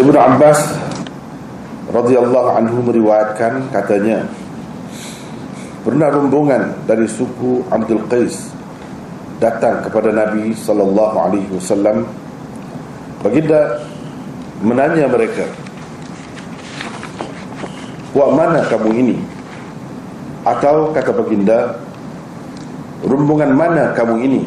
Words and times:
Ibn 0.00 0.16
Abbas 0.16 0.80
radhiyallahu 1.92 2.56
anhu 2.56 2.80
meriwayatkan 2.88 3.68
katanya 3.68 4.24
pernah 5.84 6.08
rombongan 6.08 6.72
dari 6.88 7.04
suku 7.04 7.68
Abdul 7.68 8.08
Qais 8.08 8.48
datang 9.44 9.84
kepada 9.84 10.08
Nabi 10.08 10.56
sallallahu 10.56 11.16
alaihi 11.20 11.52
wasallam 11.52 12.08
baginda 13.20 13.84
menanya 14.64 15.04
mereka 15.04 15.44
Puak 18.10 18.34
mana 18.34 18.64
kamu 18.66 18.90
ini? 18.90 19.16
Atau 20.42 20.90
kata 20.90 21.14
baginda 21.14 21.78
Rombongan 23.06 23.54
mana 23.54 23.94
kamu 23.94 24.18
ini? 24.26 24.42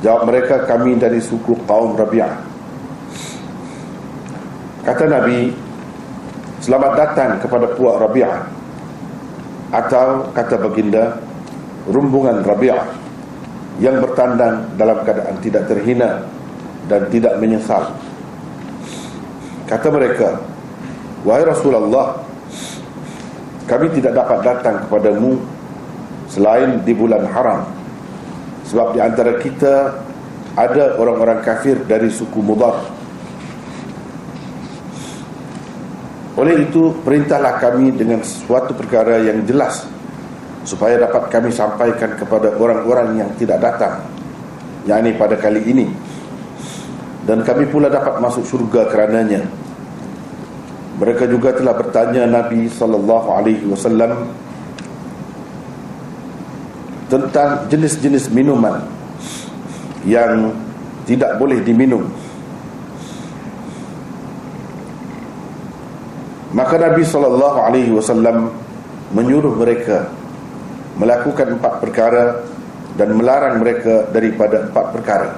Jawab 0.00 0.24
mereka 0.24 0.64
kami 0.64 0.96
dari 0.96 1.20
suku 1.20 1.52
kaum 1.68 2.00
Rabi'ah 2.00 2.47
Kata 4.88 5.04
Nabi 5.04 5.52
Selamat 6.64 6.96
datang 6.96 7.36
kepada 7.44 7.68
puak 7.76 8.00
Rabi'ah. 8.08 8.40
Atau 9.68 10.32
kata 10.32 10.56
baginda 10.64 11.20
Rombongan 11.92 12.40
Rabi'ah 12.40 12.88
Yang 13.84 14.08
bertandang 14.08 14.64
dalam 14.80 15.04
keadaan 15.04 15.36
tidak 15.44 15.68
terhina 15.68 16.24
Dan 16.88 17.04
tidak 17.12 17.36
menyesal. 17.36 17.92
Kata 19.68 19.92
mereka 19.92 20.40
Wahai 21.20 21.44
Rasulullah 21.44 22.24
Kami 23.68 23.92
tidak 23.92 24.16
dapat 24.16 24.40
datang 24.40 24.88
kepadamu 24.88 25.36
Selain 26.32 26.80
di 26.80 26.96
bulan 26.96 27.28
haram. 27.28 27.68
Sebab 28.64 28.96
di 28.96 29.04
antara 29.04 29.36
kita 29.36 30.00
Ada 30.56 30.96
orang-orang 30.96 31.44
kafir 31.44 31.76
dari 31.84 32.08
suku 32.08 32.40
mudar 32.40 32.97
Oleh 36.38 36.70
itu 36.70 36.94
perintahlah 37.02 37.58
kami 37.58 37.90
dengan 37.90 38.22
suatu 38.22 38.70
perkara 38.78 39.18
yang 39.18 39.42
jelas 39.42 39.84
Supaya 40.62 40.94
dapat 41.02 41.26
kami 41.32 41.50
sampaikan 41.50 42.14
kepada 42.14 42.54
orang-orang 42.54 43.18
yang 43.18 43.30
tidak 43.34 43.58
datang 43.58 44.06
Yang 44.86 44.98
ini 45.02 45.10
pada 45.18 45.34
kali 45.34 45.60
ini 45.66 45.86
Dan 47.26 47.42
kami 47.42 47.66
pula 47.66 47.90
dapat 47.90 48.22
masuk 48.22 48.46
surga 48.46 48.86
kerananya 48.86 49.42
mereka 50.98 51.30
juga 51.30 51.54
telah 51.54 51.78
bertanya 51.78 52.26
Nabi 52.26 52.66
sallallahu 52.66 53.28
alaihi 53.30 53.62
wasallam 53.70 54.26
tentang 57.06 57.70
jenis-jenis 57.70 58.34
minuman 58.34 58.82
yang 60.02 60.50
tidak 61.06 61.38
boleh 61.38 61.62
diminum. 61.62 62.10
Maka 66.48 66.80
Nabi 66.80 67.04
sallallahu 67.04 67.58
alaihi 67.60 67.92
wasallam 67.92 68.48
menyuruh 69.12 69.52
mereka 69.52 70.08
melakukan 70.96 71.60
empat 71.60 71.74
perkara 71.84 72.24
dan 72.98 73.14
melarang 73.14 73.62
mereka 73.62 74.08
daripada 74.10 74.66
empat 74.66 74.86
perkara. 74.90 75.28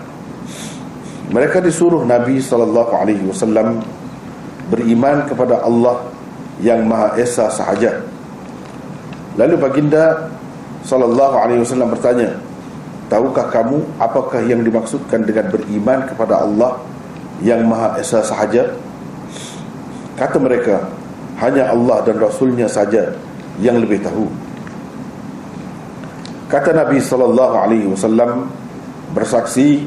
Mereka 1.30 1.62
disuruh 1.62 2.02
Nabi 2.02 2.38
sallallahu 2.42 2.92
alaihi 2.96 3.22
wasallam 3.26 3.82
beriman 4.70 5.26
kepada 5.26 5.62
Allah 5.62 6.08
yang 6.62 6.86
Maha 6.86 7.18
Esa 7.18 7.50
sahaja. 7.50 8.02
Lalu 9.34 9.54
baginda 9.60 10.30
sallallahu 10.82 11.36
alaihi 11.38 11.60
wasallam 11.62 11.90
bertanya, 11.90 12.38
"Tahukah 13.10 13.50
kamu 13.50 13.82
apakah 13.98 14.42
yang 14.46 14.62
dimaksudkan 14.62 15.22
dengan 15.26 15.50
beriman 15.50 16.06
kepada 16.06 16.42
Allah 16.42 16.78
yang 17.44 17.66
Maha 17.66 17.98
Esa 17.98 18.22
sahaja?" 18.22 18.74
Kata 20.18 20.36
mereka, 20.36 20.82
"Hanya 21.40 21.72
Allah 21.72 22.04
dan 22.04 22.20
Rasulnya 22.20 22.68
saja 22.68 23.16
yang 23.58 23.80
lebih 23.80 24.04
tahu." 24.04 24.28
Kata 26.50 26.74
Nabi 26.74 26.98
sallallahu 26.98 27.54
alaihi 27.54 27.86
wasallam 27.86 28.50
bersaksi 29.14 29.86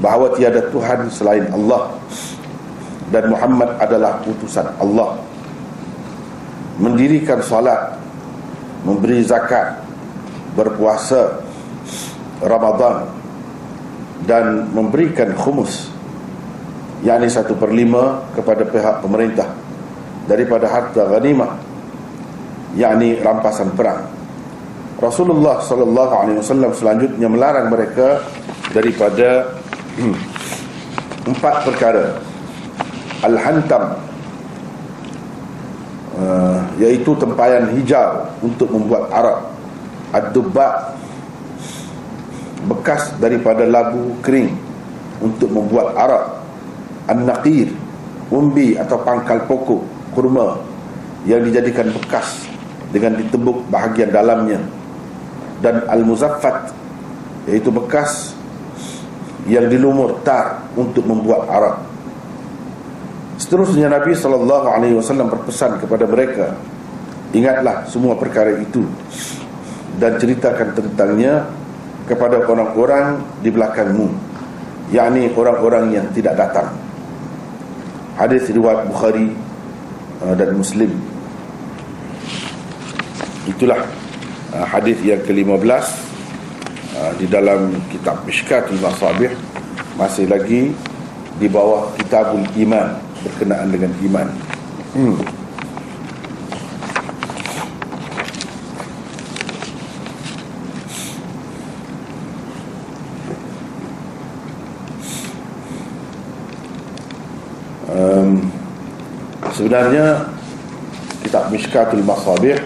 bahawa 0.00 0.34
tiada 0.34 0.66
Tuhan 0.72 1.12
selain 1.12 1.46
Allah 1.54 1.92
dan 3.12 3.28
Muhammad 3.28 3.76
adalah 3.76 4.24
utusan 4.24 4.64
Allah 4.80 5.20
mendirikan 6.80 7.44
salat 7.44 8.00
memberi 8.82 9.20
zakat 9.22 9.78
berpuasa 10.56 11.38
Ramadan 12.42 13.06
dan 14.26 14.72
memberikan 14.74 15.36
khumus 15.36 15.92
yakni 17.04 17.28
satu 17.30 17.54
per 17.54 17.70
lima 17.70 18.24
kepada 18.34 18.64
pihak 18.66 19.04
pemerintah 19.04 19.61
daripada 20.32 20.64
harta 20.64 21.04
ghanimah 21.04 21.60
yakni 22.72 23.20
rampasan 23.20 23.68
perang. 23.76 24.08
Rasulullah 24.96 25.60
sallallahu 25.60 26.14
alaihi 26.14 26.38
wasallam 26.40 26.72
selanjutnya 26.72 27.28
melarang 27.28 27.68
mereka 27.68 28.24
daripada 28.72 29.52
empat 31.30 31.54
perkara. 31.68 32.32
Al-Hantam 33.22 33.94
uh, 36.18 36.58
Iaitu 36.74 37.14
tempayan 37.22 37.70
hijau 37.70 38.26
Untuk 38.42 38.66
membuat 38.66 39.06
arak 39.14 39.38
Ad-Dubba 40.10 40.98
Bekas 42.66 43.14
daripada 43.22 43.62
labu 43.62 44.18
kering 44.26 44.50
Untuk 45.22 45.54
membuat 45.54 45.94
arak 45.94 46.24
An-Naqir 47.06 47.70
Umbi 48.34 48.74
atau 48.74 48.98
pangkal 49.06 49.46
pokok 49.46 49.91
Kurma 50.12 50.60
Yang 51.28 51.52
dijadikan 51.52 51.90
bekas 51.92 52.46
Dengan 52.92 53.16
ditebuk 53.18 53.66
bahagian 53.72 54.12
dalamnya 54.12 54.60
Dan 55.64 55.84
Al-Muzaffat 55.88 56.72
Iaitu 57.48 57.72
bekas 57.74 58.36
Yang 59.48 59.76
dilumur 59.76 60.20
tar 60.22 60.62
Untuk 60.78 61.02
membuat 61.08 61.48
arak 61.50 61.92
Seterusnya 63.42 63.90
Nabi 63.90 64.14
sallallahu 64.14 64.70
alaihi 64.70 64.94
wasallam 64.94 65.26
berpesan 65.26 65.82
kepada 65.82 66.06
mereka, 66.06 66.54
ingatlah 67.34 67.82
semua 67.90 68.14
perkara 68.14 68.54
itu 68.54 68.86
dan 69.98 70.14
ceritakan 70.14 70.70
tentangnya 70.78 71.50
kepada 72.06 72.38
orang-orang 72.46 73.18
di 73.42 73.50
belakangmu, 73.50 74.14
yakni 74.94 75.26
orang-orang 75.34 75.90
yang 75.90 76.06
tidak 76.14 76.38
datang. 76.38 76.70
Hadis 78.14 78.46
riwayat 78.46 78.86
Bukhari 78.86 79.34
uh, 80.22 80.34
dan 80.38 80.54
Muslim. 80.54 80.90
Itulah 83.50 83.82
uh, 84.54 84.66
hadis 84.66 84.98
yang 85.02 85.20
ke-15 85.26 85.84
uh, 86.94 87.12
di 87.18 87.26
dalam 87.26 87.74
kitab 87.90 88.22
Mishkatul 88.22 88.78
Masabih 88.78 89.34
masih 89.98 90.30
lagi 90.30 90.72
di 91.36 91.46
bawah 91.50 91.90
Kitabul 91.98 92.46
Iman 92.54 92.96
berkenaan 93.26 93.68
dengan 93.70 93.92
iman. 94.06 94.28
Hmm. 94.92 95.41
Sebenarnya 109.72 110.28
kitab 111.24 111.48
Mishkatul 111.48 112.04
Masabih 112.04 112.60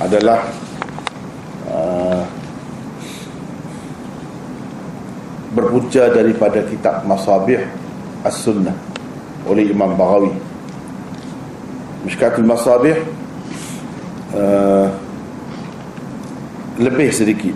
adalah 0.00 0.48
uh, 1.68 2.24
berpunca 5.52 6.08
daripada 6.08 6.64
kitab 6.64 7.04
Masabih 7.04 7.68
As-Sunnah 8.24 8.72
oleh 9.44 9.68
Imam 9.68 9.92
Baghawi. 9.92 10.32
Mishkatul 12.08 12.48
Masabih 12.48 12.96
uh, 14.32 14.88
lebih 16.80 17.12
sedikit 17.12 17.52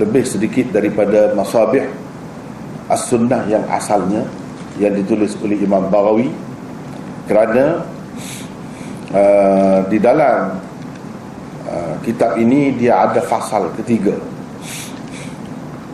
lebih 0.00 0.24
sedikit 0.24 0.72
daripada 0.72 1.36
Masabih 1.36 1.84
As-Sunnah 2.88 3.44
yang 3.44 3.68
asalnya 3.68 4.24
yang 4.80 4.96
ditulis 4.96 5.36
oleh 5.44 5.60
Imam 5.60 5.92
Baghawi 5.92 6.45
kerana 7.26 7.82
uh, 9.10 9.78
di 9.90 9.98
dalam 9.98 10.56
uh, 11.66 11.94
kitab 12.06 12.38
ini 12.38 12.74
dia 12.78 13.02
ada 13.06 13.18
fasal 13.22 13.70
ketiga 13.74 14.14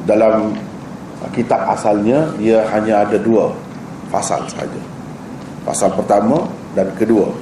dalam 0.05 0.53
kitab 1.33 1.65
asalnya 1.73 2.29
ia 2.37 2.67
hanya 2.75 3.07
ada 3.09 3.17
dua 3.17 3.55
pasal 4.13 4.45
saja. 4.53 4.83
Pasal 5.65 5.95
pertama 5.97 6.45
dan 6.77 6.93
kedua. 6.99 7.33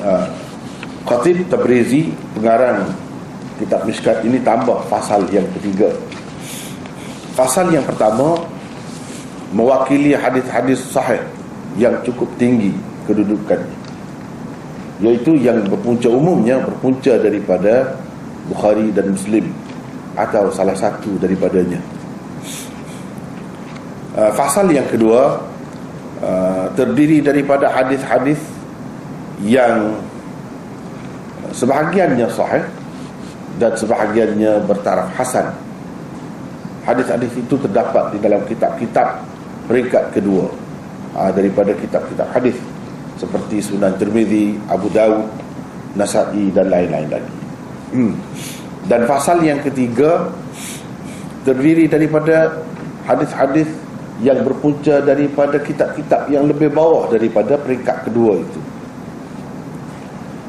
Uh, 0.00 0.26
Khatib 1.04 1.44
Tabrizi 1.50 2.12
pengarang 2.36 2.88
kitab 3.58 3.84
Mishkat 3.84 4.22
ini 4.24 4.40
tambah 4.40 4.80
pasal 4.88 5.26
yang 5.28 5.44
ketiga. 5.58 5.92
Pasal 7.34 7.74
yang 7.74 7.84
pertama 7.84 8.38
mewakili 9.52 10.14
hadis-hadis 10.14 10.78
sahih 10.88 11.22
yang 11.76 12.00
cukup 12.06 12.30
tinggi 12.40 12.72
kedudukannya 13.04 13.88
iaitu 14.98 15.38
yang 15.38 15.62
berpunca 15.66 16.10
umumnya 16.10 16.58
berpunca 16.58 17.14
daripada 17.18 17.94
Bukhari 18.50 18.90
dan 18.90 19.14
Muslim 19.14 19.52
atau 20.18 20.50
salah 20.50 20.74
satu 20.74 21.20
daripadanya. 21.20 21.78
Uh, 24.18 24.32
fasal 24.34 24.66
yang 24.72 24.88
kedua 24.90 25.38
uh, 26.18 26.66
terdiri 26.74 27.22
daripada 27.22 27.70
hadis-hadis 27.70 28.40
yang 29.46 29.94
sebahagiannya 31.54 32.26
sahih 32.34 32.66
dan 33.62 33.70
sebahagiannya 33.78 34.66
bertaraf 34.66 35.14
hasan. 35.14 35.54
Hadis-hadis 36.82 37.30
itu 37.38 37.54
terdapat 37.60 38.16
di 38.16 38.18
dalam 38.18 38.42
kitab-kitab 38.48 39.22
peringkat 39.70 40.10
kedua 40.16 40.50
uh, 41.18 41.30
daripada 41.34 41.74
kitab-kitab 41.74 42.30
hadis 42.30 42.54
seperti 43.18 43.58
Sunan 43.58 43.98
Tirmizi, 43.98 44.54
Abu 44.70 44.86
Dawud, 44.94 45.26
Nasa'i 45.98 46.54
dan 46.54 46.70
lain-lain 46.70 47.10
lagi. 47.10 47.34
Hmm. 47.90 48.14
Dan 48.86 49.04
pasal 49.10 49.42
yang 49.42 49.58
ketiga 49.58 50.30
terdiri 51.42 51.90
daripada 51.90 52.62
hadis-hadis 53.10 53.66
yang 54.22 54.38
berpunca 54.46 55.02
daripada 55.02 55.58
kitab-kitab 55.58 56.30
yang 56.30 56.46
lebih 56.46 56.70
bawah 56.70 57.10
daripada 57.10 57.58
peringkat 57.58 58.06
kedua 58.06 58.38
itu. 58.38 58.60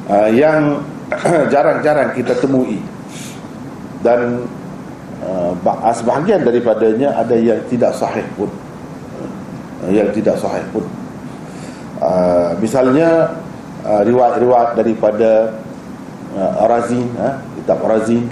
Uh, 0.09 0.29
yang 0.29 0.81
jarang-jarang 1.53 2.13
kita 2.13 2.37
temui 2.37 2.81
dan 4.05 4.45
uh, 5.25 5.53
sebahagian 5.93 6.45
daripadanya 6.45 7.17
ada 7.17 7.33
yang 7.37 7.61
tidak 7.69 7.93
sahih 7.97 8.25
pun 8.37 8.49
yang 9.87 10.11
tidak 10.11 10.35
sahih 10.35 10.63
pun. 10.75 10.83
Uh, 11.99 12.55
misalnya 12.59 13.31
uh, 13.87 14.01
riwayat-riwayat 14.03 14.75
daripada 14.75 15.55
uh, 16.35 16.63
Arazin 16.67 17.07
uh, 17.19 17.39
kitab 17.59 17.79
Arazin 17.87 18.27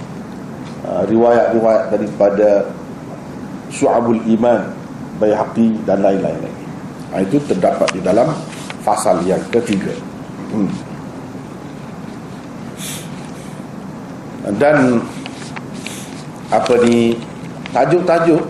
uh, 0.84 1.04
riwayat-riwayat 1.08 1.92
daripada 1.92 2.68
Syu'abul 3.72 4.20
Iman 4.28 4.72
Bayhaqi 5.20 5.80
dan 5.88 6.04
lain-lain 6.04 6.36
lagi. 6.40 6.64
Uh, 7.12 7.20
itu 7.24 7.36
terdapat 7.48 7.88
di 7.96 8.00
dalam 8.04 8.28
fasal 8.84 9.20
yang 9.24 9.40
ketiga. 9.52 9.92
Hmm. 10.48 10.68
dan 14.56 15.04
apa 16.48 16.74
ni 16.80 17.12
tajuk-tajuk 17.76 18.40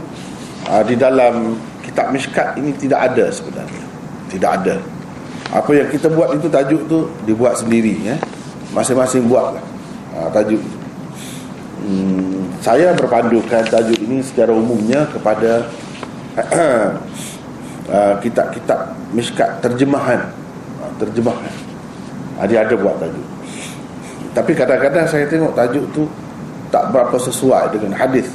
uh, 0.70 0.82
di 0.86 0.94
dalam 0.94 1.58
kitab 1.88 2.12
Mishkat 2.12 2.60
ini 2.60 2.76
tidak 2.76 3.12
ada 3.12 3.32
sebenarnya. 3.32 3.84
Tidak 4.28 4.50
ada. 4.50 4.76
Apa 5.48 5.72
yang 5.72 5.88
kita 5.88 6.12
buat 6.12 6.36
itu 6.36 6.52
tajuk 6.52 6.84
tu 6.84 7.08
dibuat 7.24 7.56
sendiri 7.56 7.96
ya. 8.04 8.16
Masing-masing 8.76 9.24
buatlah. 9.24 9.64
Ha, 10.12 10.28
tajuk. 10.28 10.60
Hmm, 11.80 12.52
saya 12.60 12.92
berpandukan 12.92 13.64
tajuk 13.64 13.96
ini 13.96 14.20
secara 14.20 14.52
umumnya 14.52 15.08
kepada 15.08 15.64
uh, 17.88 18.14
kitab-kitab 18.24 18.92
miskat 19.16 19.48
terjemahan. 19.64 20.28
Uh, 20.84 20.92
terjemahan. 21.00 21.54
Dia 22.44 22.68
ada 22.68 22.76
buat 22.76 23.00
tajuk. 23.00 23.26
Tapi 24.36 24.52
kadang-kadang 24.52 25.08
saya 25.08 25.24
tengok 25.26 25.56
tajuk 25.56 25.84
tu 25.96 26.04
tak 26.68 26.92
berapa 26.92 27.16
sesuai 27.16 27.72
dengan 27.72 27.96
hadis 27.96 28.28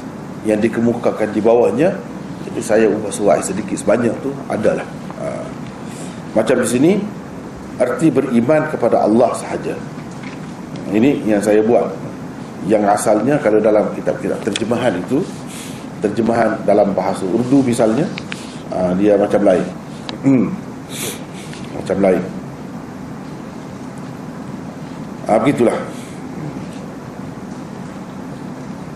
yang 0.44 0.60
dikemukakan 0.60 1.30
di 1.32 1.40
bawahnya 1.40 1.96
jadi 2.54 2.62
saya 2.62 2.86
ubah 2.86 3.10
sesuai 3.10 3.42
sedikit 3.42 3.82
sebanyak 3.82 4.14
tu 4.22 4.30
adalah 4.46 4.86
uh, 5.18 5.46
macam 6.38 6.62
di 6.62 6.70
sini 6.70 6.94
Arti 7.82 8.14
beriman 8.14 8.70
kepada 8.70 9.02
Allah 9.02 9.34
sahaja. 9.34 9.74
Ini 10.94 11.26
yang 11.26 11.42
saya 11.42 11.66
buat. 11.66 11.90
Yang 12.70 12.86
asalnya 12.94 13.42
kalau 13.42 13.58
dalam 13.58 13.90
kitab-kitab 13.92 14.40
terjemahan 14.46 14.96
itu 14.96 15.20
Terjemahan 16.00 16.64
dalam 16.64 16.96
bahasa 16.96 17.28
Urdu 17.28 17.60
misalnya 17.60 18.08
ah, 18.72 18.96
Dia 18.96 19.18
macam 19.20 19.42
lain. 19.44 19.66
Hmm. 20.24 20.48
Macam 21.76 21.98
lain. 22.00 22.24
Ha, 25.28 25.40
Begitulah. 25.42 25.78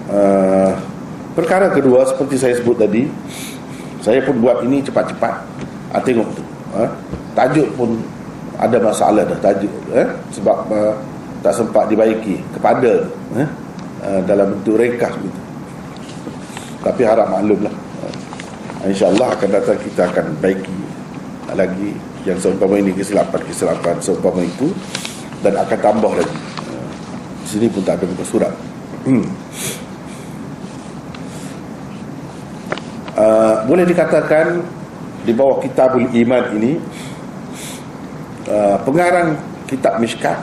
Uh, 0.08 0.47
Perkara 1.38 1.70
kedua 1.70 2.02
seperti 2.10 2.36
saya 2.42 2.58
sebut 2.58 2.82
tadi 2.82 3.06
Saya 4.02 4.26
pun 4.26 4.42
buat 4.42 4.66
ini 4.66 4.82
cepat-cepat 4.82 5.34
ha, 5.94 6.02
Tengok 6.02 6.30
tu 6.34 6.44
ha? 6.74 6.90
tajuk 7.38 7.70
pun 7.78 8.02
ada 8.58 8.78
masalah 8.82 9.22
dah 9.22 9.38
tajuk 9.38 9.70
eh? 9.94 10.08
sebab 10.34 10.58
uh, 10.74 10.94
tak 11.46 11.54
sempat 11.54 11.86
dibaiki 11.86 12.42
kepada 12.58 13.06
eh? 13.38 13.48
uh, 14.02 14.22
dalam 14.26 14.58
bentuk 14.58 14.82
rekas 14.82 15.14
begitu 15.22 15.42
tapi 16.82 17.02
harap 17.06 17.30
maklumlah 17.30 17.74
uh, 17.74 18.90
insyaAllah 18.90 19.30
akan 19.38 19.50
datang 19.54 19.78
kita 19.86 20.10
akan 20.10 20.26
baiki 20.42 20.78
lagi 21.54 21.94
yang 22.26 22.36
seumpama 22.42 22.82
ini 22.82 22.92
kesilapan-kesilapan 22.98 24.02
seumpama 24.02 24.42
itu 24.42 24.74
dan 25.46 25.54
akan 25.62 25.80
tambah 25.80 26.14
lagi 26.18 26.38
uh, 26.74 26.90
di 27.46 27.48
sini 27.48 27.68
pun 27.70 27.86
tak 27.86 28.02
ada 28.02 28.06
buka 28.10 28.26
surat 28.26 28.54
hmm. 29.06 29.26
Uh, 33.18 33.66
boleh 33.66 33.84
dikatakan 33.84 34.62
di 35.26 35.34
bawah 35.36 35.60
kitabul 35.60 36.06
iman 36.06 36.44
ini 36.56 36.80
uh, 38.48 38.78
pengarang 38.86 39.36
kitab 39.68 40.00
Mishkat 40.00 40.40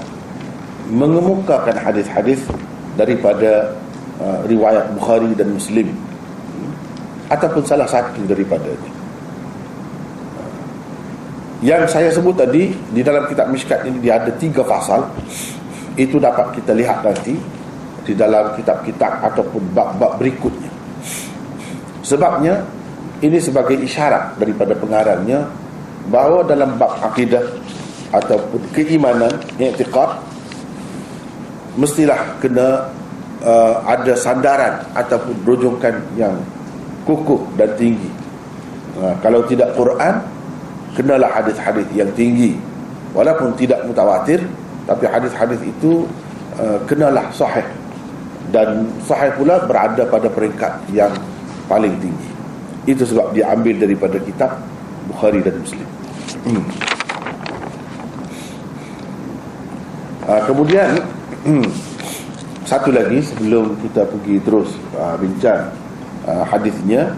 mengemukakan 0.93 1.73
hadis-hadis 1.81 2.44
daripada 2.99 3.73
uh, 4.21 4.44
riwayat 4.44 4.93
Bukhari 4.93 5.32
dan 5.32 5.55
Muslim 5.55 5.88
ataupun 7.32 7.65
salah 7.65 7.88
satu 7.88 8.21
daripada 8.29 8.69
yang 11.65 11.88
saya 11.88 12.12
sebut 12.12 12.37
tadi 12.37 12.77
di 12.93 13.00
dalam 13.00 13.25
kitab 13.25 13.49
Mishkat 13.49 13.88
ini 13.88 13.97
dia 14.05 14.20
ada 14.20 14.29
tiga 14.37 14.61
fasal. 14.61 15.09
Itu 15.97 16.19
dapat 16.20 16.53
kita 16.59 16.75
lihat 16.77 17.06
nanti 17.06 17.38
di 18.05 18.12
dalam 18.12 18.53
kitab-kitab 18.59 19.23
ataupun 19.32 19.62
bab-bab 19.73 20.19
berikutnya 20.20 20.74
sebabnya 22.05 22.63
ini 23.25 23.41
sebagai 23.41 23.81
isyarat 23.81 24.37
daripada 24.37 24.77
pengarangnya 24.77 25.49
bahawa 26.13 26.44
dalam 26.44 26.77
bab 26.77 27.01
akidah 27.01 27.41
ataupun 28.13 28.61
keimanan 28.77 29.32
i'tiqad 29.56 30.20
mestilah 31.75 32.39
kena 32.39 32.93
uh, 33.43 33.82
ada 33.89 34.15
sandaran 34.15 34.84
ataupun 34.94 35.34
rujukan 35.43 35.94
yang 36.15 36.34
kukuh 37.03 37.43
dan 37.58 37.75
tinggi. 37.75 38.11
Uh, 38.94 39.15
kalau 39.19 39.43
tidak 39.51 39.75
Quran 39.75 40.23
kenalah 40.94 41.31
hadis-hadis 41.43 41.87
yang 41.93 42.08
tinggi. 42.15 42.55
Walaupun 43.15 43.55
tidak 43.55 43.87
mutawatir 43.87 44.43
tapi 44.91 45.06
hadis-hadis 45.06 45.58
itu 45.63 46.06
uh, 46.58 46.79
kenalah 46.87 47.31
sahih. 47.34 47.67
Dan 48.51 48.87
sahih 49.03 49.34
pula 49.34 49.63
berada 49.67 50.06
pada 50.06 50.29
peringkat 50.31 50.73
yang 50.94 51.11
paling 51.67 51.97
tinggi 52.01 52.31
itu 52.85 53.03
sebab 53.09 53.33
dia 53.33 53.49
ambil 53.53 53.81
daripada 53.81 54.21
kitab 54.21 54.61
Bukhari 55.09 55.41
dan 55.44 55.56
Muslim. 55.61 55.89
Hmm. 56.44 56.65
Uh, 60.25 60.43
kemudian 60.49 60.89
hmm, 61.44 61.69
satu 62.65 62.89
lagi 62.93 63.21
sebelum 63.21 63.77
kita 63.85 64.09
pergi 64.09 64.41
terus 64.41 64.73
uh, 64.97 65.17
bincang 65.21 65.69
uh, 66.25 66.44
hadisnya 66.49 67.13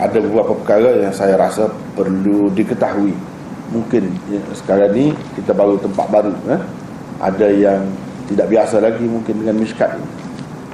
ada 0.00 0.16
beberapa 0.16 0.56
perkara 0.56 1.04
yang 1.08 1.12
saya 1.12 1.36
rasa 1.36 1.68
perlu 1.92 2.48
diketahui. 2.56 3.12
Mungkin 3.70 4.02
ya, 4.32 4.40
sekarang 4.56 4.90
ni 4.96 5.12
kita 5.36 5.52
baru 5.52 5.76
tempat 5.78 6.08
baru 6.08 6.32
eh? 6.48 6.60
Ada 7.20 7.48
yang 7.52 7.84
tidak 8.32 8.48
biasa 8.48 8.80
lagi 8.80 9.04
mungkin 9.04 9.44
dengan 9.44 9.60
miskat 9.60 9.92
ini. 9.92 10.08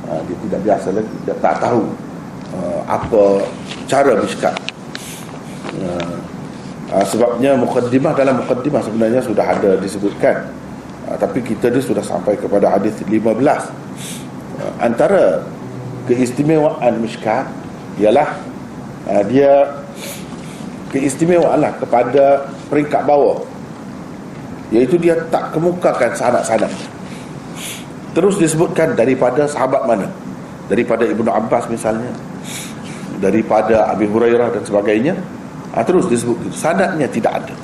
Uh, 0.06 0.22
dia 0.30 0.36
tidak 0.46 0.60
biasa 0.62 0.88
lagi, 0.94 1.14
dia 1.26 1.34
tak 1.42 1.58
tahu 1.58 1.82
uh, 2.54 2.80
apa 2.86 3.42
cara 3.90 4.18
miskat 4.20 4.54
uh, 5.82 6.16
uh, 6.94 7.04
sebabnya 7.06 7.58
mukaddimah 7.58 8.12
dalam 8.14 8.42
mukaddimah 8.44 8.82
sebenarnya 8.84 9.22
sudah 9.22 9.46
ada 9.46 9.78
disebutkan. 9.80 10.46
Uh, 11.06 11.16
tapi 11.18 11.42
kita 11.42 11.70
ni 11.70 11.80
sudah 11.82 12.02
sampai 12.02 12.34
kepada 12.38 12.70
hadis 12.70 12.98
15 13.02 13.22
uh, 13.22 13.62
antara 14.82 15.42
keistimewaan 16.06 16.98
miskat 17.02 17.46
ialah 17.98 18.38
uh, 19.10 19.22
dia 19.26 19.82
keistimewaan 20.94 21.62
lah 21.62 21.72
kepada 21.78 22.46
peringkat 22.70 23.02
bawah. 23.06 23.42
Iaitu 24.74 24.98
dia 24.98 25.14
tak 25.30 25.54
kemukakan 25.54 26.10
sanad-sanad 26.18 26.74
terus 28.16 28.40
disebutkan 28.40 28.96
daripada 28.96 29.44
sahabat 29.44 29.84
mana? 29.84 30.08
Daripada 30.72 31.04
Ibnu 31.04 31.28
Abbas 31.28 31.68
misalnya 31.68 32.10
daripada 33.18 33.90
Abi 33.90 34.06
Hurairah 34.08 34.52
dan 34.52 34.62
sebagainya 34.62 35.14
ha, 35.76 35.84
terus 35.84 36.08
disebut 36.08 36.36
itu 36.48 36.56
sanadnya 36.56 37.08
tidak 37.08 37.44
ada. 37.44 37.54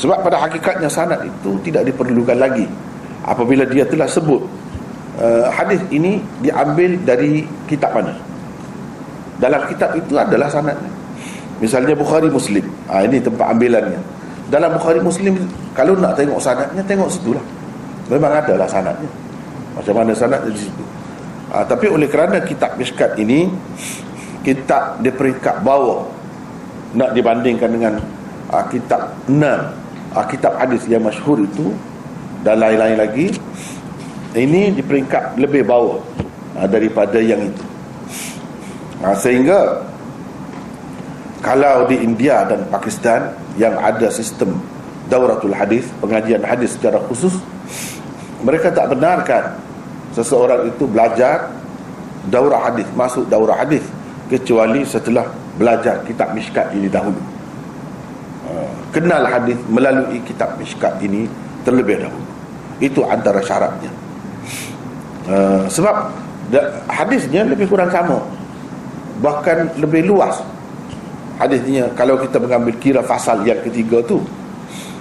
Sebab 0.00 0.24
pada 0.24 0.40
hakikatnya 0.40 0.88
sanad 0.88 1.20
itu 1.24 1.60
tidak 1.60 1.84
diperlukan 1.88 2.36
lagi. 2.40 2.64
Apabila 3.20 3.68
dia 3.68 3.84
telah 3.84 4.08
sebut 4.08 4.40
uh, 5.20 5.46
hadis 5.52 5.80
ini 5.92 6.24
diambil 6.40 6.96
dari 7.04 7.44
kitab 7.68 7.92
mana? 7.92 8.16
Dalam 9.36 9.60
kitab 9.68 9.92
itu 9.96 10.16
adalah 10.16 10.48
sanadnya. 10.48 10.88
Misalnya 11.60 11.92
Bukhari 11.92 12.32
Muslim. 12.32 12.64
Ha, 12.88 13.04
ini 13.04 13.20
tempat 13.20 13.52
ambilannya. 13.52 14.00
Dalam 14.48 14.72
Bukhari 14.72 15.04
Muslim 15.04 15.36
kalau 15.76 15.96
nak 16.00 16.16
tengok 16.16 16.40
sanadnya 16.40 16.80
tengok 16.84 17.08
situlah. 17.12 17.44
Memang 18.08 18.40
adalah 18.40 18.64
sanadnya. 18.64 19.08
Macam 19.76 19.94
mana 20.00 20.12
sanad 20.16 20.44
di 20.48 20.56
situ. 20.56 20.84
Ha, 21.52 21.64
tapi 21.68 21.92
oleh 21.92 22.08
kerana 22.08 22.40
kitab 22.40 22.76
Mishkat 22.80 23.20
ini 23.20 23.52
kitab 24.40 24.98
di 25.04 25.10
peringkat 25.12 25.60
bawah 25.60 26.08
nak 26.96 27.14
dibandingkan 27.14 27.70
dengan 27.70 27.94
uh, 28.50 28.64
kitab 28.72 29.14
6 29.28 29.36
uh, 30.16 30.26
kitab 30.26 30.58
hadis 30.58 30.82
yang 30.90 31.04
masyhur 31.04 31.38
itu 31.38 31.70
dan 32.42 32.58
lain-lain 32.58 32.98
lagi 32.98 33.26
ini 34.34 34.74
di 34.74 34.82
peringkat 34.82 35.36
lebih 35.38 35.66
bawah 35.66 36.00
uh, 36.58 36.66
daripada 36.66 37.18
yang 37.18 37.46
itu. 37.46 37.64
Uh, 39.00 39.16
sehingga 39.16 39.84
kalau 41.40 41.88
di 41.88 41.96
India 42.00 42.44
dan 42.44 42.68
Pakistan 42.68 43.32
yang 43.56 43.76
ada 43.80 44.12
sistem 44.12 44.60
dauratul 45.08 45.56
hadis 45.56 45.88
pengajian 45.98 46.44
hadis 46.44 46.78
secara 46.78 47.02
khusus 47.10 47.34
mereka 48.44 48.70
tak 48.70 48.92
benarkan 48.94 49.58
seseorang 50.14 50.70
itu 50.70 50.84
belajar 50.86 51.50
daurah 52.30 52.70
hadis 52.70 52.86
masuk 52.94 53.26
daurah 53.26 53.58
hadis 53.58 53.82
kecuali 54.30 54.86
setelah 54.86 55.26
belajar 55.58 56.06
kitab 56.06 56.30
Mishkat 56.32 56.70
ini 56.78 56.86
dahulu. 56.86 57.18
Uh, 58.46 58.70
kenal 58.94 59.26
hadis 59.26 59.58
melalui 59.66 60.22
kitab 60.22 60.54
Mishkat 60.56 61.02
ini 61.02 61.26
terlebih 61.66 62.06
dahulu. 62.06 62.24
Itu 62.78 63.02
antara 63.04 63.42
syaratnya. 63.42 63.90
Uh, 65.26 65.66
sebab 65.66 66.14
hadisnya 66.86 67.42
lebih 67.42 67.66
kurang 67.66 67.90
sama. 67.90 68.22
Bahkan 69.20 69.82
lebih 69.82 70.06
luas. 70.06 70.38
Hadisnya 71.42 71.90
kalau 71.98 72.16
kita 72.22 72.38
mengambil 72.38 72.72
kira 72.78 73.02
fasal 73.02 73.42
yang 73.42 73.58
ketiga 73.66 73.98
tu 74.06 74.22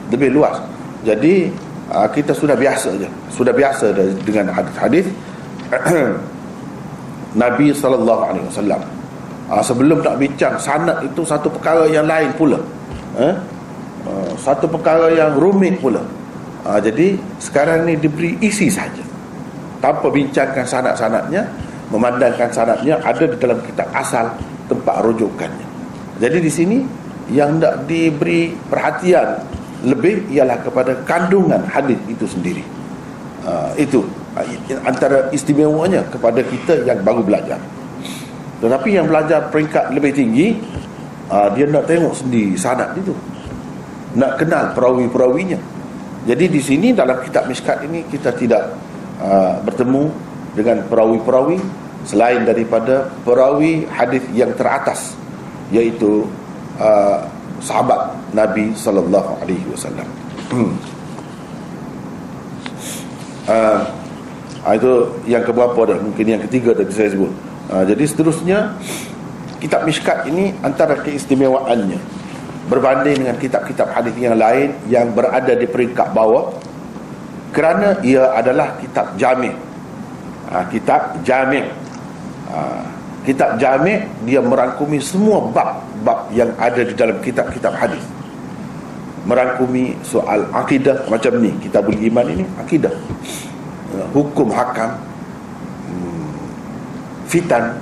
lebih 0.10 0.34
luas. 0.34 0.58
Jadi 1.06 1.54
uh, 1.94 2.10
kita 2.10 2.34
sudah 2.34 2.58
biasa 2.58 2.98
je. 2.98 3.08
Sudah 3.30 3.54
biasa 3.54 3.94
dengan 4.26 4.52
hadis-hadis 4.52 5.08
Nabi 7.44 7.70
sallallahu 7.72 8.22
alaihi 8.26 8.46
wasallam 8.50 8.99
ha, 9.50 9.60
sebelum 9.66 10.06
nak 10.06 10.16
bincang 10.22 10.56
sanad 10.62 11.02
itu 11.02 11.26
satu 11.26 11.50
perkara 11.50 11.90
yang 11.90 12.06
lain 12.06 12.30
pula. 12.38 12.62
Ha? 13.18 13.30
Ha, 14.06 14.12
satu 14.38 14.70
perkara 14.70 15.10
yang 15.12 15.36
rumit 15.36 15.82
pula. 15.82 16.06
Ha, 16.64 16.78
jadi 16.78 17.18
sekarang 17.42 17.90
ni 17.90 17.98
diberi 17.98 18.38
isi 18.40 18.70
saja. 18.70 19.02
Tanpa 19.82 20.12
bincangkan 20.12 20.64
sanad-sanadnya 20.68 21.48
memandangkan 21.90 22.52
sanadnya 22.54 23.02
ada 23.02 23.26
di 23.26 23.38
dalam 23.42 23.58
kitab 23.66 23.90
asal 23.96 24.30
tempat 24.70 25.02
rujukannya. 25.02 25.68
Jadi 26.22 26.38
di 26.44 26.52
sini 26.52 26.78
yang 27.34 27.58
nak 27.58 27.88
diberi 27.90 28.54
perhatian 28.70 29.40
lebih 29.88 30.28
ialah 30.28 30.60
kepada 30.60 30.92
kandungan 31.08 31.64
hadis 31.72 31.98
itu 32.12 32.28
sendiri. 32.28 32.62
Uh, 33.48 33.72
itu 33.80 34.04
antara 34.84 35.32
istimewanya 35.32 36.04
kepada 36.12 36.44
kita 36.44 36.84
yang 36.84 37.00
baru 37.02 37.24
belajar 37.24 37.58
tetapi 38.60 38.90
yang 38.92 39.08
belajar 39.08 39.48
peringkat 39.48 39.96
lebih 39.96 40.12
tinggi 40.12 40.60
uh, 41.32 41.48
Dia 41.56 41.66
nak 41.72 41.88
tengok 41.88 42.12
sendiri 42.12 42.60
sanad 42.60 42.92
itu. 43.00 43.16
Nak 44.20 44.36
kenal 44.36 44.76
perawi-perawinya. 44.76 45.60
Jadi 46.28 46.46
di 46.52 46.60
sini 46.60 46.92
dalam 46.92 47.24
kitab 47.24 47.48
miskat 47.48 47.80
ini 47.88 48.04
Kita 48.12 48.36
tidak 48.36 48.76
uh, 49.24 49.56
bertemu 49.64 50.12
dengan 50.52 50.84
perawi-perawi 50.92 51.56
Selain 52.04 52.44
daripada 52.44 53.08
perawi 53.24 53.88
hadis 53.88 54.24
yang 54.36 54.52
teratas 54.60 55.16
Iaitu 55.72 56.28
uh, 56.76 57.24
sahabat 57.64 58.16
Nabi 58.32 58.72
Sallallahu 58.76 59.32
Alaihi 59.44 59.68
Wasallam. 59.72 60.08
Uh, 63.50 63.82
itu 64.76 64.94
yang 65.26 65.44
keberapa 65.44 65.82
dah? 65.90 65.98
Mungkin 66.00 66.26
yang 66.26 66.42
ketiga 66.48 66.72
tadi 66.76 66.92
saya 66.94 67.10
sebut 67.14 67.32
Ha, 67.70 67.86
jadi 67.86 68.02
seterusnya 68.02 68.74
kitab 69.62 69.86
Mishkat 69.86 70.26
ini 70.26 70.58
antara 70.66 70.98
keistimewaannya. 71.06 72.02
Berbanding 72.70 73.26
dengan 73.26 73.38
kitab-kitab 73.38 73.94
hadis 73.94 74.14
yang 74.18 74.38
lain 74.38 74.74
yang 74.90 75.10
berada 75.14 75.54
di 75.54 75.66
peringkat 75.66 76.14
bawah 76.14 76.54
kerana 77.50 77.98
ia 78.06 78.30
adalah 78.34 78.78
kitab 78.78 79.18
jami' 79.18 79.54
ha, 80.54 80.62
kitab 80.70 81.18
jami' 81.26 81.66
ha, 82.54 82.86
kitab 83.26 83.58
jami' 83.58 84.06
dia 84.26 84.38
merangkumi 84.38 85.02
semua 85.02 85.50
bab-bab 85.50 86.30
yang 86.30 86.54
ada 86.62 86.82
di 86.82 86.94
dalam 86.94 87.18
kitab-kitab 87.22 87.74
hadis. 87.74 88.02
Merangkumi 89.26 89.94
soal 90.02 90.46
akidah 90.54 91.06
macam 91.06 91.38
ni. 91.38 91.54
Kitabul 91.62 91.94
iman 91.94 92.26
ini 92.34 92.46
akidah. 92.58 92.94
Hukum 94.14 94.50
hakam 94.54 94.94
fitan 97.30 97.78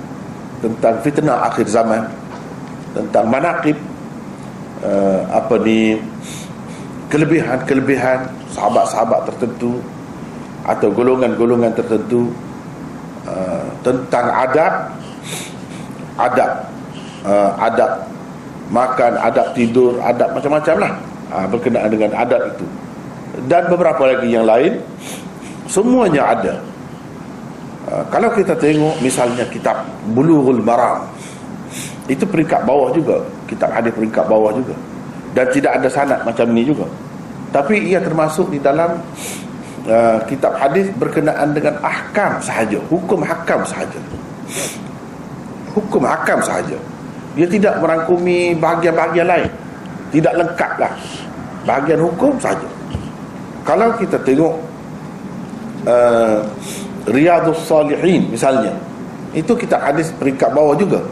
tentang 0.60 1.00
fitnah 1.00 1.48
akhir 1.48 1.66
zaman 1.72 2.04
tentang 2.92 3.24
manaqib 3.32 3.76
uh, 4.84 5.24
apa 5.32 5.56
ni 5.64 5.96
kelebihan-kelebihan 7.08 8.28
sahabat-sahabat 8.52 9.32
tertentu 9.32 9.80
atau 10.68 10.92
golongan-golongan 10.92 11.72
tertentu 11.72 12.28
uh, 13.24 13.64
tentang 13.80 14.28
adab 14.28 14.72
adab 16.20 16.50
uh, 17.24 17.50
adab 17.56 17.92
makan 18.68 19.16
adab 19.16 19.56
tidur 19.56 19.96
adab 20.04 20.36
macam-macam 20.36 20.76
lah. 20.76 20.92
Uh, 21.28 21.46
berkenaan 21.48 21.88
dengan 21.88 22.12
adab 22.16 22.52
itu. 22.52 22.66
Dan 23.48 23.68
beberapa 23.72 24.00
lagi 24.04 24.28
yang 24.32 24.44
lain 24.44 24.80
semuanya 25.68 26.36
ada 26.36 26.67
Ah, 27.88 28.04
kalau 28.12 28.28
kita 28.36 28.52
tengok 28.52 29.00
misalnya 29.00 29.48
kitab 29.48 29.80
Bulughul 30.12 30.60
Maram 30.60 31.08
itu 32.04 32.24
peringkat 32.28 32.60
bawah 32.68 32.92
juga. 32.92 33.24
Kitab 33.48 33.72
hadis 33.72 33.92
peringkat 33.96 34.28
bawah 34.28 34.52
juga. 34.52 34.76
Dan 35.32 35.48
tidak 35.52 35.72
ada 35.80 35.88
sanad 35.88 36.20
macam 36.24 36.44
ni 36.52 36.68
juga. 36.68 36.84
Tapi 37.48 37.80
ia 37.88 38.00
termasuk 38.00 38.52
di 38.52 38.60
dalam 38.60 39.00
uh, 39.88 40.20
kitab 40.28 40.56
hadis 40.60 40.92
berkenaan 41.00 41.56
dengan 41.56 41.80
ahkam 41.80 42.36
sahaja. 42.44 42.76
Hukum 42.92 43.24
hakam 43.24 43.64
sahaja. 43.64 44.00
Hukum 45.72 46.04
hakam 46.04 46.40
sahaja. 46.44 46.76
Dia 47.36 47.48
tidak 47.48 47.80
merangkumi 47.80 48.56
bahagian-bahagian 48.56 49.28
lain. 49.28 49.48
Tidak 50.12 50.32
lengkaplah 50.36 50.92
bahagian 51.64 52.00
hukum 52.04 52.36
sahaja. 52.40 52.68
Kalau 53.64 53.92
kita 54.00 54.16
tengok 54.24 54.56
uh, 55.88 56.40
Riyadus 57.10 57.64
Salihin 57.64 58.28
misalnya. 58.28 58.72
Itu 59.36 59.52
kita 59.56 59.76
hadis 59.76 60.08
peringkat 60.16 60.52
bawah 60.56 60.76
juga. 60.76 61.04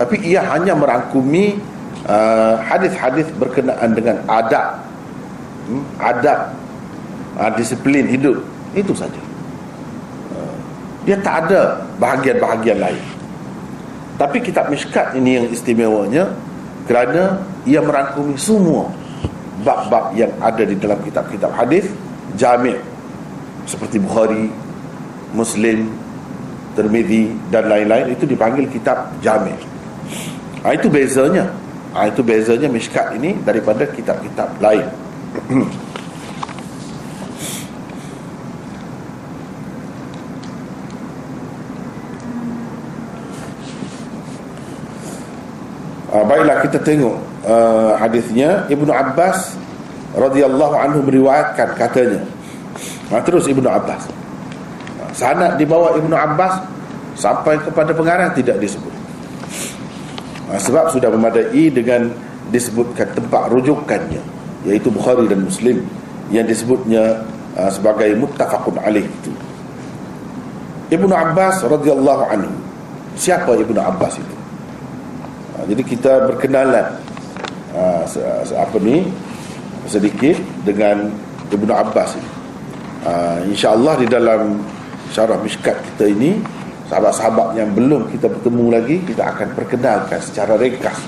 Tapi 0.00 0.16
ia 0.24 0.40
hanya 0.40 0.72
merangkumi 0.72 1.60
uh, 2.08 2.56
hadis-hadis 2.64 3.28
berkenaan 3.36 3.92
dengan 3.92 4.16
adab. 4.24 4.80
Hmm, 5.68 5.84
adab. 6.00 6.56
Uh, 7.36 7.50
disiplin 7.56 8.08
hidup. 8.08 8.40
Itu 8.72 8.96
saja. 8.96 9.20
Uh, 10.32 10.56
dia 11.04 11.20
tak 11.20 11.48
ada 11.48 11.84
bahagian-bahagian 12.00 12.80
lain. 12.80 13.02
Tapi 14.16 14.40
kitab 14.40 14.68
Mishkat 14.68 15.16
ini 15.16 15.40
yang 15.40 15.46
istimewanya 15.48 16.28
kerana 16.84 17.40
ia 17.64 17.80
merangkumi 17.80 18.36
semua 18.36 18.88
bab-bab 19.64 20.12
yang 20.16 20.32
ada 20.40 20.64
di 20.64 20.76
dalam 20.76 21.00
kitab-kitab 21.04 21.52
hadis. 21.56 21.88
Jami' 22.38 22.78
seperti 23.66 23.98
Bukhari 23.98 24.48
Muslim, 25.34 25.90
Termedi 26.70 27.34
dan 27.50 27.66
lain-lain 27.66 28.14
itu 28.14 28.22
dipanggil 28.30 28.70
kitab 28.70 29.10
Jami'. 29.18 29.58
Ha, 30.62 30.78
itu 30.78 30.86
bezanya. 30.86 31.50
Ha, 31.90 32.06
itu 32.06 32.22
bezanya 32.22 32.70
Mishkat 32.70 33.18
ini 33.18 33.34
daripada 33.42 33.82
kitab-kitab 33.90 34.54
lain. 34.62 34.86
ha, 46.14 46.22
baiklah 46.30 46.62
kita 46.62 46.78
tengok 46.86 47.18
uh, 47.50 47.98
hadisnya 47.98 48.70
Ibnu 48.70 48.94
Abbas 48.94 49.58
radhiyallahu 50.14 50.74
anhu 50.78 51.02
meriwayatkan 51.02 51.74
katanya. 51.74 52.22
Ha, 53.10 53.18
terus 53.26 53.50
Ibnu 53.50 53.66
Abbas 53.66 54.19
sanad 55.14 55.58
di 55.58 55.64
bawah 55.66 55.96
Ibnu 55.98 56.14
Abbas 56.14 56.62
sampai 57.18 57.58
kepada 57.60 57.92
pengarang 57.92 58.32
tidak 58.34 58.58
disebut. 58.62 58.92
Ha, 60.50 60.58
sebab 60.58 60.90
sudah 60.90 61.10
memadai 61.14 61.70
dengan 61.70 62.10
disebutkan 62.50 63.06
tempat 63.14 63.50
rujukannya 63.54 64.18
iaitu 64.66 64.90
Bukhari 64.90 65.24
dan 65.30 65.46
Muslim 65.46 65.86
yang 66.34 66.44
disebutnya 66.46 67.22
uh, 67.54 67.70
sebagai 67.70 68.12
muttafaqun 68.18 68.76
alaih 68.82 69.06
itu. 69.06 69.32
Ibnu 70.90 71.14
Abbas 71.14 71.62
radhiyallahu 71.62 72.22
anhu. 72.34 72.50
Siapa 73.14 73.54
Ibnu 73.54 73.78
Abbas 73.78 74.18
itu? 74.18 74.36
Uh, 75.54 75.64
jadi 75.70 75.82
kita 75.86 76.12
berkenalan 76.30 76.98
apa 78.50 78.76
ni 78.82 79.06
sedikit 79.86 80.34
dengan 80.66 81.14
Ibnu 81.54 81.70
Abbas 81.70 82.18
ini. 82.18 82.30
Uh, 83.06 83.38
insyaallah 83.48 83.94
di 84.02 84.06
dalam 84.10 84.60
syarah 85.10 85.38
miskat 85.42 85.76
kita 85.92 86.06
ini 86.06 86.38
sahabat-sahabat 86.90 87.58
yang 87.58 87.70
belum 87.74 88.10
kita 88.10 88.26
bertemu 88.26 88.64
lagi 88.70 88.96
kita 89.06 89.22
akan 89.30 89.48
perkenalkan 89.54 90.18
secara 90.22 90.58
ringkas 90.58 90.98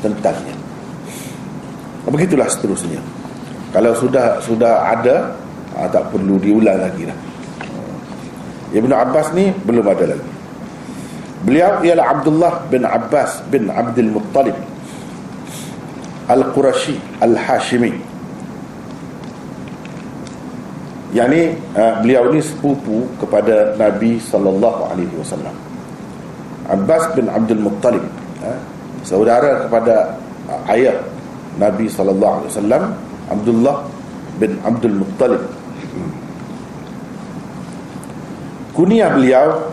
tentangnya. 0.00 0.56
Begitulah 2.10 2.48
seterusnya. 2.50 2.98
Kalau 3.70 3.94
sudah 3.94 4.42
sudah 4.42 4.90
ada 4.90 5.36
ah, 5.78 5.86
tak 5.86 6.10
perlu 6.10 6.42
diulang 6.42 6.80
lagi 6.80 7.06
lah. 7.06 7.18
Ibn 8.70 8.90
Abbas 8.90 9.30
ni 9.36 9.54
belum 9.64 9.86
ada 9.86 10.16
lagi. 10.16 10.30
Beliau 11.40 11.80
ialah 11.80 12.06
Abdullah 12.18 12.52
bin 12.68 12.84
Abbas 12.84 13.40
bin 13.48 13.72
Abdul 13.72 14.12
Muttalib 14.12 14.52
Al-Qurashi 16.28 17.00
Al-Hashimi 17.24 18.09
yang 21.10 21.26
ni 21.26 21.50
uh, 21.74 21.98
beliau 22.02 22.30
ni 22.30 22.38
sepupu 22.38 23.02
kepada 23.18 23.74
Nabi 23.74 24.22
sallallahu 24.22 24.94
alaihi 24.94 25.14
wasallam. 25.18 25.54
Abbas 26.70 27.10
bin 27.18 27.26
Abdul 27.26 27.62
Muttalib, 27.66 28.04
uh, 28.46 28.58
saudara 29.02 29.66
kepada 29.66 30.14
uh, 30.46 30.70
ayah 30.70 30.94
Nabi 31.58 31.90
sallallahu 31.90 32.46
alaihi 32.46 32.50
wasallam, 32.54 32.82
Abdullah 33.26 33.76
bin 34.38 34.54
Abdul 34.62 34.96
Muttalib. 35.02 35.42
Kunyah 38.70 39.10
beliau 39.10 39.66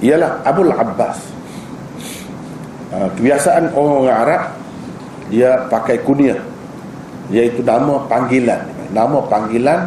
ialah 0.00 0.40
Abul 0.48 0.72
Abbas. 0.72 1.20
Uh, 2.96 3.08
kebiasaan 3.20 3.76
orang 3.76 4.08
Arab 4.08 4.42
dia 5.28 5.68
pakai 5.68 6.00
kunyah 6.00 6.40
iaitu 7.28 7.60
nama 7.60 8.00
panggilan. 8.08 8.60
Nama 8.92 9.18
panggilan 9.28 9.80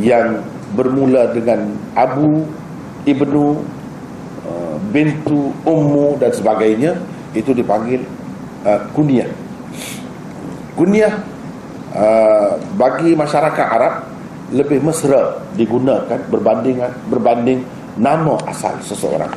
yang 0.00 0.44
bermula 0.76 1.32
dengan 1.32 1.72
Abu 1.96 2.44
Ibnu 3.06 3.62
uh, 4.44 4.76
bintu 4.92 5.54
Ummu 5.64 6.20
dan 6.20 6.34
sebagainya 6.34 6.98
itu 7.32 7.54
dipanggil 7.54 8.02
uh, 8.66 8.80
kunyah. 8.92 9.30
Kunyah 10.76 11.14
uh, 11.94 12.60
bagi 12.76 13.16
masyarakat 13.16 13.66
Arab 13.66 13.94
lebih 14.52 14.82
mesra 14.84 15.42
digunakan 15.58 16.18
berbanding 16.30 16.82
berbanding 17.08 17.60
nama 17.96 18.36
asal 18.50 18.76
seseorang. 18.84 19.32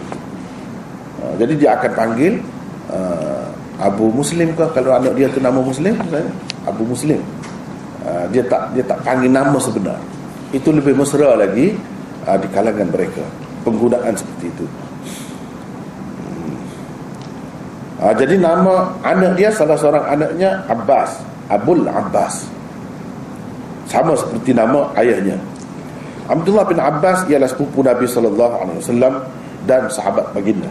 Uh, 1.24 1.34
jadi 1.40 1.54
dia 1.56 1.70
akan 1.80 1.92
panggil 1.94 2.34
uh, 2.92 3.48
Abu 3.80 4.12
Muslim 4.12 4.52
ke? 4.58 4.66
Kalau 4.76 4.92
anak 4.92 5.16
dia 5.16 5.32
tu 5.32 5.40
nama 5.40 5.62
Muslim 5.62 5.96
misalnya 5.96 6.34
Abu 6.68 6.84
Muslim. 6.84 7.22
Uh, 8.04 8.26
dia 8.34 8.44
tak 8.44 8.74
dia 8.76 8.84
tak 8.84 9.00
panggil 9.06 9.32
nama 9.32 9.56
sebenar 9.62 10.00
itu 10.50 10.70
lebih 10.74 10.98
mesra 10.98 11.38
lagi 11.38 11.78
uh, 12.26 12.38
di 12.38 12.48
kalangan 12.50 12.90
mereka. 12.90 13.26
Penggunaan 13.62 14.14
seperti 14.16 14.46
itu. 14.50 14.66
Uh, 18.00 18.14
jadi 18.16 18.40
nama 18.40 18.96
anak 19.04 19.36
dia 19.36 19.52
salah 19.52 19.76
seorang 19.76 20.06
anaknya 20.08 20.64
Abbas 20.72 21.20
Abul 21.50 21.86
Abbas. 21.90 22.46
Sama 23.90 24.14
seperti 24.14 24.54
nama 24.54 24.94
ayahnya. 25.02 25.42
Abdullah 26.30 26.62
bin 26.70 26.78
Abbas 26.78 27.26
ialah 27.26 27.50
sepupu 27.50 27.82
Nabi 27.82 28.06
sallallahu 28.06 28.56
alaihi 28.62 28.78
wasallam 28.86 29.14
dan 29.66 29.90
sahabat 29.90 30.30
baginda. 30.30 30.70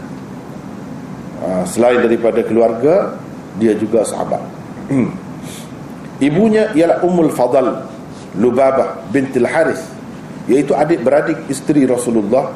Uh, 1.42 1.66
selain 1.66 1.98
daripada 1.98 2.46
keluarga 2.46 3.18
dia 3.58 3.74
juga 3.74 4.06
sahabat. 4.06 4.38
Ibunya 6.18 6.70
ialah 6.78 7.02
Ummul 7.02 7.34
Fadal 7.34 7.87
Lubabah 8.38 9.10
bintil 9.10 9.44
Haris 9.44 9.82
iaitu 10.48 10.72
adik 10.72 11.04
beradik 11.04 11.36
isteri 11.52 11.84
Rasulullah 11.84 12.54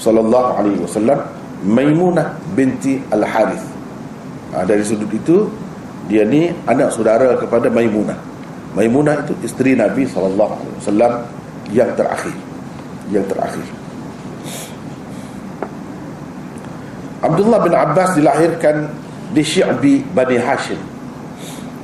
sallallahu 0.00 0.50
alaihi 0.58 0.80
wasallam 0.82 1.20
Maimunah 1.60 2.40
binti 2.56 3.04
Al 3.12 3.20
Haris. 3.20 3.60
Ha, 4.56 4.64
dari 4.64 4.80
sudut 4.80 5.12
itu 5.12 5.44
dia 6.08 6.24
ni 6.24 6.48
anak 6.64 6.90
saudara 6.90 7.36
kepada 7.36 7.68
Maimunah. 7.68 8.16
Maimunah 8.72 9.28
itu 9.28 9.36
isteri 9.44 9.76
Nabi 9.76 10.08
sallallahu 10.08 10.52
alaihi 10.56 10.76
wasallam 10.80 11.12
yang 11.70 11.90
terakhir. 11.94 12.34
Yang 13.12 13.26
terakhir. 13.28 13.66
Abdullah 17.20 17.60
bin 17.60 17.74
Abbas 17.76 18.16
dilahirkan 18.16 18.88
di 19.36 19.44
Syi'bi 19.44 20.00
Bani 20.16 20.40
Hashim. 20.40 20.80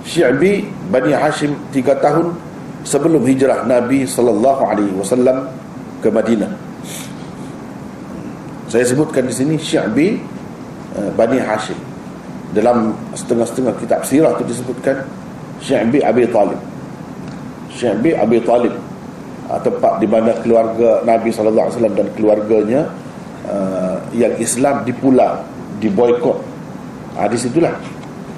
Syi'bi 0.09 0.73
Bani 0.89 1.13
Hashim 1.13 1.53
3 1.77 2.01
tahun 2.01 2.33
sebelum 2.87 3.27
hijrah 3.27 3.67
Nabi 3.67 4.07
sallallahu 4.07 4.63
alaihi 4.63 4.95
wasallam 4.95 5.51
ke 5.99 6.09
Madinah. 6.09 6.55
Saya 8.71 8.87
sebutkan 8.87 9.27
di 9.27 9.35
sini 9.35 9.55
Syi'bi 9.59 10.23
uh, 10.95 11.11
Bani 11.19 11.43
Hashim. 11.43 11.77
Dalam 12.55 12.95
setengah-setengah 13.13 13.75
kitab 13.83 14.01
sirah 14.07 14.39
itu 14.39 14.55
disebutkan 14.55 15.03
Syi'bi 15.59 15.99
Abi 16.07 16.31
Talib. 16.31 16.59
Syi'bi 17.75 18.15
Abi 18.15 18.39
Talib 18.47 18.75
uh, 19.51 19.59
tempat 19.59 19.99
di 19.99 20.07
mana 20.07 20.31
keluarga 20.39 21.03
Nabi 21.03 21.35
sallallahu 21.35 21.67
alaihi 21.67 21.77
wasallam 21.83 21.97
dan 21.99 22.07
keluarganya 22.15 22.81
uh, 23.51 23.99
yang 24.15 24.35
Islam 24.39 24.87
dipulang, 24.87 25.43
diboikot. 25.83 26.39
Uh, 27.19 27.27
di 27.27 27.39
situlah 27.39 27.75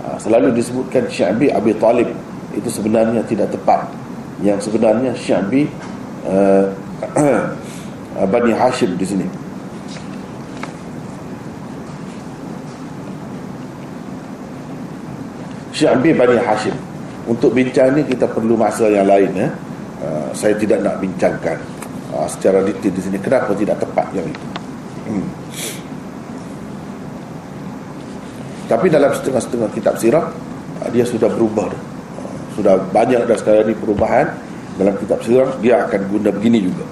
uh, 0.09 0.17
selalu 0.17 0.57
disebutkan 0.57 1.05
Syi'bi 1.13 1.53
Abi 1.53 1.77
Talib 1.77 2.09
itu 2.57 2.69
sebenarnya 2.73 3.21
tidak 3.29 3.53
tepat 3.53 4.08
yang 4.43 4.59
sebenarnya 4.63 5.15
Syabi 5.19 5.67
uh, 6.27 6.71
Bani 8.33 8.53
Hashim 8.55 8.95
di 8.99 9.07
sini. 9.07 9.27
Syabi 15.75 16.11
Bani 16.15 16.39
Hashim. 16.39 16.75
Untuk 17.29 17.53
bincang 17.53 17.93
ni 17.95 18.03
kita 18.07 18.27
perlu 18.27 18.59
masa 18.59 18.91
yang 18.91 19.07
lain 19.07 19.31
ya. 19.35 19.49
Uh, 19.99 20.31
saya 20.31 20.55
tidak 20.55 20.79
nak 20.87 21.03
bincangkan 21.03 21.59
uh, 22.15 22.27
secara 22.31 22.63
detail 22.63 22.95
di 22.95 23.03
sini 23.03 23.19
kenapa 23.19 23.51
tidak 23.59 23.83
tepat 23.83 24.07
yang 24.15 24.27
itu. 24.31 24.47
Hmm. 25.11 25.27
Tapi 28.71 28.87
dalam 28.87 29.11
setengah-setengah 29.11 29.71
kitab 29.75 29.99
sirah 29.99 30.31
uh, 30.87 30.89
dia 30.95 31.03
sudah 31.03 31.27
berubah 31.27 31.67
dah 31.75 31.88
sudah 32.59 32.75
banyak 32.91 33.23
dah 33.31 33.39
sekarang 33.39 33.71
ni 33.71 33.75
perubahan 33.79 34.27
dalam 34.75 34.95
kitab 34.99 35.23
sirah 35.23 35.55
dia 35.63 35.87
akan 35.87 36.01
guna 36.11 36.35
begini 36.35 36.67
juga. 36.67 36.83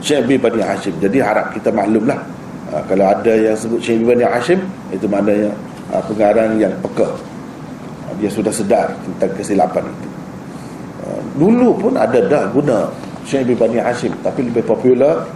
Syekh 0.00 0.24
bin 0.26 0.38
Bani 0.40 0.64
Hashim. 0.64 0.96
Jadi 0.98 1.20
harap 1.20 1.52
kita 1.52 1.68
maklumlah 1.68 2.18
uh, 2.72 2.82
kalau 2.88 3.06
ada 3.12 3.32
yang 3.36 3.54
sebut 3.54 3.78
Syekh 3.84 4.00
bin 4.02 4.16
Bani 4.16 4.24
Hashim 4.24 4.60
itu 4.88 5.04
maknanya 5.06 5.52
uh, 5.92 6.02
pengarang 6.08 6.56
yang 6.56 6.72
peka. 6.80 7.06
Uh, 7.06 8.12
dia 8.16 8.32
sudah 8.32 8.50
sedar 8.50 8.96
tentang 9.04 9.32
kesilapan 9.36 9.84
itu. 9.84 10.08
Uh, 11.04 11.20
dulu 11.36 11.68
pun 11.76 11.92
ada 12.00 12.18
dah 12.24 12.48
guna 12.50 12.88
Syekh 13.28 13.52
bin 13.52 13.56
Bani 13.60 13.78
Hashim. 13.78 14.16
Tapi 14.24 14.48
lebih 14.48 14.64
popular 14.64 15.28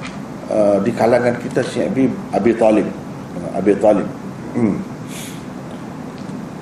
uh, 0.51 0.81
di 0.81 0.91
kalangan 0.91 1.37
kita 1.39 1.61
Syekh 1.63 1.93
bin 1.93 2.11
Abi 2.33 2.57
Talib. 2.57 2.89
Uh, 3.39 3.61
Abi 3.61 3.73
Talib. 3.79 4.09
Hmm. 4.57 4.96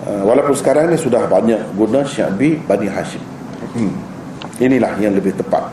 Uh, 0.04 0.20
walaupun 0.28 0.52
sekarang 0.52 0.92
ni 0.92 1.00
sudah 1.00 1.24
banyak 1.24 1.60
guna 1.80 2.04
Syabi 2.04 2.60
Bani 2.60 2.92
Hashim. 2.92 3.24
Hmm. 3.72 3.96
Inilah 4.60 5.00
yang 5.00 5.16
lebih 5.16 5.32
tepat. 5.32 5.72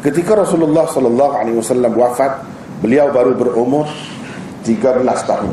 Ketika 0.00 0.38
Rasulullah 0.38 0.86
sallallahu 0.86 1.34
alaihi 1.34 1.56
wasallam 1.58 1.92
wafat, 1.92 2.46
beliau 2.78 3.10
baru 3.10 3.34
berumur 3.34 3.90
13 4.62 5.04
tahun. 5.26 5.52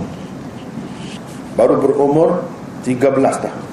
Baru 1.57 1.81
berumur 1.81 2.45
13 2.85 3.43
tahun. 3.43 3.63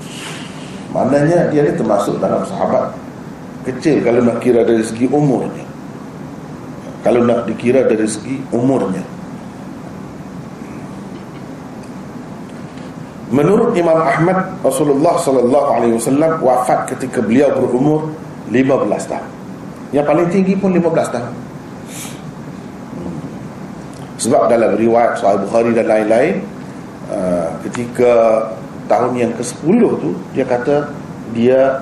Maknanya 0.90 1.52
dia 1.52 1.62
ni 1.66 1.76
termasuk 1.76 2.18
dalam 2.18 2.42
sahabat 2.46 2.94
kecil 3.66 4.00
kalau 4.02 4.24
nak 4.24 4.38
kira 4.40 4.62
dari 4.62 4.82
segi 4.82 5.06
umurnya. 5.10 5.66
Kalau 7.04 7.20
nak 7.20 7.44
dikira 7.44 7.84
dari 7.84 8.08
segi 8.08 8.40
umurnya. 8.48 9.04
Menurut 13.32 13.72
Imam 13.72 13.96
Ahmad 14.04 14.52
Rasulullah 14.60 15.16
sallallahu 15.16 15.68
alaihi 15.80 15.94
wasallam 15.96 16.44
wafat 16.44 16.92
ketika 16.92 17.24
beliau 17.24 17.52
berumur 17.56 18.12
15 18.52 19.08
tahun. 19.08 19.30
Yang 19.96 20.06
paling 20.10 20.28
tinggi 20.28 20.54
pun 20.58 20.76
15 20.76 21.14
tahun. 21.14 21.32
Sebab 24.20 24.48
dalam 24.52 24.76
riwayat 24.76 25.20
Sahih 25.20 25.40
Bukhari 25.44 25.72
dan 25.72 25.88
lain-lain 25.88 26.44
uh, 27.12 27.48
ketika 27.68 28.12
tahun 28.88 29.12
yang 29.16 29.32
ke-10 29.36 29.80
tu 30.00 30.10
dia 30.36 30.44
kata 30.44 30.92
dia 31.32 31.80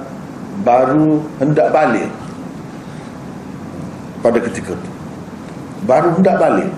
baru 0.62 1.22
hendak 1.42 1.74
balik 1.74 2.10
pada 4.22 4.38
ketika 4.38 4.78
itu 4.78 4.90
baru 5.82 6.14
hendak 6.14 6.36
balik 6.38 6.70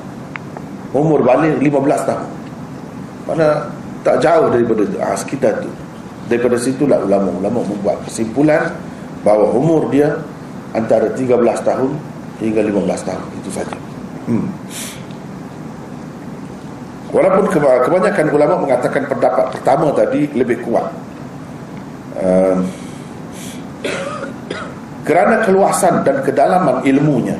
umur 0.96 1.20
balik 1.20 1.61
15 1.61 2.09
tahun 2.09 2.29
mana 3.29 3.46
tak 4.05 4.21
jauh 4.21 4.53
daripada 4.53 4.85
ah, 5.01 5.17
sekitar 5.17 5.64
tu. 5.64 5.71
Daripada 6.29 6.57
situlah 6.61 7.01
ulama-ulama 7.05 7.64
membuat 7.64 8.05
kesimpulan 8.05 8.73
bahawa 9.25 9.53
umur 9.57 9.88
dia 9.93 10.21
antara 10.77 11.09
13 11.12 11.37
tahun 11.40 11.90
hingga 12.40 12.61
15 12.61 13.09
tahun. 13.09 13.27
Itu 13.40 13.51
saja. 13.51 13.77
Hmm. 14.25 14.49
walaupun 17.12 17.45
kebanyakan 17.53 18.27
ulama 18.33 18.55
mengatakan 18.64 19.05
pendapat 19.05 19.53
pertama 19.53 19.93
tadi 19.93 20.33
lebih 20.33 20.64
kuat. 20.64 20.88
Uh, 22.17 22.57
kerana 25.05 25.45
keluasan 25.45 26.01
dan 26.09 26.25
kedalaman 26.25 26.81
ilmunya 26.88 27.37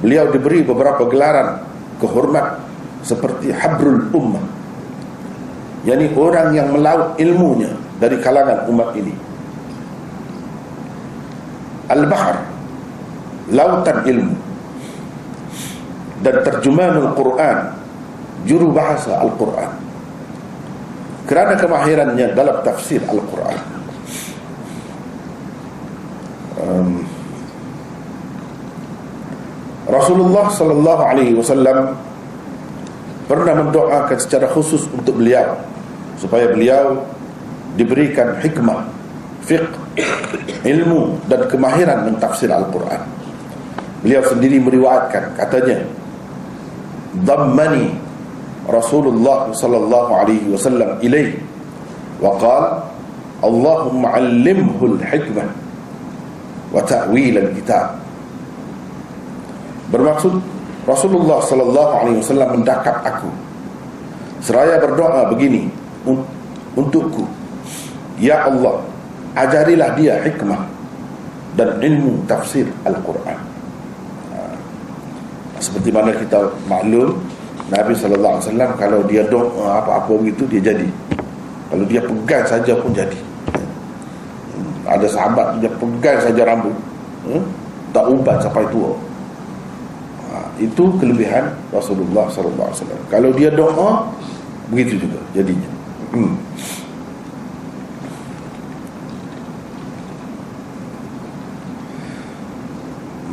beliau 0.00 0.32
diberi 0.32 0.64
beberapa 0.64 1.04
gelaran 1.04 1.60
kehormat 2.00 2.64
seperti 3.04 3.52
habrul 3.52 4.08
ummah 4.16 4.61
yakni 5.82 6.10
orang 6.14 6.54
yang 6.54 6.70
melaut 6.70 7.18
ilmunya 7.18 7.70
dari 7.98 8.18
kalangan 8.22 8.66
umat 8.70 8.94
ini. 8.94 9.14
Al-bahr 11.90 12.38
lautan 13.50 13.98
ilmu. 14.06 14.36
Dan 16.22 16.38
terjemahan 16.46 17.02
Al-Quran 17.02 17.58
juru 18.46 18.70
bahasa 18.70 19.18
Al-Quran. 19.18 19.70
Kerana 21.26 21.58
kemahirannya 21.58 22.30
dalam 22.34 22.62
tafsir 22.62 23.02
Al-Quran. 23.02 23.58
Um, 26.62 27.02
Rasulullah 29.90 30.46
sallallahu 30.46 31.02
alaihi 31.02 31.34
wasallam 31.34 31.98
pernah 33.32 33.64
mendoakan 33.64 34.18
secara 34.20 34.44
khusus 34.52 34.84
untuk 34.92 35.16
beliau 35.16 35.56
supaya 36.20 36.52
beliau 36.52 37.00
diberikan 37.80 38.36
hikmah, 38.44 38.84
fiqh, 39.48 39.72
ilmu 40.68 41.16
dan 41.32 41.48
kemahiran 41.48 42.12
mentafsir 42.12 42.52
Al-Quran. 42.52 43.00
Beliau 44.04 44.20
sendiri 44.28 44.60
meriwayatkan 44.60 45.32
katanya, 45.40 45.80
"Dhammani 47.24 47.96
Rasulullah 48.68 49.48
sallallahu 49.48 50.10
alaihi 50.12 50.46
wasallam 50.52 51.00
ilaih 51.00 51.32
wa 52.20 52.36
qala 52.36 52.84
Allahumma 53.42 54.14
'allimhu 54.14 55.00
al-hikmah 55.00 55.48
wa 56.70 56.78
ta'wil 56.86 57.42
al-kitab. 57.42 57.98
Bermaksud 59.90 60.38
Rasulullah 60.82 61.38
sallallahu 61.44 61.92
alaihi 62.02 62.18
wasallam 62.18 62.60
mendakap 62.60 62.98
aku. 63.06 63.30
Seraya 64.42 64.78
berdoa 64.82 65.30
begini 65.30 65.70
untukku. 66.74 67.26
Ya 68.18 68.46
Allah, 68.46 68.82
ajarilah 69.38 69.94
dia 69.94 70.18
hikmah 70.22 70.62
dan 71.54 71.78
ilmu 71.78 72.26
tafsir 72.26 72.66
Al-Quran. 72.82 73.38
Ha. 74.34 74.38
Seperti 75.62 75.94
mana 75.94 76.10
kita 76.10 76.50
maklum 76.66 77.18
Nabi 77.70 77.94
sallallahu 77.94 78.34
alaihi 78.38 78.46
wasallam 78.50 78.70
kalau 78.74 79.00
dia 79.06 79.22
doa 79.30 79.78
apa-apa 79.78 80.18
begitu 80.18 80.46
dia 80.50 80.74
jadi. 80.74 80.88
Kalau 81.70 81.84
dia 81.86 82.02
pegang 82.04 82.44
saja 82.44 82.74
pun 82.76 82.90
jadi 82.92 83.32
ada 84.92 85.06
sahabat 85.08 85.56
dia 85.62 85.70
pegang 85.80 86.18
saja 86.20 86.42
rambut 86.44 86.74
hmm? 87.24 87.42
tak 87.96 88.04
ubat 88.10 88.36
sampai 88.44 88.66
tua 88.68 88.92
itu 90.62 90.84
kelebihan 91.02 91.50
Rasulullah 91.74 92.30
sallallahu 92.30 92.70
alaihi 92.70 92.78
wasallam 92.78 93.00
kalau 93.10 93.30
dia 93.34 93.50
doa 93.50 94.06
begitu 94.70 95.02
juga 95.02 95.18
jadinya 95.34 95.70
hmm. 96.14 96.34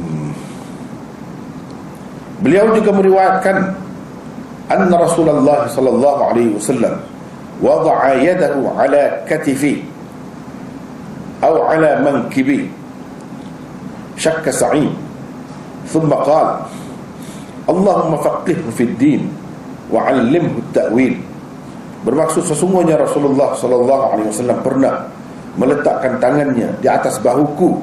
hmm. 0.02 0.32
Beliau 2.40 2.72
juga 2.72 2.92
meriwayatkan 2.96 3.58
anna 4.72 4.96
Rasulullah 4.96 5.70
sallallahu 5.70 6.22
alaihi 6.34 6.56
wasallam 6.56 6.98
wada'a 7.60 8.16
yadahu 8.18 8.74
ala 8.74 9.28
katifi 9.28 9.86
أو 11.44 11.64
على 11.64 12.04
منكبي 12.04 12.70
شك 14.18 14.50
سعيد 14.50 14.92
ثم 15.88 16.10
قال 16.14 16.56
Allahumma 17.70 18.18
faqihhu 18.18 18.74
fid 18.74 18.98
din 18.98 19.30
wa 19.94 20.10
'allimhu 20.10 20.58
ta'wil 20.74 21.30
Bermaksud 22.00 22.48
sesungguhnya 22.48 22.96
Rasulullah 22.96 23.52
sallallahu 23.60 24.04
alaihi 24.16 24.28
wasallam 24.32 24.60
pernah 24.64 25.04
meletakkan 25.60 26.16
tangannya 26.24 26.72
di 26.80 26.88
atas 26.88 27.20
bahuku. 27.20 27.76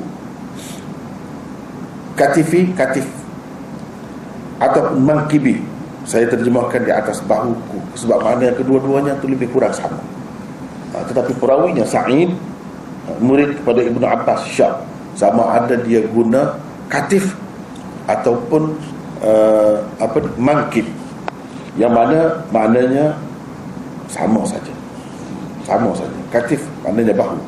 Katifi 2.17 2.73
katif 2.73 3.05
ataupun 4.57 5.05
mangkibi. 5.05 5.61
Saya 6.09 6.25
terjemahkan 6.33 6.87
di 6.87 6.93
atas 6.95 7.21
bahuku. 7.29 7.77
Sebab 7.99 8.25
mana 8.25 8.55
kedua-duanya 8.57 9.21
itu 9.21 9.29
lebih 9.29 9.53
kurang 9.53 9.75
sama. 9.77 10.01
Ha, 10.97 11.05
tetapi 11.13 11.37
perawinya 11.37 11.85
Sa'id 11.85 12.33
ah, 13.11 13.19
murid 13.21 13.61
kepada 13.61 13.85
Ibnu 13.85 14.07
Abbas 14.07 14.49
syah, 14.49 14.81
sama 15.19 15.61
ada 15.61 15.77
dia 15.77 16.01
guna 16.09 16.57
katif 16.89 17.37
ataupun 18.09 18.79
uh, 19.23 19.81
apa 20.03 20.19
mangkit 20.37 20.85
yang 21.77 21.93
mana 21.93 22.41
maknanya 22.53 23.13
sama 24.09 24.43
saja. 24.49 24.73
Sama 25.65 25.93
saja. 25.93 26.19
Katif 26.33 26.65
maknanya 26.85 27.13
bahu. 27.13 27.39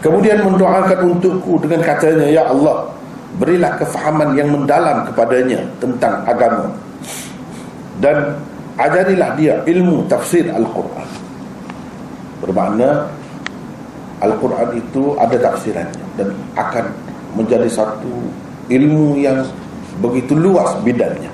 Kemudian 0.00 0.40
mendoakan 0.40 1.12
untukku 1.12 1.60
dengan 1.60 1.84
katanya 1.84 2.24
Ya 2.24 2.48
Allah 2.48 2.88
berilah 3.36 3.76
kefahaman 3.76 4.32
yang 4.32 4.48
mendalam 4.48 5.04
kepadanya 5.04 5.60
tentang 5.76 6.24
agama. 6.24 6.72
Dan 8.00 8.32
ajarilah 8.80 9.30
dia 9.36 9.54
ilmu 9.68 10.08
tafsir 10.08 10.48
Al-Quran 10.48 11.08
bermakna 12.40 13.04
Al-Quran 14.24 14.68
itu 14.80 15.16
ada 15.20 15.36
tafsirannya 15.36 16.04
dan 16.16 16.32
akan 16.56 16.88
menjadi 17.36 17.68
satu 17.68 18.12
ilmu 18.72 19.20
yang 19.20 19.44
begitu 20.00 20.32
luas 20.32 20.72
bidangnya 20.80 21.28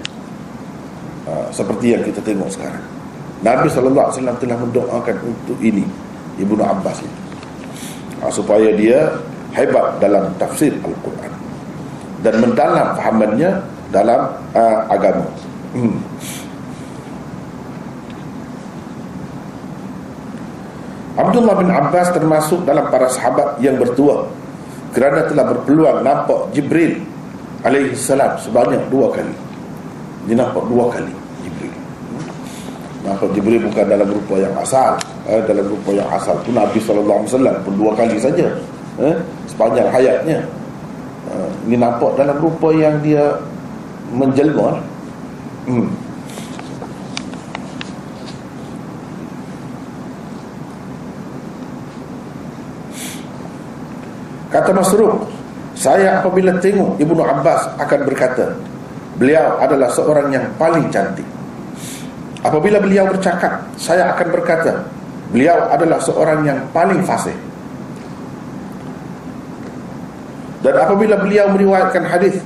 ha, 1.30 1.46
seperti 1.54 1.94
yang 1.94 2.02
kita 2.02 2.18
tengok 2.26 2.50
sekarang 2.50 2.82
Nabi 3.44 3.70
SAW 3.70 4.10
telah 4.42 4.58
mendoakan 4.58 5.16
untuk 5.22 5.58
ini 5.62 5.86
Ibnu 6.42 6.58
Abbas 6.58 6.98
ini 7.06 7.18
ha, 8.20 8.28
supaya 8.28 8.74
dia 8.74 9.06
hebat 9.54 10.02
dalam 10.02 10.28
tafsir 10.36 10.74
Al-Quran 10.82 11.32
dan 12.26 12.34
mendalam 12.42 12.96
fahamannya 12.98 13.50
dalam 13.94 14.20
uh, 14.56 14.80
agama. 14.90 15.24
Hmm. 15.76 15.94
Abdullah 21.16 21.54
bin 21.56 21.72
Abbas 21.72 22.12
termasuk 22.12 22.68
dalam 22.68 22.92
para 22.92 23.08
sahabat 23.08 23.56
yang 23.64 23.80
bertua 23.80 24.28
kerana 24.92 25.24
telah 25.28 25.44
berpeluang 25.48 26.04
nampak 26.04 26.52
Jibril 26.52 27.00
alaihi 27.64 27.96
salam 27.96 28.36
sebanyak 28.40 28.80
dua 28.92 29.08
kali. 29.12 29.34
Dia 30.28 30.36
nampak 30.38 30.64
dua 30.68 30.92
kali 30.92 31.12
Jibril. 31.40 31.74
Nampak 33.04 33.28
Jibril 33.32 33.60
bukan 33.64 33.84
dalam 33.88 34.08
rupa 34.12 34.34
yang 34.36 34.54
asal, 34.60 35.00
eh, 35.28 35.40
dalam 35.48 35.64
rupa 35.64 35.90
yang 35.96 36.08
asal 36.12 36.36
pun 36.44 36.52
Nabi 36.52 36.78
wasallam 36.84 37.56
pun 37.64 37.74
dua 37.80 37.92
kali 37.96 38.16
saja. 38.20 38.46
Eh, 38.96 39.16
sepanjang 39.48 39.88
hayatnya 39.92 40.44
ini 41.66 41.76
nampak 41.76 42.14
dalam 42.14 42.38
rupa 42.38 42.70
yang 42.70 43.02
dia 43.02 43.34
menjelma 44.14 44.78
hmm. 45.66 45.86
Kata 54.56 54.72
Masruq 54.72 55.28
saya 55.76 56.24
apabila 56.24 56.56
tengok 56.56 56.96
Ibnu 56.96 57.20
Abbas 57.20 57.76
akan 57.76 58.00
berkata 58.08 58.56
beliau 59.20 59.60
adalah 59.60 59.92
seorang 59.92 60.32
yang 60.32 60.48
paling 60.56 60.88
cantik. 60.88 61.28
Apabila 62.40 62.80
beliau 62.80 63.04
bercakap 63.12 63.60
saya 63.76 64.16
akan 64.16 64.32
berkata 64.32 64.88
beliau 65.28 65.68
adalah 65.68 66.00
seorang 66.00 66.40
yang 66.48 66.58
paling 66.72 67.04
fasih. 67.04 67.36
Dan 70.64 70.72
apabila 70.80 71.20
beliau 71.20 71.52
meriwayatkan 71.52 72.08
hadis, 72.08 72.40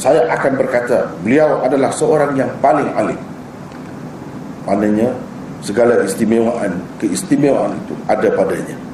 saya 0.00 0.24
akan 0.32 0.56
berkata 0.56 1.12
beliau 1.20 1.60
adalah 1.60 1.92
seorang 1.92 2.32
yang 2.40 2.48
paling 2.64 2.88
alim. 2.96 3.20
Maknanya 4.64 5.12
segala 5.60 6.00
istimewaan 6.08 6.80
keistimewaan 6.96 7.76
itu 7.76 7.94
ada 8.08 8.28
padanya 8.32 8.89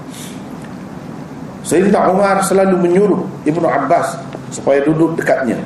Sayyidina 1.66 2.14
Umar 2.14 2.38
selalu 2.46 2.78
menyuruh 2.78 3.26
Ibnu 3.42 3.66
Abbas 3.66 4.14
supaya 4.54 4.86
duduk 4.86 5.18
dekatnya 5.18 5.58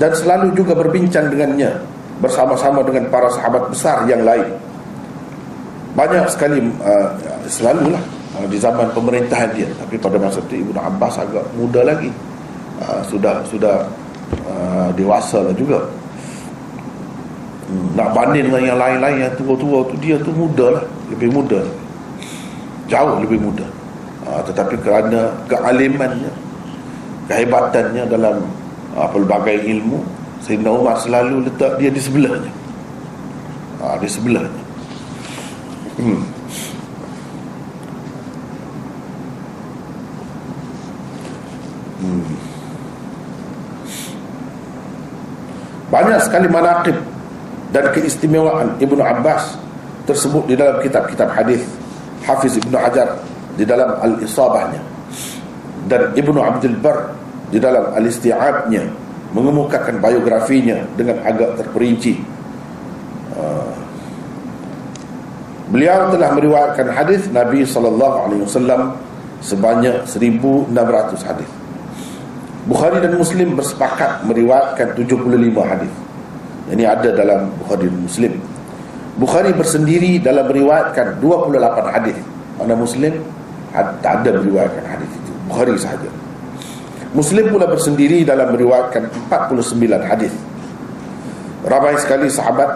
dan 0.00 0.16
selalu 0.16 0.56
juga 0.56 0.72
berbincang 0.72 1.28
dengannya 1.28 1.76
bersama-sama 2.24 2.80
dengan 2.80 3.12
para 3.12 3.28
sahabat 3.28 3.68
besar 3.68 4.08
yang 4.08 4.24
lain. 4.24 4.48
Banyak 5.92 6.32
sekali 6.32 6.64
uh, 6.80 7.12
selalulah 7.44 8.00
uh, 8.40 8.48
di 8.48 8.56
zaman 8.56 8.88
pemerintahan 8.96 9.52
dia. 9.52 9.68
Tapi 9.76 10.00
pada 10.00 10.16
masa 10.16 10.40
itu 10.48 10.64
Ibnu 10.64 10.80
Abbas 10.80 11.20
agak 11.20 11.44
muda 11.52 11.84
lagi. 11.84 12.08
Uh, 12.80 13.04
sudah 13.04 13.44
sudah 13.44 13.84
uh, 14.48 14.88
dewasa 14.96 15.44
lah 15.44 15.52
juga. 15.52 15.84
Hmm, 17.68 17.92
nak 17.92 18.16
banding 18.16 18.48
dengan 18.48 18.72
yang 18.72 18.78
lain-lain 18.80 19.28
yang 19.28 19.32
tua-tua 19.36 19.84
tu 19.84 20.00
dia 20.00 20.16
tu 20.16 20.32
muda 20.32 20.80
lah. 20.80 20.84
Lebih 21.12 21.28
muda. 21.28 21.60
Jauh 22.88 23.20
lebih 23.20 23.36
muda 23.36 23.68
uh, 24.26 24.42
tetapi 24.44 24.74
kerana 24.82 25.32
kealimannya 25.46 26.32
kehebatannya 27.30 28.04
dalam 28.10 28.42
uh, 28.98 29.08
pelbagai 29.10 29.62
ilmu 29.62 30.02
Sayyidina 30.42 30.70
Umar 30.70 31.00
selalu 31.00 31.48
letak 31.48 31.80
dia 31.80 31.90
di 31.90 31.98
sebelahnya 32.02 32.52
ha, 33.80 33.96
di 33.98 34.08
sebelahnya 34.10 34.62
hmm. 35.98 36.22
Hmm. 41.96 42.36
banyak 45.90 46.20
sekali 46.20 46.46
manaqib 46.46 46.96
dan 47.72 47.84
keistimewaan 47.90 48.76
Ibnu 48.78 49.00
Abbas 49.02 49.58
tersebut 50.06 50.46
di 50.46 50.54
dalam 50.54 50.78
kitab-kitab 50.84 51.32
hadis 51.34 51.66
Hafiz 52.22 52.54
Ibnu 52.60 52.76
Hajar 52.78 53.18
di 53.56 53.64
dalam 53.64 53.96
Al-Isabahnya 54.00 54.80
dan 55.88 56.12
Ibnu 56.12 56.38
Abdul 56.38 56.76
Bar 56.78 57.14
di 57.50 57.58
dalam 57.62 57.94
Al-Isti'abnya 57.94 58.84
mengemukakan 59.30 60.02
biografinya 60.02 60.82
dengan 60.94 61.22
agak 61.22 61.58
terperinci. 61.62 62.18
Uh, 63.36 63.70
beliau 65.70 66.10
telah 66.10 66.30
meriwayatkan 66.34 66.86
hadis 66.90 67.28
Nabi 67.30 67.62
sallallahu 67.62 68.16
alaihi 68.28 68.42
wasallam 68.42 68.96
sebanyak 69.44 70.02
1600 70.08 70.72
hadis. 71.26 71.50
Bukhari 72.66 72.98
dan 72.98 73.14
Muslim 73.14 73.54
bersepakat 73.54 74.26
meriwayatkan 74.26 74.98
75 74.98 75.30
hadis. 75.62 75.92
Ini 76.66 76.82
ada 76.82 77.14
dalam 77.14 77.46
Bukhari 77.62 77.86
dan 77.86 78.02
Muslim. 78.02 78.32
Bukhari 79.16 79.54
bersendiri 79.54 80.18
dalam 80.18 80.50
meriwayatkan 80.50 81.22
28 81.22 81.94
hadis. 81.94 82.18
Mana 82.58 82.74
Muslim 82.74 83.22
tak 84.00 84.24
ada 84.24 84.40
meriwayatkan 84.40 84.84
hadis 84.84 85.10
itu. 85.10 85.32
Bukhari 85.48 85.74
sahaja. 85.76 86.10
Muslim 87.16 87.48
pula 87.48 87.64
bersendiri 87.64 88.24
dalam 88.28 88.52
meriwayatkan 88.52 89.08
49 89.28 90.04
hadis. 90.04 90.34
Ramai 91.64 91.96
sekali 91.98 92.28
sahabat 92.28 92.70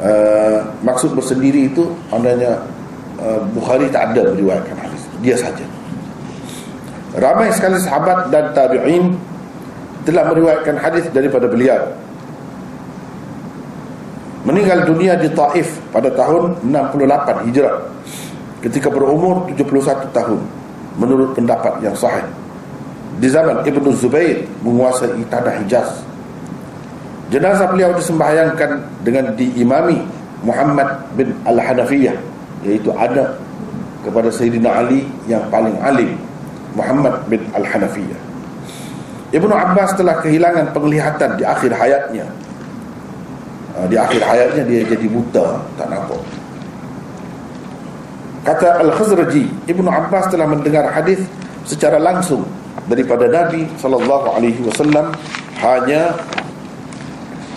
uh, 0.00 0.58
maksud 0.82 1.12
bersendiri 1.12 1.68
itu 1.70 1.92
maknanya 2.08 2.64
uh, 3.20 3.40
Bukhari 3.52 3.92
tak 3.92 4.12
ada 4.12 4.32
meriwayatkan 4.32 4.76
hadis. 4.80 5.02
Dia 5.20 5.36
saja. 5.36 5.64
Ramai 7.14 7.52
sekali 7.54 7.78
sahabat 7.78 8.32
dan 8.34 8.50
tabi'in 8.56 9.14
telah 10.02 10.26
meriwayatkan 10.32 10.76
hadis 10.80 11.06
daripada 11.14 11.46
beliau. 11.46 11.80
Meninggal 14.44 14.84
dunia 14.84 15.16
di 15.16 15.32
Taif 15.32 15.80
pada 15.88 16.12
tahun 16.12 16.60
68 16.68 17.48
Hijrah 17.48 17.76
ketika 18.64 18.88
berumur 18.88 19.44
71 19.52 20.08
tahun 20.16 20.40
menurut 20.96 21.36
pendapat 21.36 21.84
yang 21.84 21.92
sahih 21.92 22.24
di 23.20 23.28
zaman 23.30 23.62
Ibnu 23.62 23.94
Zubair 23.94 24.42
menguasai 24.64 25.22
tanah 25.30 25.54
Hijaz. 25.62 26.02
Jenazah 27.30 27.70
beliau 27.70 27.94
disembahyangkan 27.94 28.70
dengan 29.04 29.32
diimami 29.36 30.02
Muhammad 30.44 31.02
bin 31.16 31.32
Al-Hanafiyah 31.46 32.16
iaitu 32.64 32.90
anak 32.94 33.36
kepada 34.04 34.28
Sayyidina 34.28 34.84
Ali 34.84 35.08
yang 35.24 35.40
paling 35.48 35.74
alim 35.80 36.16
Muhammad 36.76 37.24
bin 37.30 37.40
Al-Hanafiyah. 37.54 38.18
Ibnu 39.34 39.50
Abbas 39.50 39.98
telah 39.98 40.20
kehilangan 40.22 40.70
penglihatan 40.70 41.40
di 41.40 41.42
akhir 41.42 41.74
hayatnya. 41.74 42.26
Ah, 43.74 43.86
di 43.90 43.98
akhir 43.98 44.22
hayatnya 44.22 44.62
dia 44.62 44.86
jadi 44.86 45.06
buta, 45.10 45.58
tak 45.74 45.90
nampak. 45.90 46.22
Kata 48.44 48.84
Al-Khazraji, 48.84 49.48
Ibnu 49.64 49.88
Abbas 49.88 50.28
telah 50.28 50.44
mendengar 50.44 50.92
hadis 50.92 51.24
secara 51.64 51.96
langsung 51.96 52.44
daripada 52.92 53.24
Nabi 53.24 53.64
sallallahu 53.80 54.36
alaihi 54.36 54.60
wasallam. 54.68 55.16
Hanya 55.64 56.12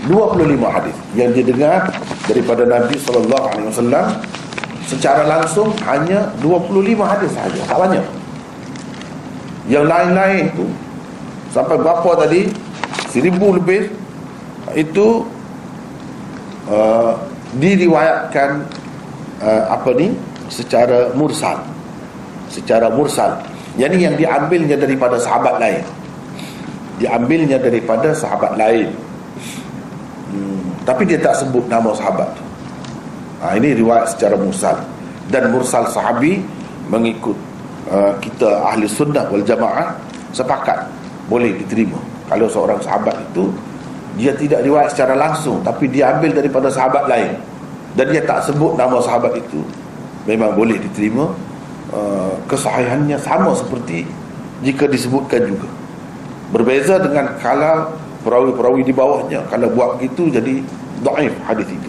25 0.08 0.63
hadis 0.63 0.95
yang 1.12 1.36
didengar 1.36 1.91
daripada 2.23 2.63
Nabi 2.63 2.95
sallallahu 3.04 3.45
alaihi 3.52 3.67
wasallam. 3.67 4.06
Secara 4.88 5.28
langsung 5.28 5.76
hanya 5.84 6.32
25 6.39 6.71
hadis 7.04 7.36
sahaja 7.36 7.60
tak 7.67 7.76
banyak. 7.84 8.06
Yang 9.67 9.86
lain-lain 9.91 10.43
tu 10.56 10.71
sampai 11.52 11.76
berapa 11.76 12.15
tadi? 12.15 12.47
Seribu 13.12 13.60
lebih 13.60 13.91
itu 14.71 15.28
uh, 16.71 17.19
diriwayatkan 17.60 18.63
uh, 19.43 19.63
apa 19.76 19.91
ni 20.00 20.15
secara 20.49 21.12
mursal. 21.13 21.60
Secara 22.47 22.91
mursal. 22.91 23.38
Yang 23.77 23.93
yang 24.01 24.15
diambilnya 24.17 24.75
daripada 24.79 25.19
sahabat 25.21 25.62
lain. 25.62 25.83
Diambilnya 26.97 27.62
daripada 27.62 28.10
sahabat 28.15 28.57
lain. 28.57 28.89
Hmm. 30.33 30.65
Tapi 30.83 31.05
dia 31.05 31.19
tak 31.21 31.39
sebut 31.39 31.63
nama 31.71 31.95
sahabat 31.95 32.27
ha, 33.39 33.55
Ini 33.55 33.79
riwayat 33.79 34.12
secara 34.12 34.36
mursal. 34.36 34.75
Dan 35.31 35.55
mursal 35.55 35.88
sahabi 35.88 36.43
Mengikut 36.88 37.36
uh, 37.91 38.15
kita 38.19 38.63
ahli 38.63 38.88
sunnah 38.88 39.27
wal 39.31 39.43
jamaah 39.43 39.95
Sepakat 40.36 40.83
Boleh 41.31 41.55
diterima. 41.55 41.95
Kalau 42.27 42.47
seorang 42.51 42.79
sahabat 42.83 43.15
itu 43.31 43.47
Dia 44.19 44.36
tidak 44.36 44.67
riwayat 44.67 44.91
secara 44.91 45.15
langsung 45.15 45.63
Tapi 45.63 45.88
dia 45.88 46.12
ambil 46.12 46.36
daripada 46.36 46.67
sahabat 46.67 47.07
lain. 47.07 47.39
Dan 47.95 48.12
dia 48.12 48.23
tak 48.27 48.43
sebut 48.43 48.75
nama 48.75 48.99
sahabat 48.99 49.31
itu 49.39 49.63
Memang 50.28 50.54
boleh 50.54 50.78
diterima 50.78 51.32
Uh, 51.88 52.36
kesahihannya 52.52 53.16
sama 53.16 53.56
seperti 53.56 54.04
jika 54.60 54.92
disebutkan 54.92 55.40
juga. 55.48 55.72
Berbeza 56.52 57.00
dengan 57.00 57.32
kalau 57.40 57.96
perawi-perawi 58.28 58.84
di 58.84 58.92
bawahnya. 58.92 59.48
Kalau 59.48 59.72
buat 59.72 59.96
begitu 59.96 60.28
jadi 60.28 60.60
daif 61.00 61.32
hadis 61.48 61.72
itu. 61.72 61.88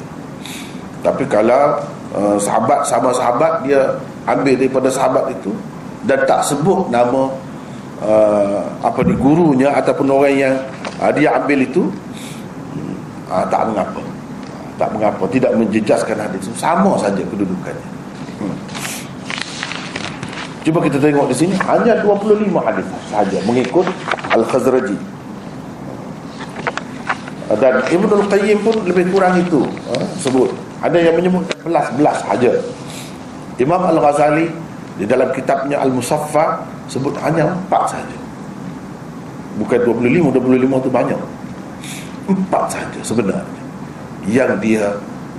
Tapi 1.03 1.27
kalau 1.27 1.83
uh, 2.15 2.39
sahabat 2.39 2.87
sama 2.87 3.11
sahabat 3.11 3.67
dia 3.67 3.99
ambil 4.31 4.55
daripada 4.55 4.87
sahabat 4.87 5.35
itu 5.35 5.51
dan 6.07 6.23
tak 6.31 6.47
sebut 6.47 6.87
nama 6.95 7.35
uh, 7.99 8.63
apa 8.87 9.03
di 9.03 9.19
gurunya 9.19 9.75
ataupun 9.75 10.15
orang 10.15 10.37
yang 10.39 10.55
dia 11.19 11.35
ambil 11.35 11.59
itu 11.59 11.91
uh, 13.35 13.43
tak 13.51 13.67
mengapa. 13.67 14.03
Tak 14.79 14.95
mengapa. 14.95 15.27
Tidak 15.27 15.59
menjejaskan 15.59 16.23
hadis 16.23 16.47
sama 16.55 16.95
saja 17.03 17.27
kedudukannya 17.27 17.98
Cuba 20.69 20.85
kita 20.85 21.01
tengok 21.01 21.33
di 21.33 21.37
sini 21.49 21.57
hanya 21.65 22.05
25 22.05 22.45
hadis 22.61 22.85
saja 23.09 23.41
mengikut 23.49 23.89
Al-Khazraji. 24.37 25.01
Dan 27.57 27.81
Ibn 27.89 28.11
Al-Qayyim 28.13 28.61
pun 28.61 28.77
lebih 28.85 29.09
kurang 29.09 29.41
itu 29.41 29.65
ha, 29.65 29.97
sebut. 30.21 30.53
Ada 30.85 31.09
yang 31.09 31.17
menyebut 31.17 31.49
belas-belas 31.65 32.21
saja. 32.21 32.53
Imam 33.57 33.81
Al-Ghazali 33.81 34.53
di 35.01 35.09
dalam 35.09 35.33
kitabnya 35.33 35.81
Al-Musaffa 35.81 36.61
sebut 36.85 37.17
hanya 37.25 37.49
empat 37.49 37.97
saja. 37.97 38.17
Bukan 39.57 39.89
25, 39.89 40.37
25 40.37 40.85
itu 40.85 40.91
banyak. 40.93 41.21
Empat 42.29 42.77
saja 42.77 43.01
sebenarnya. 43.01 43.63
Yang 44.29 44.53
dia 44.61 44.85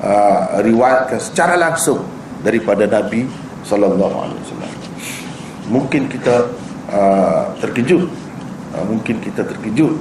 uh, 0.02 0.58
riwayatkan 0.66 1.22
secara 1.22 1.54
langsung 1.54 2.02
daripada 2.42 2.90
Nabi 2.90 3.30
sallallahu 3.62 4.26
alaihi 4.26 4.42
wasallam 4.42 4.79
mungkin 5.70 6.10
kita 6.10 6.50
uh, 6.90 7.54
terkejut 7.62 8.10
uh, 8.76 8.84
mungkin 8.90 9.22
kita 9.22 9.46
terkejut 9.46 9.94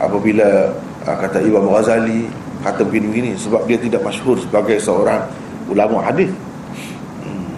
apabila 0.00 0.72
uh, 1.04 1.16
kata 1.20 1.44
Imam 1.44 1.68
Ghazali 1.68 2.26
kata 2.64 2.84
begini-begini 2.84 3.36
sebab 3.36 3.64
dia 3.68 3.78
tidak 3.80 4.04
masyhur 4.04 4.36
sebagai 4.40 4.80
seorang 4.80 5.24
ulama 5.68 6.00
hadis 6.00 6.32
hmm. 7.24 7.52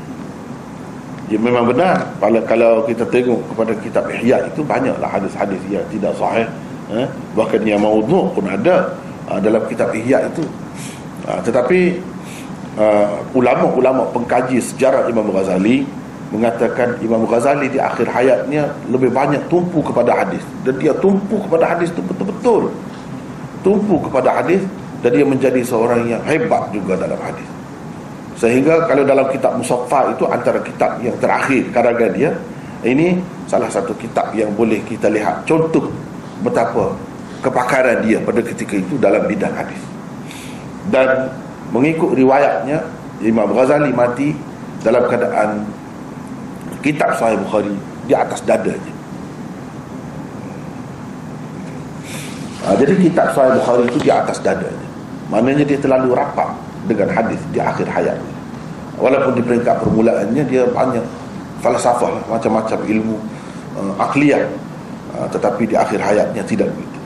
dia 1.31 1.39
memang 1.39 1.71
benar 1.71 2.03
kalau, 2.19 2.43
kalau 2.45 2.73
kita 2.85 3.07
tengok 3.09 3.41
kepada 3.55 3.73
kitab 3.79 4.05
Ihya 4.11 4.47
itu 4.51 4.61
banyaklah 4.67 5.09
hadis-hadis 5.09 5.63
yang 5.71 5.87
tidak 5.91 6.13
sahih 6.19 6.47
eh? 6.91 7.07
bahkan 7.33 7.63
yang 7.65 7.81
maudhu 7.81 8.29
pun 8.35 8.45
ada 8.47 8.93
uh, 9.31 9.39
dalam 9.41 9.63
kitab 9.71 9.95
ihya 9.97 10.27
itu 10.29 10.45
uh, 11.29 11.41
tetapi 11.45 12.01
uh, 12.77 13.17
ulama-ulama 13.37 14.09
pengkaji 14.11 14.61
sejarah 14.61 15.09
Imam 15.09 15.31
Ghazali 15.31 15.87
mengatakan 16.33 16.97
Imam 17.05 17.29
Ghazali 17.29 17.69
di 17.69 17.77
akhir 17.77 18.09
hayatnya 18.09 18.73
lebih 18.89 19.13
banyak 19.13 19.45
tumpu 19.53 19.85
kepada 19.85 20.17
hadis. 20.25 20.41
Dan 20.65 20.81
dia 20.81 20.97
tumpu 20.97 21.37
kepada 21.45 21.77
hadis 21.77 21.93
itu 21.93 22.01
betul-betul. 22.01 22.73
Tumpu 23.61 24.01
kepada 24.09 24.41
hadis 24.41 24.65
dan 25.05 25.13
dia 25.13 25.27
menjadi 25.29 25.61
seorang 25.61 26.09
yang 26.09 26.25
hebat 26.25 26.73
juga 26.73 26.97
dalam 26.97 27.21
hadis. 27.21 27.45
Sehingga 28.41 28.89
kalau 28.89 29.05
dalam 29.05 29.29
kitab 29.29 29.55
Musaffa 29.61 30.11
itu 30.11 30.25
antara 30.27 30.59
kitab 30.65 30.99
yang 31.05 31.15
terakhir 31.21 31.69
karangan 31.71 32.11
dia 32.17 32.33
ini 32.83 33.21
salah 33.47 33.71
satu 33.71 33.95
kitab 33.95 34.35
yang 34.35 34.51
boleh 34.57 34.83
kita 34.89 35.07
lihat 35.13 35.47
contoh 35.47 35.87
betapa 36.43 36.91
kepakaran 37.45 38.03
dia 38.03 38.19
pada 38.25 38.41
ketika 38.43 38.75
itu 38.81 38.99
dalam 38.99 39.29
bidang 39.29 39.53
hadis. 39.53 39.79
Dan 40.91 41.31
mengikut 41.71 42.19
riwayatnya 42.19 42.83
Imam 43.23 43.53
Ghazali 43.55 43.95
mati 43.95 44.35
dalam 44.83 45.07
keadaan 45.07 45.63
kitab 46.83 47.15
Sahih 47.17 47.39
Bukhari 47.41 47.75
di 48.05 48.13
atas 48.13 48.43
dadanya 48.43 48.95
ha, 52.67 52.75
jadi 52.77 52.93
kitab 52.99 53.33
Sahih 53.33 53.57
Bukhari 53.57 53.83
itu 53.89 53.99
di 54.03 54.11
atas 54.11 54.39
dadanya 54.43 54.89
maknanya 55.31 55.65
dia 55.65 55.79
terlalu 55.81 56.19
rapat 56.19 56.53
dengan 56.91 57.09
hadis 57.15 57.41
di 57.55 57.63
akhir 57.63 57.87
hayatnya 57.89 58.35
walaupun 58.99 59.33
di 59.39 59.43
peringkat 59.43 59.81
permulaannya 59.81 60.45
dia 60.51 60.67
banyak 60.69 61.05
falsafah 61.63 62.27
macam-macam 62.27 62.79
ilmu 62.91 63.17
uh, 63.79 63.95
akliyah. 64.03 64.45
Uh, 65.13 65.29
tetapi 65.31 65.71
di 65.71 65.77
akhir 65.79 66.03
hayatnya 66.03 66.43
tidak 66.43 66.69
begitu. 66.75 66.99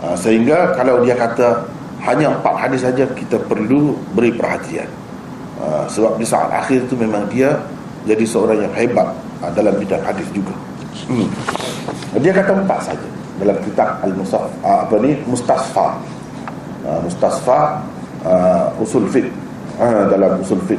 Uh, 0.00 0.16
sehingga 0.16 0.72
kalau 0.74 1.04
dia 1.04 1.14
kata 1.14 1.68
hanya 2.06 2.32
empat 2.32 2.54
hadis 2.56 2.86
saja 2.86 3.04
kita 3.12 3.36
perlu 3.44 3.94
beri 4.16 4.32
perhatian. 4.32 4.88
Uh, 5.60 5.84
sebab 5.90 6.16
di 6.16 6.26
saat 6.26 6.48
akhir 6.52 6.88
itu 6.88 6.94
memang 6.96 7.28
dia 7.28 7.60
jadi 8.06 8.24
seorang 8.24 8.58
yang 8.62 8.74
hebat 8.74 9.08
uh, 9.42 9.50
dalam 9.52 9.74
bidang 9.76 10.02
hadis 10.02 10.26
juga. 10.30 10.54
Hmm. 11.06 11.28
dia 12.16 12.32
kata 12.32 12.56
empat 12.56 12.88
saja 12.88 13.08
dalam 13.36 13.52
kitab 13.60 14.00
al-musaf 14.00 14.48
uh, 14.64 14.88
apa 14.88 14.94
ni? 15.02 15.18
Mustasfa. 15.28 15.98
Uh, 16.86 17.02
mustasfa 17.02 17.82
uh, 18.22 18.70
usul 18.78 19.10
fit 19.10 19.26
uh, 19.82 20.06
dalam 20.06 20.38
usul 20.38 20.62
fit 20.70 20.78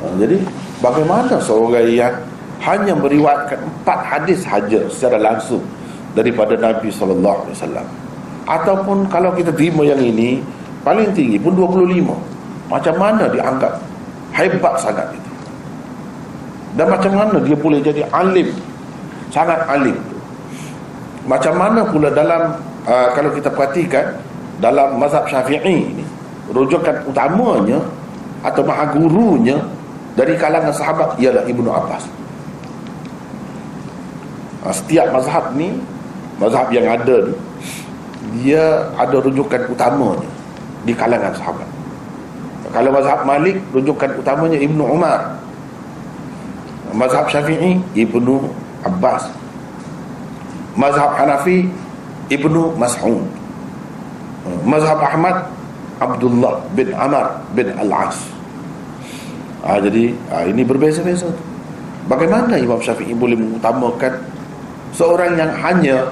uh, 0.00 0.12
jadi 0.16 0.40
Bagaimana 0.76 1.40
seorang 1.40 1.88
yang 1.88 2.12
hanya 2.60 2.92
meriwayatkan 2.92 3.56
empat 3.64 4.00
hadis 4.04 4.44
saja 4.44 4.76
secara 4.92 5.16
langsung 5.16 5.64
daripada 6.12 6.52
Nabi 6.52 6.92
sallallahu 6.92 7.48
alaihi 7.48 7.56
wasallam? 7.56 7.86
Ataupun 8.44 9.08
kalau 9.08 9.32
kita 9.32 9.56
terima 9.56 9.88
yang 9.88 9.96
ini 9.96 10.44
paling 10.84 11.16
tinggi 11.16 11.40
pun 11.40 11.56
25 11.56 12.12
macam 12.68 12.94
mana 13.00 13.24
dianggap 13.32 13.72
hebat 14.36 14.74
sangat 14.76 15.16
itu 15.16 15.30
dan 16.76 16.92
macam 16.92 17.12
mana 17.16 17.40
dia 17.40 17.56
boleh 17.56 17.80
jadi 17.80 18.04
alim? 18.12 18.52
Sangat 19.32 19.64
alim. 19.64 19.96
Macam 21.24 21.56
mana 21.56 21.82
pula 21.88 22.12
dalam 22.12 22.60
uh, 22.84 23.08
kalau 23.16 23.32
kita 23.32 23.48
perhatikan 23.50 24.20
dalam 24.60 25.00
mazhab 25.00 25.24
syafi'i 25.26 25.96
ini 25.96 26.04
rujukan 26.52 27.02
utamanya 27.08 27.80
atau 28.44 28.62
maha 28.62 28.92
gurunya 28.94 29.58
dari 30.14 30.36
kalangan 30.38 30.70
sahabat 30.70 31.16
ialah 31.18 31.48
Ibnu 31.48 31.66
Abbas. 31.66 32.04
Ha, 34.62 34.70
setiap 34.70 35.10
mazhab 35.10 35.56
ni 35.56 35.80
mazhab 36.38 36.70
yang 36.70 36.86
ada 36.86 37.26
ni 37.26 37.34
dia 38.36 38.92
ada 39.00 39.16
rujukan 39.18 39.64
utamanya 39.72 40.28
di 40.84 40.92
kalangan 40.92 41.32
sahabat. 41.34 41.68
Kalau 42.70 42.90
mazhab 42.92 43.24
Malik 43.24 43.56
rujukan 43.72 44.12
utamanya 44.20 44.60
Ibnu 44.60 44.84
Umar 44.84 45.40
mazhab 46.96 47.28
Syafi'i 47.28 47.78
Ibnu 47.94 48.48
Abbas. 48.82 49.28
Mazhab 50.76 51.16
Hanafi 51.20 51.68
Ibnu 52.32 52.74
Mas'ud. 52.80 53.22
Mazhab 54.64 54.98
Ahmad 55.04 55.46
Abdullah 56.00 56.64
bin 56.74 56.92
Amar 56.96 57.40
bin 57.52 57.72
Al-As. 57.76 58.36
Ha, 59.66 59.82
Jadi 59.82 60.14
ha, 60.30 60.46
ini 60.46 60.62
berbeza-beza 60.62 61.26
Bagaimana 62.06 62.54
Imam 62.54 62.78
Syafi'i 62.78 63.10
boleh 63.18 63.34
mengutamakan 63.34 64.14
Seorang 64.94 65.34
yang 65.34 65.50
hanya 65.58 66.06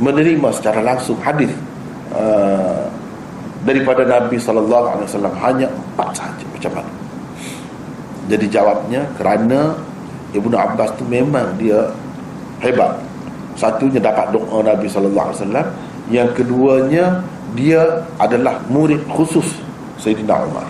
Menerima 0.00 0.48
secara 0.48 0.80
langsung 0.80 1.20
hadis 1.20 1.52
uh, 2.16 2.88
Daripada 3.68 4.08
Nabi 4.08 4.40
SAW 4.40 5.04
Hanya 5.44 5.68
empat 5.68 6.08
sahaja 6.16 6.44
Macam 6.48 6.72
mana 6.80 6.92
Jadi 8.32 8.46
jawabnya 8.48 9.04
kerana 9.20 9.76
Ibnu 10.36 10.54
Abbas 10.54 10.92
tu 11.00 11.04
memang 11.08 11.56
dia 11.56 11.90
Hebat. 12.60 12.96
Satunya 13.56 14.00
dapat 14.00 14.32
doa 14.36 14.60
Nabi 14.60 14.84
SAW 14.84 15.32
Yang 16.12 16.28
keduanya 16.36 17.24
Dia 17.56 18.04
adalah 18.20 18.60
murid 18.68 19.00
khusus 19.08 19.64
Sayyidina 19.96 20.44
Umar. 20.44 20.68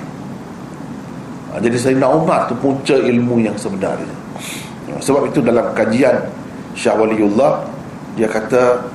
Ha, 1.50 1.58
jadi 1.58 1.76
Sayyidina 1.78 2.08
Umar 2.10 2.46
tu 2.46 2.54
punca 2.58 2.94
ilmu 2.94 3.42
yang 3.42 3.58
sebenarnya. 3.58 4.14
Ha, 4.92 5.02
sebab 5.02 5.30
itu 5.30 5.42
dalam 5.42 5.74
kajian 5.74 6.14
Syah 6.78 6.94
Waliullah 6.94 7.66
dia 8.14 8.28
kata 8.30 8.86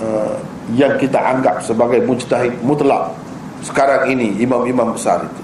uh, 0.00 0.36
yang 0.72 0.96
kita 0.96 1.18
anggap 1.18 1.60
sebagai 1.60 2.00
mujtahid 2.06 2.56
mutlak 2.64 3.12
sekarang 3.62 4.10
ini 4.12 4.38
imam-imam 4.42 4.96
besar 4.96 5.22
itu. 5.22 5.42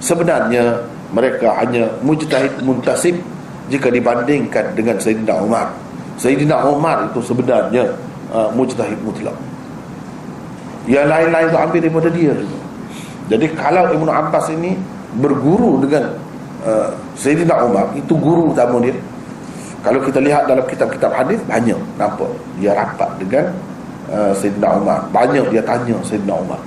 Sebenarnya 0.00 0.80
mereka 1.12 1.54
hanya 1.60 1.92
mujtahid 2.00 2.62
muntasib 2.64 3.20
jika 3.70 3.88
dibandingkan 3.88 4.74
dengan 4.74 4.98
Sayyidina 4.98 5.34
Umar 5.40 5.70
Sayyidina 6.20 6.68
Umar 6.68 7.08
itu 7.08 7.24
sebenarnya 7.24 7.96
uh, 8.28 8.52
mujtahid 8.52 9.00
mutlak. 9.00 9.32
Yang 10.84 11.06
lain-lain 11.08 11.46
itu 11.48 11.58
ambil 11.58 11.80
daripada 11.80 12.08
dia. 12.12 12.34
Jadi 13.32 13.46
kalau 13.56 13.88
Ibn 13.88 14.08
Abbas 14.10 14.52
ini 14.52 14.76
berguru 15.16 15.80
dengan 15.80 16.12
uh, 16.60 16.92
Sayyidina 17.16 17.56
Umar 17.64 17.88
itu 17.96 18.12
guru 18.20 18.52
utama 18.52 18.84
dia. 18.84 18.92
Kalau 19.80 19.96
kita 20.04 20.20
lihat 20.20 20.44
dalam 20.44 20.68
kitab-kitab 20.68 21.08
hadis 21.08 21.40
banyak 21.48 21.78
nampak 21.96 22.28
dia 22.60 22.76
rapat 22.76 23.08
dengan 23.16 23.48
uh, 24.12 24.36
Sayyidina 24.36 24.76
Umar 24.76 25.08
banyak 25.08 25.48
dia 25.48 25.64
tanya 25.64 25.96
Sayyidina 26.04 26.36
Umar 26.36 26.60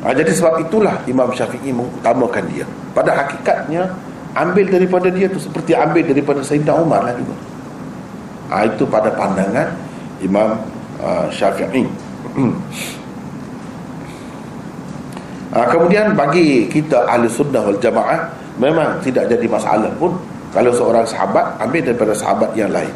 ha, 0.00 0.16
jadi 0.16 0.32
sebab 0.32 0.64
itulah 0.64 0.96
Imam 1.04 1.28
Syafi'i 1.34 1.76
mengutamakan 1.76 2.46
dia. 2.48 2.64
Pada 2.96 3.12
hakikatnya 3.12 3.90
ambil 4.36 4.68
daripada 4.68 5.08
dia 5.08 5.26
tu 5.32 5.40
seperti 5.40 5.72
ambil 5.72 6.04
daripada 6.04 6.44
Sayyidina 6.44 6.76
Umar 6.76 7.00
lah 7.08 7.16
juga. 7.16 7.34
Ha, 8.52 8.68
itu 8.68 8.84
pada 8.86 9.10
pandangan 9.16 9.72
Imam 10.20 10.60
uh, 11.00 11.26
Syafi'i. 11.32 11.88
Ha, 15.56 15.58
kemudian 15.72 16.12
bagi 16.12 16.68
kita 16.68 17.08
ahli 17.08 17.26
sunnah 17.32 17.64
wal 17.64 17.80
jamaah 17.80 18.28
memang 18.60 19.00
tidak 19.00 19.26
jadi 19.32 19.48
masalah 19.48 19.90
pun 19.96 20.12
kalau 20.52 20.70
seorang 20.72 21.04
sahabat 21.08 21.56
ambil 21.58 21.82
daripada 21.82 22.12
sahabat 22.12 22.52
yang 22.52 22.68
lain. 22.70 22.92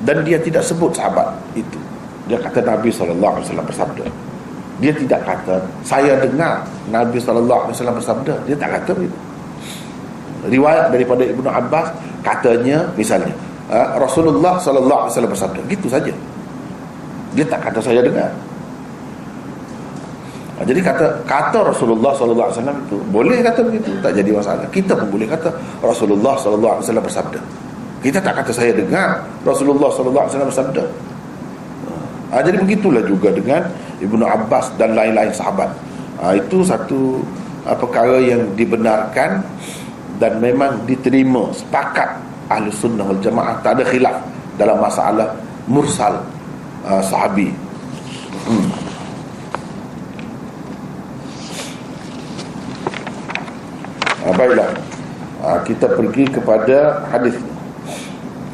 Dan 0.00 0.24
dia 0.24 0.40
tidak 0.40 0.64
sebut 0.64 0.96
sahabat 0.96 1.28
itu. 1.52 1.76
Dia 2.24 2.40
kata 2.40 2.62
Nabi 2.64 2.88
SAW 2.88 3.20
bersabda. 3.44 4.06
Dia 4.80 4.96
tidak 4.96 5.28
kata 5.28 5.60
saya 5.84 6.16
dengar 6.24 6.64
Nabi 6.88 7.20
SAW 7.20 7.68
bersabda. 7.76 8.32
Dia 8.48 8.56
tak 8.56 8.80
kata 8.80 8.96
begitu 8.96 9.29
riwayat 10.48 10.88
daripada 10.94 11.22
Ibnu 11.26 11.48
Abbas 11.48 11.92
katanya 12.24 12.88
misalnya 12.96 13.32
ha, 13.68 14.00
Rasulullah 14.00 14.56
SAW 14.56 15.28
bersabda 15.28 15.60
gitu 15.68 15.90
saja 15.90 16.12
dia 17.36 17.44
tak 17.46 17.68
kata 17.68 17.78
saya 17.82 18.00
dengar 18.00 18.30
jadi 20.60 20.80
kata 20.84 21.24
kata 21.24 21.72
Rasulullah 21.72 22.12
sallallahu 22.12 22.52
alaihi 22.52 22.60
wasallam 22.60 22.78
itu 22.84 22.96
boleh 23.08 23.40
kata 23.40 23.64
begitu, 23.64 23.96
tak 24.04 24.12
jadi 24.12 24.28
masalah. 24.28 24.68
Kita 24.68 24.92
pun 24.92 25.08
boleh 25.08 25.24
kata 25.24 25.48
Rasulullah 25.80 26.36
sallallahu 26.36 26.76
alaihi 26.76 26.84
wasallam 26.84 27.04
bersabda. 27.08 27.40
Kita 28.04 28.18
tak 28.20 28.44
kata 28.44 28.52
saya 28.52 28.72
dengar 28.76 29.24
Rasulullah 29.40 29.88
sallallahu 29.88 30.20
alaihi 30.20 30.32
wasallam 30.36 30.50
bersabda. 30.52 30.84
Ha, 32.30 32.34
jadi 32.44 32.56
begitulah 32.60 33.02
juga 33.08 33.32
dengan 33.32 33.64
Ibnu 34.04 34.20
Abbas 34.20 34.68
dan 34.76 34.92
lain-lain 34.92 35.32
sahabat. 35.32 35.72
Ha, 36.20 36.36
itu 36.36 36.60
satu 36.60 37.24
ha, 37.64 37.72
perkara 37.72 38.20
yang 38.20 38.44
dibenarkan 38.52 39.40
dan 40.20 40.36
memang 40.38 40.84
diterima 40.84 41.48
sepakat 41.50 42.20
ahli 42.52 42.68
sunnah 42.70 43.08
wal 43.08 43.18
jamaah 43.24 43.56
tak 43.64 43.80
ada 43.80 43.84
khilaf 43.88 44.16
dalam 44.60 44.76
masalah 44.76 45.32
mursal 45.64 46.20
uh, 46.84 47.00
sahabi. 47.00 47.48
Hmm. 48.44 48.68
ha, 54.24 54.32
Baiklah 54.32 54.70
ha, 55.44 55.60
Kita 55.60 55.92
pergi 55.92 56.24
kepada 56.24 57.04
hadis 57.12 57.36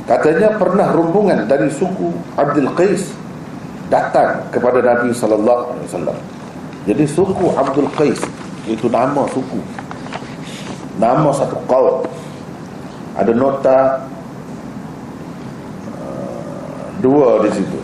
Katanya 0.06 0.54
pernah 0.54 0.94
rombongan 0.94 1.50
dari 1.50 1.66
suku 1.66 2.14
Abdul 2.38 2.70
Qais 2.78 3.10
datang 3.90 4.38
kepada 4.54 4.78
Nabi 4.78 5.10
sallallahu 5.10 5.74
alaihi 5.74 5.86
wasallam. 5.90 6.18
Jadi 6.86 7.04
suku 7.10 7.46
Abdul 7.58 7.90
Qais 7.98 8.22
itu 8.70 8.86
nama 8.86 9.26
suku. 9.34 9.58
Nama 10.96 11.28
satu 11.32 11.56
kaum. 11.68 12.04
Ada 13.16 13.32
nota 13.32 14.04
uh, 15.96 16.86
dua 17.00 17.44
di 17.44 17.50
situ. 17.56 17.78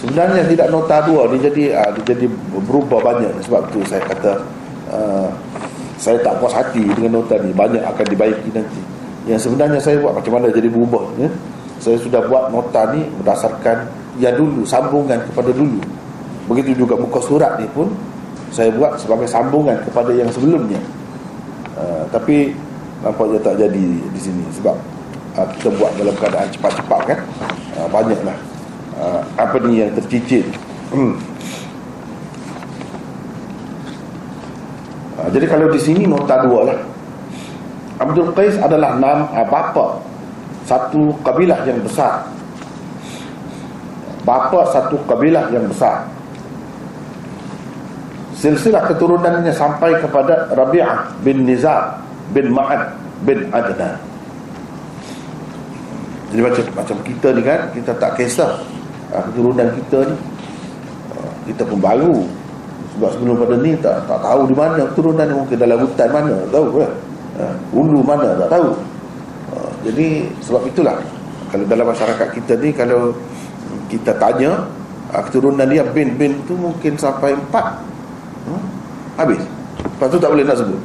Sebenarnya 0.00 0.44
tidak 0.44 0.68
nota 0.68 1.00
dua, 1.08 1.24
dia 1.32 1.48
jadi 1.48 1.72
uh, 1.72 1.90
dia 1.96 2.12
jadi 2.12 2.26
berubah 2.68 3.00
banyak 3.00 3.32
sebab 3.44 3.64
tu 3.72 3.80
saya 3.88 4.04
kata 4.04 4.32
uh, 4.92 5.28
saya 5.96 6.20
tak 6.20 6.36
puas 6.36 6.52
hati 6.52 6.84
dengan 6.84 7.24
nota 7.24 7.40
ni 7.40 7.52
banyak 7.56 7.80
akan 7.80 8.06
dibaiki 8.12 8.52
nanti. 8.52 8.80
Yang 9.24 9.48
sebenarnya 9.48 9.80
saya 9.80 9.96
buat 10.04 10.12
macam 10.12 10.36
mana 10.36 10.52
jadi 10.52 10.68
berubah 10.68 11.04
ya? 11.16 11.32
Saya 11.80 11.96
sudah 11.96 12.28
buat 12.28 12.52
nota 12.52 12.92
ni 12.92 13.08
berdasarkan 13.20 13.88
yang 14.20 14.36
dulu 14.36 14.62
sambungan 14.68 15.18
kepada 15.32 15.50
dulu 15.50 15.80
begitu 16.44 16.84
juga 16.84 16.94
muka 17.00 17.20
surat 17.24 17.56
ni 17.56 17.66
pun 17.72 17.88
saya 18.52 18.70
buat 18.76 19.00
sebagai 19.00 19.26
sambungan 19.26 19.80
kepada 19.82 20.12
yang 20.12 20.28
sebelumnya 20.30 20.78
uh, 21.76 22.04
tapi 22.08 22.54
nampaknya 23.02 23.38
tak 23.42 23.60
jadi 23.60 23.86
di 24.00 24.20
sini 24.20 24.44
sebab 24.54 24.76
uh, 25.36 25.46
kita 25.58 25.68
buat 25.76 25.92
dalam 25.98 26.14
keadaan 26.16 26.48
cepat-cepat 26.54 27.00
kan? 27.04 27.18
Uh, 27.76 27.88
banyaklah. 27.90 28.38
Uh, 28.94 29.20
apa 29.36 29.56
ni 29.66 29.82
yang 29.82 29.90
tercicit? 29.98 30.46
Uh, 30.94 31.14
jadi 35.34 35.46
kalau 35.50 35.66
di 35.70 35.80
sini 35.82 36.06
nota 36.06 36.46
dua 36.46 36.72
lah. 36.72 36.78
Abdul 37.94 38.34
Qais 38.34 38.58
adalah 38.58 38.98
nama 38.98 39.30
uh, 39.30 39.46
bapa 39.46 40.02
satu 40.66 41.14
kabilah 41.22 41.66
yang 41.66 41.82
besar. 41.82 42.26
Bapa 44.24 44.72
satu 44.72 44.96
kabilah 45.04 45.52
yang 45.52 45.68
besar 45.68 46.13
silsilah 48.44 48.84
keturunannya 48.84 49.48
sampai 49.56 49.96
kepada 50.04 50.52
Rabi'ah 50.52 51.08
bin 51.24 51.48
Nizar 51.48 51.96
bin 52.36 52.52
Ma'ad 52.52 52.92
bin 53.24 53.48
Adnan. 53.48 53.96
Jadi 56.28 56.40
macam 56.44 56.64
macam 56.76 56.96
kita 57.08 57.32
ni 57.32 57.40
kan 57.40 57.60
kita 57.72 57.96
tak 57.96 58.20
kisah 58.20 58.60
ha, 59.16 59.24
keturunan 59.32 59.64
kita 59.72 60.04
ni. 60.12 60.16
Ha, 61.08 61.16
kita 61.48 61.62
pun 61.64 61.80
baru. 61.80 62.20
Sebab 62.94 63.10
sebelum 63.16 63.34
pada 63.40 63.56
ni 63.64 63.72
tak 63.80 64.04
tak 64.04 64.20
tahu 64.20 64.40
di 64.44 64.54
mana 64.54 64.82
keturunan 64.92 65.24
ni. 65.24 65.34
Mungkin 65.40 65.56
dalam 65.56 65.78
hutan 65.80 66.08
mana 66.12 66.32
tak 66.44 66.50
tahu 66.52 66.66
kan 66.84 66.92
ulu 67.72 68.00
mana 68.04 68.28
tak 68.44 68.48
tahu. 68.52 68.68
Jadi 69.88 70.28
sebab 70.44 70.62
itulah 70.68 70.96
kalau 71.48 71.64
dalam 71.64 71.86
masyarakat 71.88 72.28
kita 72.36 72.52
ni 72.60 72.76
kalau 72.76 73.16
kita 73.88 74.12
tanya 74.20 74.68
keturunan 75.30 75.64
dia 75.64 75.86
bin-bin 75.86 76.36
tu 76.44 76.58
mungkin 76.60 76.98
sampai 77.00 77.32
empat? 77.32 77.93
Habis. 79.18 79.42
Lepas 79.84 80.08
tu 80.10 80.18
tak 80.18 80.30
boleh 80.30 80.44
nak 80.46 80.56
sebut. 80.58 80.80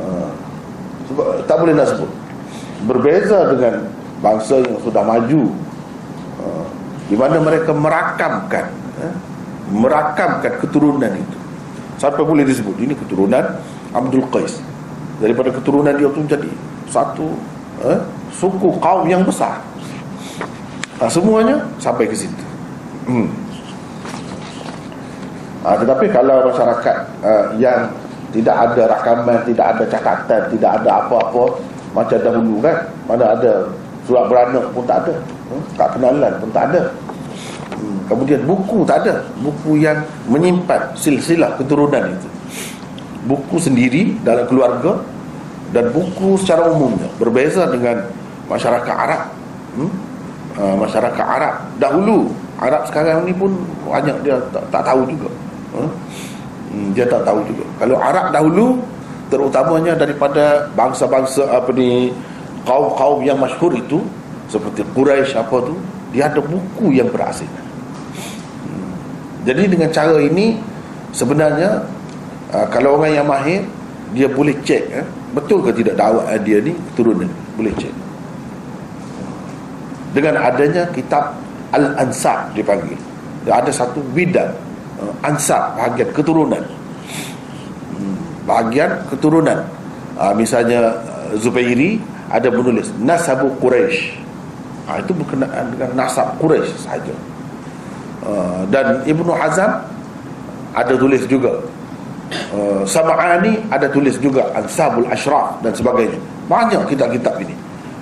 Uh, 0.00 0.30
sebab 1.10 1.26
tak 1.46 1.56
boleh 1.60 1.74
nak 1.74 1.88
sebut. 1.90 2.10
Berbeza 2.88 3.38
dengan 3.54 3.74
bangsa 4.18 4.62
yang 4.62 4.76
sudah 4.82 5.02
maju. 5.06 5.42
Uh, 6.42 6.66
di 7.06 7.14
mana 7.18 7.36
mereka 7.38 7.70
merakamkan 7.76 8.66
uh, 8.98 9.14
merakamkan 9.70 10.52
keturunan 10.58 11.12
itu. 11.12 11.38
Sampai 12.00 12.26
boleh 12.26 12.42
disebut 12.42 12.74
ini 12.82 12.98
keturunan 12.98 13.62
Abdul 13.94 14.26
Qais. 14.32 14.58
Daripada 15.22 15.54
keturunan 15.54 15.94
dia 15.94 16.10
tu 16.10 16.22
jadi 16.26 16.50
satu 16.90 17.38
uh, 17.86 18.00
suku 18.34 18.74
kaum 18.82 19.06
yang 19.06 19.22
besar. 19.22 19.62
Ha, 20.98 21.10
semuanya 21.10 21.62
sampai 21.82 22.06
ke 22.06 22.14
situ. 22.14 22.44
Hmm. 23.06 23.26
Ha, 25.64 25.78
tetapi 25.78 26.06
kalau 26.10 26.50
masyarakat 26.50 26.96
uh, 27.22 27.44
yang 27.56 27.90
tidak 28.32 28.56
ada 28.56 28.82
rakaman 28.88 29.38
tidak 29.44 29.66
ada 29.76 29.84
catatan 29.86 30.42
tidak 30.50 30.70
ada 30.82 30.90
apa-apa 31.04 31.60
macam 31.92 32.18
dahulu 32.18 32.58
kan 32.64 32.76
mana 33.06 33.36
ada 33.36 33.68
surat 34.08 34.26
beranak 34.26 34.64
pun 34.72 34.84
tak 34.88 35.04
ada 35.06 35.14
hmm? 35.52 35.62
tak 35.76 35.88
kenalan 35.94 36.32
pun 36.40 36.50
tak 36.50 36.64
ada 36.72 36.82
hmm. 37.76 37.98
kemudian 38.08 38.40
buku 38.48 38.78
tak 38.88 39.04
ada 39.04 39.22
buku 39.44 39.78
yang 39.78 40.00
menyimpan 40.26 40.96
silsilah 40.96 41.54
keturunan 41.60 42.02
itu 42.08 42.28
buku 43.28 43.56
sendiri 43.60 44.18
dalam 44.26 44.48
keluarga 44.48 44.98
dan 45.70 45.92
buku 45.94 46.34
secara 46.40 46.72
umumnya 46.72 47.06
berbeza 47.20 47.68
dengan 47.70 48.08
masyarakat 48.48 48.94
Arab 48.96 49.22
hmm? 49.76 49.90
uh, 50.56 50.76
masyarakat 50.80 51.24
Arab 51.24 51.54
dahulu 51.76 52.32
Arab 52.58 52.88
sekarang 52.88 53.28
ni 53.28 53.34
pun 53.36 53.52
banyak 53.84 54.16
dia 54.24 54.40
tak, 54.50 54.64
tak 54.72 54.82
tahu 54.88 55.04
juga 55.06 55.28
huh? 55.74 55.88
hmm, 56.72 56.96
dia 56.96 57.04
tak 57.08 57.24
tahu 57.26 57.44
juga. 57.48 57.64
Kalau 57.80 57.96
Arab 58.00 58.32
dahulu 58.32 58.66
terutamanya 59.32 59.96
daripada 59.96 60.68
bangsa-bangsa 60.76 61.48
apa 61.48 61.72
ni 61.72 62.12
kaum-kaum 62.68 63.24
yang 63.24 63.40
masyhur 63.40 63.72
itu 63.72 64.04
seperti 64.52 64.84
Quraisy 64.92 65.32
apa 65.40 65.56
tu 65.64 65.72
dia 66.12 66.28
ada 66.28 66.44
buku 66.44 66.92
yang 66.92 67.08
berasing 67.08 67.48
hmm. 67.48 68.92
jadi 69.48 69.62
dengan 69.64 69.88
cara 69.88 70.20
ini 70.20 70.60
sebenarnya 71.16 71.80
uh, 72.52 72.68
kalau 72.68 73.00
orang 73.00 73.16
yang 73.16 73.24
mahir 73.24 73.64
dia 74.12 74.28
boleh 74.28 74.52
cek 74.60 74.84
eh, 74.92 75.06
betul 75.32 75.64
ke 75.64 75.72
tidak 75.80 75.96
dakwah 75.96 76.28
dia 76.44 76.60
ni 76.60 76.76
keturunan 76.92 77.28
boleh 77.56 77.72
cek. 77.80 77.94
Dengan 80.12 80.44
adanya 80.44 80.84
kitab 80.92 81.32
Al-Ansar 81.72 82.52
dipanggil 82.52 83.00
ada 83.48 83.72
satu 83.72 84.04
bidang 84.12 84.52
uh, 85.02 85.26
Ansar 85.26 85.74
bahagian 85.74 86.14
keturunan. 86.14 86.62
Hmm, 87.92 88.16
bahagian 88.46 89.02
keturunan. 89.10 89.66
Uh, 90.14 90.30
misalnya 90.38 91.02
uh, 91.02 91.34
Zubairi 91.34 91.98
ada 92.30 92.48
menulis 92.48 92.94
Nasabu 93.02 93.50
Quraisy 93.58 94.22
uh, 94.88 94.96
itu 95.02 95.12
berkenaan 95.14 95.74
dengan 95.74 95.90
nasab 95.94 96.38
Quraisy 96.38 96.72
sahaja. 96.80 97.14
Uh, 98.22 98.62
dan 98.70 99.02
Ibnu 99.02 99.34
Hazam 99.34 99.82
ada 100.72 100.94
tulis 100.94 101.26
juga. 101.26 101.58
Uh, 102.54 102.80
Sama'ani 102.88 103.60
ada 103.68 103.92
tulis 103.92 104.16
juga 104.16 104.48
Ansabul 104.56 105.04
Ashraf 105.12 105.60
dan 105.60 105.76
sebagainya. 105.76 106.16
Banyak 106.48 106.88
kitab-kitab 106.88 107.36
ini. 107.44 107.52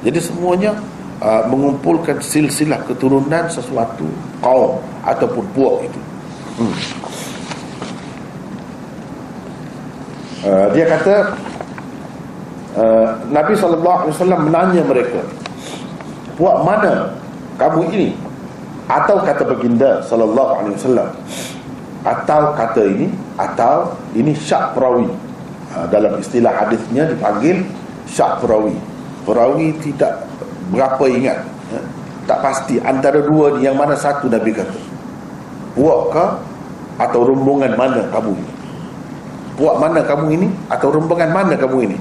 Jadi 0.06 0.18
semuanya 0.22 0.76
uh, 1.18 1.44
mengumpulkan 1.50 2.22
silsilah 2.22 2.78
keturunan 2.86 3.50
sesuatu 3.50 4.06
kaum 4.38 4.78
ataupun 5.02 5.44
puak 5.56 5.90
itu. 5.90 6.00
Hmm. 6.58 6.76
Uh, 10.40 10.66
dia 10.72 10.84
kata 10.88 11.14
uh, 12.80 13.08
Nabi 13.28 13.52
saw 13.54 13.76
menanya 14.40 14.82
mereka, 14.88 15.20
puak 16.40 16.64
mana 16.64 17.12
kamu 17.60 17.92
ini? 17.92 18.08
Atau 18.90 19.22
kata 19.22 19.46
baginda 19.46 20.02
sallallahu 20.02 20.52
alaihi 20.58 20.74
wasallam 20.74 21.10
atau 22.00 22.56
kata 22.56 22.82
ini 22.88 23.12
atau 23.36 23.92
ini 24.16 24.32
syak 24.32 24.72
perawi 24.72 25.04
uh, 25.76 25.84
dalam 25.92 26.16
istilah 26.16 26.48
hadisnya 26.48 27.04
dipanggil 27.12 27.60
syak 28.08 28.40
perawi 28.40 28.72
perawi 29.28 29.76
tidak 29.84 30.24
berapa 30.72 31.04
ingat 31.12 31.38
ya? 31.68 31.80
tak 32.24 32.38
pasti 32.40 32.80
antara 32.80 33.20
dua 33.20 33.52
ni 33.58 33.68
yang 33.68 33.76
mana 33.76 33.92
satu 33.92 34.32
Nabi 34.32 34.48
kata 34.56 34.89
puak 35.74 36.00
ke 36.12 36.24
atau 37.00 37.20
rombongan 37.24 37.72
mana 37.74 38.02
kamu 38.12 38.32
ini? 38.36 38.52
Puak 39.56 39.76
mana 39.76 40.00
kamu 40.04 40.26
ini 40.36 40.48
atau 40.72 40.88
rombongan 40.92 41.30
mana 41.32 41.54
kamu 41.56 41.78
ini? 41.90 41.98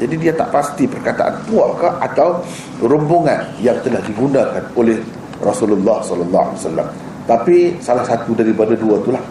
Jadi 0.00 0.14
dia 0.18 0.32
tak 0.34 0.50
pasti 0.50 0.88
perkataan 0.88 1.44
puak 1.46 1.70
ke 1.78 1.88
atau 2.10 2.42
rombongan 2.82 3.44
yang 3.60 3.76
telah 3.84 4.00
digunakan 4.02 4.64
oleh 4.74 4.98
Rasulullah 5.42 6.00
sallallahu 6.02 6.46
alaihi 6.52 6.60
wasallam. 6.62 6.88
Tapi 7.22 7.56
salah 7.78 8.02
satu 8.02 8.34
daripada 8.34 8.74
dua 8.74 8.98
itulah. 8.98 9.22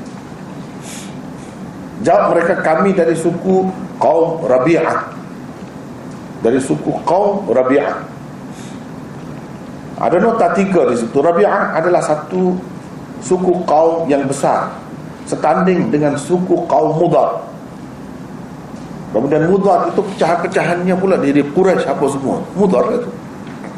Jawab 2.02 2.34
mereka 2.34 2.54
kami 2.66 2.96
dari 2.98 3.14
suku 3.14 3.68
kaum 4.02 4.42
Rabi'ah. 4.48 5.00
Dari 6.42 6.58
suku 6.58 6.92
kaum 7.06 7.46
Rabi'ah. 7.52 7.98
Ada 10.02 10.18
nota 10.18 10.50
tiga 10.58 10.90
di 10.90 10.98
situ. 10.98 11.14
Rabi'ah 11.22 11.78
adalah 11.78 12.02
satu 12.02 12.58
suku 13.22 13.64
kaum 13.70 14.10
yang 14.10 14.26
besar. 14.26 14.74
Setanding 15.30 15.94
dengan 15.94 16.18
suku 16.18 16.66
kaum 16.68 16.98
Mudar. 16.98 17.46
Kemudian 19.14 19.48
Mudar 19.48 19.88
itu 19.94 20.02
pecahan-pecahannya 20.02 20.96
pula 20.98 21.16
dari 21.22 21.40
Quraisy 21.40 21.88
apa 21.88 22.06
semua. 22.10 22.44
Mudar 22.58 22.84
itu. 22.92 23.10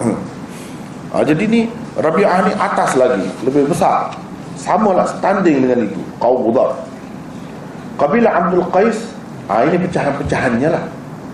ha, 1.13 1.21
jadi 1.21 1.43
ni 1.45 1.61
Rabi'ah 1.99 2.49
ni 2.49 2.51
atas 2.57 2.97
lagi. 2.97 3.27
Lebih 3.45 3.69
besar. 3.69 4.15
Sama 4.57 4.95
lah 4.95 5.05
setanding 5.05 5.67
dengan 5.67 5.85
itu. 5.85 6.01
Kaum 6.17 6.49
Mudar. 6.49 6.73
Kabilah 7.99 8.47
Abdul 8.47 8.65
Qais. 8.73 9.13
Ha, 9.51 9.67
ini 9.67 9.77
pecahan-pecahannya 9.77 10.69
lah. 10.71 10.83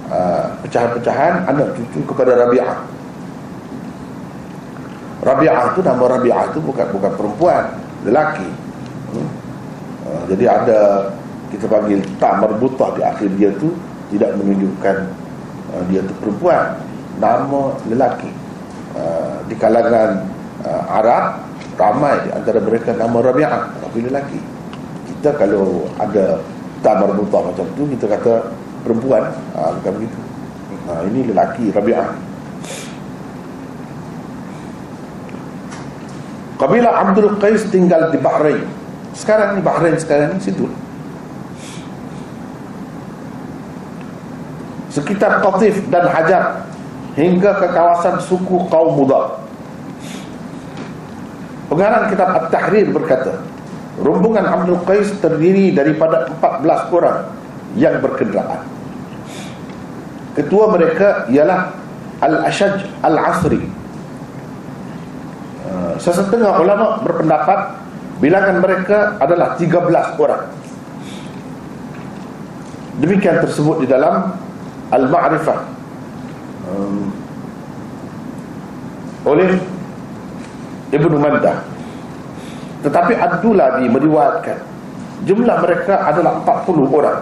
Ha, 0.09 0.17
pecahan-pecahan 0.65 1.47
anak 1.47 1.77
cucu 1.77 2.01
kepada 2.03 2.35
Rabi'ah. 2.35 2.77
Rabi'ah 5.19 5.75
itu 5.75 5.79
nama 5.85 6.03
Rabi'ah 6.17 6.43
itu 6.51 6.59
bukan 6.63 6.87
bukan 6.95 7.11
perempuan 7.13 7.88
lelaki. 8.05 8.49
Hmm. 9.09 9.29
uh, 10.05 10.23
jadi 10.29 10.45
ada 10.47 10.79
kita 11.49 11.65
panggil 11.65 11.99
tak 12.21 12.39
merbutah 12.39 12.93
di 12.93 13.01
akhir 13.01 13.29
dia 13.35 13.49
tu 13.57 13.73
tidak 14.13 14.37
menunjukkan 14.37 14.95
uh, 15.73 15.81
dia 15.89 15.99
itu 16.05 16.13
perempuan 16.21 16.77
nama 17.17 17.75
lelaki. 17.89 18.31
Uh, 18.89 19.37
di 19.45 19.55
kalangan 19.55 20.25
Arab 20.91 21.39
ramai 21.79 22.19
di 22.27 22.35
antara 22.35 22.59
mereka 22.59 22.91
nama 22.91 23.23
Rabi'ah 23.23 23.79
tapi 23.79 24.03
lelaki. 24.03 24.41
Kita 25.07 25.39
kalau 25.39 25.87
ada 25.95 26.43
tak 26.83 26.99
merbutah 26.99 27.47
macam 27.47 27.65
tu 27.79 27.87
kita 27.95 28.11
kata 28.11 28.51
perempuan. 28.83 29.31
Bukan 29.55 29.91
begitu. 30.03 30.19
Ini 30.83 31.31
lelaki 31.31 31.71
Rabi'ah 31.71 32.28
Kabilah 36.59 37.07
Abdul 37.07 37.39
Qais 37.39 37.63
tinggal 37.71 38.11
di 38.11 38.19
Bahrain. 38.19 38.67
Sekarang 39.15 39.55
ni 39.55 39.63
Bahrain 39.63 39.95
sekarang 39.95 40.35
ni 40.35 40.43
situ. 40.43 40.67
Sekitar 44.91 45.39
Qatif 45.39 45.87
dan 45.87 46.11
Hajar 46.11 46.67
hingga 47.15 47.55
ke 47.63 47.67
kawasan 47.71 48.19
suku 48.19 48.67
kaum 48.67 48.99
Mudar. 48.99 49.39
Pengarang 51.71 52.11
kitab 52.11 52.27
At-Tahrir 52.27 52.91
berkata, 52.91 53.39
rombongan 54.03 54.43
Abdul 54.43 54.83
Qais 54.83 55.15
terdiri 55.23 55.71
daripada 55.71 56.27
14 56.43 56.91
orang 56.91 57.23
yang 57.79 58.03
berkenderaan. 58.03 58.67
Ketua 60.35 60.75
mereka 60.75 61.23
ialah 61.31 61.71
Al-Ashaj 62.19 62.83
Al-Asri 62.99 63.78
sesetengah 65.99 66.63
ulama 66.63 67.03
berpendapat 67.03 67.75
bilangan 68.23 68.57
mereka 68.63 69.19
adalah 69.19 69.55
13 69.59 70.19
orang. 70.19 70.43
Demikian 72.99 73.39
tersebut 73.43 73.83
di 73.83 73.87
dalam 73.87 74.35
Al-Ma'rifah. 74.91 75.59
Um, 76.67 77.11
oleh 79.27 79.55
Ibn 80.91 81.13
Mandah. 81.19 81.57
Tetapi 82.79 83.13
Ad-Dulabi 83.15 83.91
meriwayatkan 83.91 84.57
jumlah 85.27 85.57
mereka 85.63 86.07
adalah 86.07 86.39
40 86.43 86.87
orang. 86.87 87.19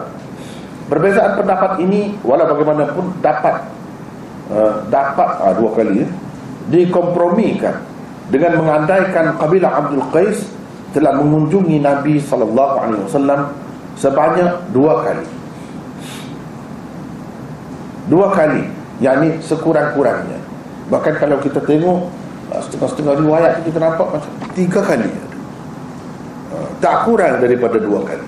Perbezaan 0.87 1.35
pendapat 1.35 1.83
ini 1.83 2.15
walau 2.23 2.47
bagaimanapun 2.47 3.11
dapat 3.19 3.59
uh, 4.53 4.87
dapat 4.87 5.29
uh, 5.43 5.53
dua 5.57 5.69
kali 5.75 6.05
ya, 6.05 6.07
dikompromikan 6.71 7.75
dengan 8.27 8.59
mengandaikan 8.59 9.35
kabilah 9.39 9.71
Abdul 9.71 10.03
Qais 10.11 10.43
telah 10.91 11.15
mengunjungi 11.15 11.79
Nabi 11.79 12.19
sallallahu 12.19 12.75
alaihi 12.79 13.01
wasallam 13.07 13.39
sebanyak 13.95 14.51
dua 14.71 15.03
kali. 15.03 15.25
Dua 18.07 18.31
kali, 18.31 18.63
yakni 19.03 19.35
sekurang-kurangnya. 19.43 20.39
Bahkan 20.87 21.13
kalau 21.19 21.37
kita 21.43 21.59
tengok 21.67 22.07
uh, 22.55 22.61
setengah-setengah 22.63 23.15
riwayat 23.19 23.51
kita 23.67 23.79
nampak 23.83 24.07
macam 24.15 24.31
tiga 24.55 24.79
kali. 24.79 25.11
Uh, 26.55 26.67
tak 26.79 27.03
kurang 27.03 27.43
daripada 27.43 27.75
dua 27.79 27.99
kali. 28.07 28.25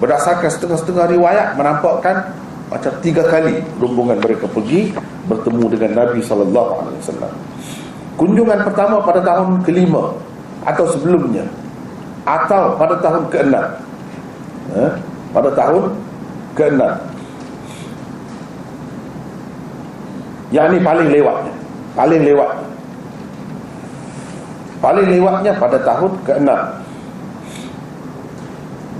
Berdasarkan 0.00 0.48
setengah-setengah 0.52 1.16
riwayat 1.16 1.46
menampakkan 1.56 2.28
macam 2.70 2.92
tiga 3.02 3.26
kali 3.26 3.60
rombongan 3.82 4.22
mereka 4.22 4.46
pergi 4.46 4.94
bertemu 5.26 5.64
dengan 5.74 5.90
Nabi 6.06 6.22
sallallahu 6.22 6.72
alaihi 6.86 6.98
wasallam 7.02 7.32
kunjungan 8.20 8.60
pertama 8.68 9.00
pada 9.00 9.24
tahun 9.24 9.64
kelima 9.64 10.12
atau 10.68 10.84
sebelumnya 10.92 11.48
atau 12.28 12.76
pada 12.76 13.00
tahun 13.00 13.24
keenam. 13.32 13.66
Eh? 14.76 14.92
pada 15.32 15.50
tahun 15.56 15.84
keenam. 16.52 16.94
Yang 20.52 20.66
ini 20.74 20.78
paling 20.84 21.08
lewatnya. 21.08 21.54
Paling 21.96 22.22
lewat 22.28 22.50
paling 24.80 25.06
lewatnya 25.12 25.52
pada 25.60 25.78
tahun 25.84 26.12
keenam. 26.24 26.60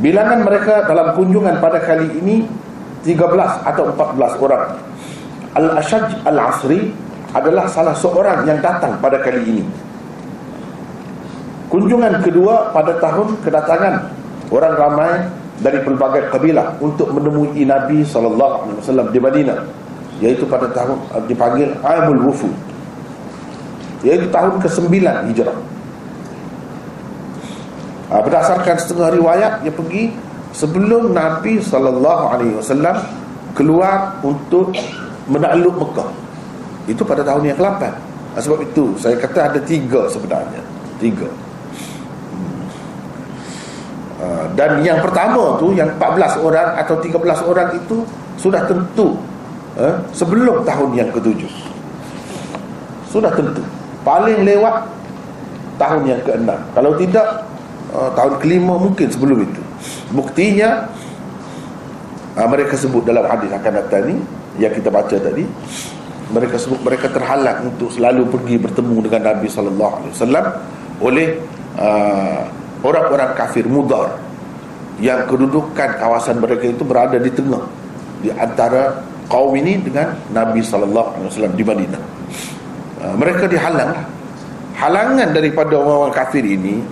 Bilangan 0.01 0.41
mereka 0.45 0.89
dalam 0.89 1.13
kunjungan 1.17 1.61
pada 1.61 1.81
kali 1.81 2.09
ini 2.21 2.45
13 3.05 3.69
atau 3.69 3.85
14 3.97 4.45
orang. 4.45 4.65
Al-Ashaj 5.57 6.25
Al-Asri 6.25 6.93
adalah 7.31 7.71
salah 7.71 7.95
seorang 7.95 8.43
yang 8.47 8.59
datang 8.59 8.99
pada 8.99 9.23
kali 9.23 9.43
ini. 9.47 9.65
Kunjungan 11.71 12.19
kedua 12.27 12.75
pada 12.75 12.99
tahun 12.99 13.39
kedatangan 13.47 13.95
orang 14.51 14.75
ramai 14.75 15.13
dari 15.63 15.79
pelbagai 15.87 16.27
kabilah 16.35 16.75
untuk 16.83 17.15
menemui 17.15 17.63
Nabi 17.63 18.03
SAW 18.03 19.15
di 19.15 19.21
Madinah 19.23 19.59
iaitu 20.19 20.45
pada 20.51 20.67
tahun 20.75 20.99
dipanggil 21.31 21.71
Aimul 21.87 22.27
Wufud 22.27 22.51
iaitu 24.03 24.27
tahun 24.35 24.59
ke-9 24.59 24.91
Hijrah. 25.31 25.59
Ha, 28.11 28.15
berdasarkan 28.27 28.75
setengah 28.75 29.15
riwayat 29.15 29.53
dia 29.63 29.71
pergi 29.71 30.11
sebelum 30.51 31.15
Nabi 31.15 31.63
SAW 31.63 32.03
keluar 33.55 34.19
untuk 34.27 34.75
menakluk 35.31 35.79
Mekah 35.79 36.20
itu 36.89 37.03
pada 37.05 37.21
tahun 37.21 37.53
yang 37.53 37.57
ke-8 37.59 37.83
ah, 38.37 38.41
Sebab 38.41 38.59
itu 38.65 38.97
saya 38.97 39.19
kata 39.21 39.53
ada 39.53 39.61
tiga 39.61 40.09
sebenarnya. 40.09 40.63
Tiga. 40.97 41.29
Hmm. 42.33 42.63
ah, 44.23 44.45
Dan 44.57 44.81
yang 44.81 45.03
pertama 45.05 45.61
tu 45.61 45.73
Yang 45.77 45.97
14 45.99 46.47
orang 46.47 46.69
atau 46.81 46.97
13 46.97 47.51
orang 47.51 47.69
itu 47.77 47.97
Sudah 48.41 48.65
tentu 48.65 49.21
eh, 49.77 49.97
Sebelum 50.17 50.65
tahun 50.65 50.91
yang 50.97 51.11
ke-7 51.13 51.45
Sudah 53.11 53.33
tentu. 53.35 53.61
Paling 54.01 54.47
lewat 54.47 54.89
Tahun 55.77 56.03
yang 56.09 56.21
ke-6 56.25 56.49
Kalau 56.77 56.93
tidak 56.97 57.27
uh, 57.93 58.13
Tahun 58.13 58.37
kelima 58.41 58.77
mungkin 58.77 59.09
sebelum 59.09 59.45
itu. 59.45 59.61
Buktinya 60.13 60.89
uh, 62.37 62.49
Mereka 62.49 62.77
sebut 62.77 63.05
dalam 63.05 63.25
hadis 63.29 63.49
akan 63.53 63.73
datang 63.81 64.09
ni 64.09 64.17
Yang 64.61 64.81
kita 64.81 64.89
baca 64.93 65.17
tadi 65.17 65.45
mereka 66.31 66.57
sebut 66.57 66.81
mereka 66.83 67.11
terhalang 67.11 67.71
untuk 67.75 67.91
selalu 67.91 68.27
pergi 68.31 68.57
bertemu 68.59 68.97
dengan 69.11 69.23
Nabi 69.35 69.49
sallallahu 69.51 69.95
alaihi 70.01 70.13
wasallam 70.15 70.47
oleh 71.03 71.29
uh, 71.79 72.43
orang-orang 72.87 73.31
kafir 73.35 73.67
mudar 73.67 74.17
yang 75.01 75.25
kedudukan 75.27 75.97
kawasan 75.97 76.39
mereka 76.39 76.71
itu 76.71 76.85
berada 76.85 77.17
di 77.17 77.31
tengah 77.33 77.65
di 78.21 78.29
antara 78.31 79.01
kaum 79.27 79.57
ini 79.57 79.81
dengan 79.81 80.15
Nabi 80.31 80.61
sallallahu 80.61 81.19
alaihi 81.19 81.29
wasallam 81.31 81.55
di 81.57 81.65
Madinah. 81.65 82.03
Uh, 83.01 83.15
mereka 83.17 83.45
dihalang 83.49 83.97
halangan 84.77 85.29
daripada 85.35 85.75
orang-orang 85.77 86.15
kafir 86.15 86.45
ini 86.45 86.85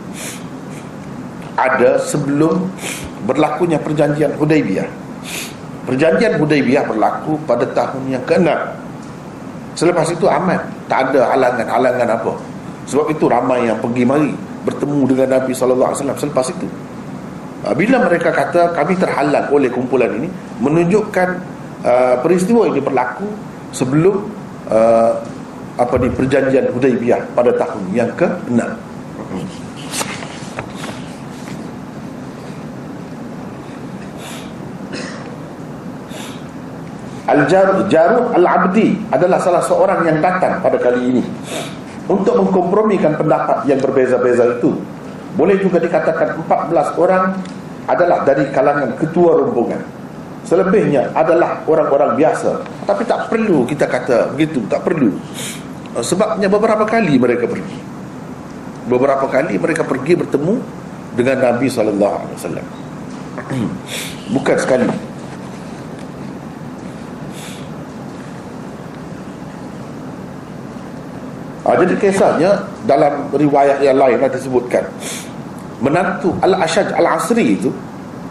ada 1.59 1.99
sebelum 1.99 2.71
berlakunya 3.27 3.77
perjanjian 3.83 4.35
Hudaibiyah. 4.39 4.89
Perjanjian 5.85 6.39
Hudaibiyah 6.39 6.85
berlaku 6.87 7.41
pada 7.49 7.65
tahun 7.73 8.13
yang 8.13 8.25
ke-6 8.29 8.47
Selepas 9.79 10.11
itu 10.11 10.27
aman. 10.27 10.59
Tak 10.91 11.15
ada 11.15 11.31
halangan-halangan 11.31 12.09
apa? 12.19 12.35
Sebab 12.91 13.15
itu 13.15 13.31
ramai 13.31 13.71
yang 13.71 13.79
pergi 13.79 14.03
mari 14.03 14.33
Bertemu 14.67 15.07
dengan 15.07 15.39
Nabi 15.39 15.53
SAW 15.55 15.95
selepas 15.95 16.47
itu. 16.51 16.67
Ah, 17.63 17.77
Bila 17.77 18.03
mereka 18.03 18.35
kata 18.35 18.75
kami 18.75 18.99
terhalang 18.99 19.47
oleh 19.55 19.71
kumpulan 19.71 20.11
ini 20.19 20.27
Menunjukkan 20.59 21.29
uh, 21.87 22.17
peristiwa 22.25 22.67
ini 22.67 22.83
berlaku 22.83 23.29
Sebelum 23.71 24.27
uh, 24.67 25.13
apa 25.79 25.95
ni 26.03 26.11
perjanjian 26.11 26.75
Hudaibiyah 26.75 27.39
pada 27.39 27.55
tahun 27.55 27.87
yang 27.95 28.11
ke-6 28.19 28.88
Al-Jarud 37.29 37.93
Al-Abdi 38.33 39.13
adalah 39.13 39.37
salah 39.37 39.61
seorang 39.61 40.01
yang 40.09 40.19
datang 40.25 40.65
pada 40.65 40.81
kali 40.81 41.13
ini 41.13 41.23
untuk 42.09 42.41
mengkompromikan 42.41 43.21
pendapat 43.21 43.69
yang 43.69 43.77
berbeza-beza 43.85 44.57
itu. 44.57 44.73
Boleh 45.37 45.61
juga 45.61 45.77
dikatakan 45.77 46.41
14 46.49 46.97
orang 46.97 47.37
adalah 47.85 48.25
dari 48.25 48.49
kalangan 48.49 48.97
ketua 48.97 49.45
rombongan. 49.45 49.81
Selebihnya 50.49 51.13
adalah 51.13 51.61
orang-orang 51.69 52.17
biasa. 52.17 52.65
Tapi 52.89 53.05
tak 53.05 53.29
perlu 53.29 53.69
kita 53.69 53.85
kata 53.85 54.33
begitu, 54.33 54.65
tak 54.73 54.81
perlu. 54.89 55.13
Sebabnya 56.01 56.49
beberapa 56.49 56.89
kali 56.89 57.21
mereka 57.21 57.45
pergi. 57.45 57.77
Beberapa 58.89 59.29
kali 59.29 59.61
mereka 59.61 59.85
pergi 59.85 60.17
bertemu 60.17 60.55
dengan 61.13 61.37
Nabi 61.45 61.69
sallallahu 61.69 62.15
alaihi 62.25 62.37
wasallam. 62.41 62.67
Bukan 64.35 64.57
sekali. 64.57 65.08
Ha, 71.69 71.77
jadi 71.77 71.95
kisahnya 72.01 72.51
dalam 72.89 73.29
riwayat 73.37 73.85
yang 73.85 74.01
lain 74.01 74.17
ada 74.17 74.33
disebutkan. 74.33 74.81
Menantu 75.85 76.33
Al-Ashaj 76.41 76.91
Al-Asri 76.97 77.61
itu 77.61 77.71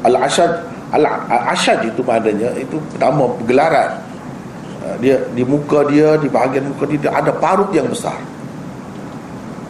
Al-Ashaj 0.01 0.51
Al-Ashaj 0.91 1.85
itu 1.85 2.01
maknanya 2.01 2.49
itu 2.57 2.81
pertama 2.91 3.29
gelaran 3.45 4.01
ha, 4.81 4.97
dia 4.97 5.21
di 5.37 5.45
muka 5.45 5.85
dia 5.85 6.17
di 6.17 6.27
bahagian 6.27 6.65
muka 6.73 6.89
dia, 6.89 6.99
dia 7.07 7.11
ada 7.13 7.31
parut 7.31 7.69
yang 7.69 7.85
besar. 7.85 8.17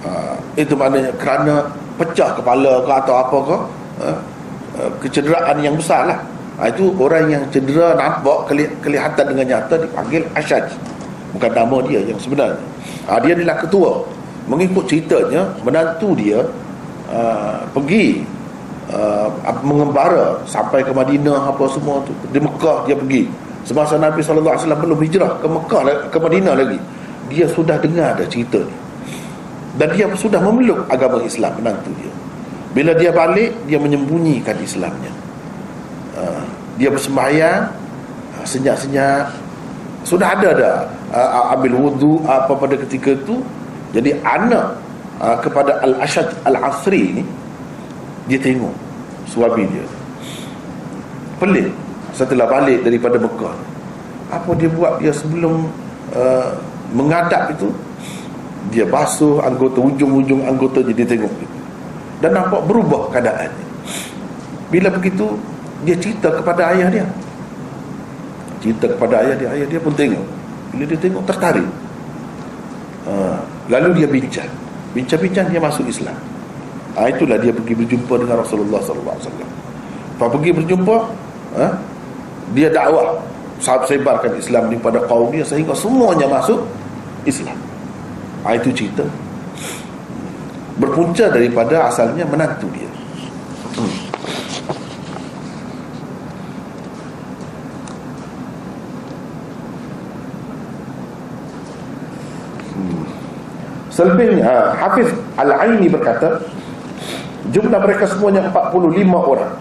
Ha, 0.08 0.40
itu 0.56 0.74
maknanya 0.74 1.12
kerana 1.20 1.68
pecah 2.00 2.32
kepala 2.40 2.82
ke 2.88 2.92
atau 3.04 3.16
apa 3.20 3.38
ke 3.38 3.56
ha, 4.00 4.08
kecederaan 5.04 5.58
yang 5.60 5.76
besar 5.76 6.08
lah. 6.08 6.20
Ha, 6.58 6.74
itu 6.74 6.90
orang 6.98 7.30
yang 7.30 7.44
cedera 7.54 7.94
nampak 7.94 8.50
kelihatan 8.82 9.26
dengan 9.30 9.46
nyata 9.46 9.78
dipanggil 9.78 10.26
Ashaj 10.34 10.66
bukan 11.38 11.52
nama 11.54 11.78
dia 11.86 12.02
yang 12.02 12.18
sebenarnya. 12.18 12.66
Ha, 13.06 13.22
dia 13.22 13.38
adalah 13.38 13.58
ketua. 13.62 13.92
Mengikut 14.50 14.90
ceritanya 14.90 15.54
menantu 15.62 16.18
dia 16.18 16.42
uh, 17.12 17.62
pergi 17.76 18.24
uh, 18.90 19.30
mengembara 19.62 20.40
sampai 20.48 20.82
ke 20.82 20.90
Madinah 20.90 21.54
apa 21.54 21.68
semua 21.70 22.02
tu. 22.04 22.16
Di 22.34 22.42
Mekah 22.42 22.90
dia 22.90 22.98
pergi. 22.98 23.30
Semasa 23.68 24.00
Nabi 24.00 24.24
SAW 24.24 24.48
belum 24.56 25.00
hijrah 25.04 25.44
ke 25.44 25.48
Mekah 25.48 25.82
ke 26.08 26.18
Madinah 26.18 26.56
lagi 26.56 26.80
dia 27.28 27.46
sudah 27.52 27.76
dengar 27.84 28.16
dah 28.16 28.28
cerita 28.28 28.64
ni 28.64 28.76
dan 29.78 29.94
dia 29.94 30.10
sudah 30.18 30.42
memeluk 30.42 30.88
agama 30.90 31.22
Islam 31.22 31.54
menantu 31.62 31.94
dia. 32.02 32.12
Bila 32.74 32.92
dia 32.98 33.14
balik 33.14 33.54
dia 33.70 33.78
menyembunyikan 33.78 34.58
Islamnya. 34.58 35.14
Uh, 36.18 36.42
dia 36.82 36.90
bersembahyang 36.90 37.70
senyap-senyap. 38.42 39.38
Sudah 40.02 40.34
ada 40.34 40.50
dah 40.56 40.78
uh, 41.12 41.54
ambil 41.56 41.74
wudu 41.88 42.24
apa 42.28 42.52
pada 42.56 42.76
ketika 42.88 43.16
itu 43.16 43.40
jadi 43.96 44.20
anak 44.24 44.76
uh, 45.22 45.38
kepada 45.40 45.80
Al-Ashad 45.84 46.28
Al-Asri 46.44 47.22
ni 47.22 47.24
dia 48.28 48.40
tengok 48.40 48.76
suami 49.32 49.64
dia. 49.72 49.86
Pelik. 51.40 51.72
Setelah 52.12 52.50
balik 52.50 52.82
daripada 52.82 53.22
Mekah. 53.22 53.56
Apa 54.34 54.52
dia 54.58 54.68
buat 54.68 55.00
dia 55.00 55.14
sebelum 55.14 55.70
uh, 56.12 56.50
mengadap 56.92 57.54
itu? 57.56 57.72
Dia 58.74 58.84
basuh 58.84 59.40
anggota 59.40 59.80
ujung-ujung 59.80 60.44
anggota 60.44 60.84
jadi 60.84 61.08
tengok 61.08 61.32
dan 62.20 62.34
nampak 62.34 62.62
berubah 62.66 63.14
keadaannya 63.14 63.66
bila 64.68 64.92
begitu 64.92 65.38
dia 65.86 65.96
cerita 65.96 66.34
kepada 66.34 66.74
ayah 66.76 66.90
dia. 66.92 67.08
Cerita 68.60 68.90
kepada 68.92 69.24
ayah 69.24 69.36
dia 69.38 69.50
ayah 69.54 69.68
dia 69.70 69.80
pun 69.80 69.94
tengok 69.96 70.26
bila 70.74 70.84
dia 70.88 71.00
tengok 71.00 71.24
tertarik. 71.28 71.68
Uh, 73.08 73.40
lalu 73.72 74.04
dia 74.04 74.08
bincang. 74.08 74.52
Bincang-bincang 74.92 75.48
dia 75.52 75.60
masuk 75.62 75.86
Islam. 75.88 76.16
Ha, 76.98 77.14
itulah 77.14 77.38
dia 77.38 77.54
pergi 77.54 77.78
berjumpa 77.78 78.14
dengan 78.18 78.42
Rasulullah 78.42 78.82
SAW 78.82 79.14
Lepas 79.14 80.28
pergi 80.34 80.50
berjumpa 80.50 80.98
ha, 81.62 81.68
dia 82.58 82.74
dakwah. 82.74 83.22
Sebarkan 83.62 84.38
Islam 84.38 84.70
ni 84.70 84.78
pada 84.78 85.02
kaum 85.06 85.34
dia 85.34 85.46
sehingga 85.46 85.74
semuanya 85.78 86.30
masuk 86.30 86.62
Islam. 87.26 87.58
Ha, 88.46 88.58
itu 88.58 88.70
cerita. 88.74 89.06
Berpunca 90.78 91.30
daripada 91.30 91.90
asalnya 91.90 92.22
menantu 92.26 92.70
dia 92.74 92.88
hmm. 93.78 94.08
Selebihnya 103.98 104.46
ha, 104.46 104.56
Hafiz 104.78 105.10
Al-Aini 105.42 105.90
berkata 105.90 106.38
Jumlah 107.50 107.80
mereka 107.82 108.06
semuanya 108.06 108.46
45 108.54 108.94
orang. 109.10 109.58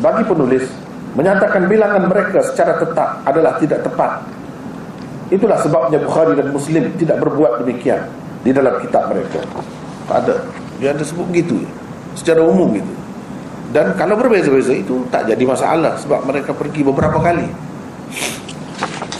Bagi 0.00 0.24
penulis 0.24 0.64
Menyatakan 1.12 1.68
bilangan 1.68 2.08
mereka 2.08 2.40
secara 2.40 2.80
tetap 2.80 3.20
Adalah 3.28 3.60
tidak 3.60 3.84
tepat. 3.84 4.24
Itulah 5.28 5.60
sebabnya 5.60 6.00
Bukhari 6.00 6.32
dan 6.32 6.48
Muslim 6.48 6.96
Tidak 6.96 7.20
berbuat 7.20 7.60
demikian 7.60 8.08
Di 8.40 8.56
dalam 8.56 8.80
kitab 8.80 9.12
mereka. 9.12 9.44
Tak 10.08 10.16
ada. 10.24 10.36
Dia 10.80 10.96
ada 10.96 11.04
sebut 11.04 11.28
begitu 11.28 11.60
Secara 12.16 12.40
umum 12.40 12.72
gitu. 12.72 12.92
Dan 13.76 13.92
kalau 14.00 14.16
berbeza-beza 14.16 14.72
itu 14.72 15.04
Tak 15.12 15.28
jadi 15.28 15.44
masalah 15.44 16.00
Sebab 16.00 16.24
mereka 16.24 16.56
pergi 16.56 16.80
beberapa 16.80 17.20
kali 17.20 17.52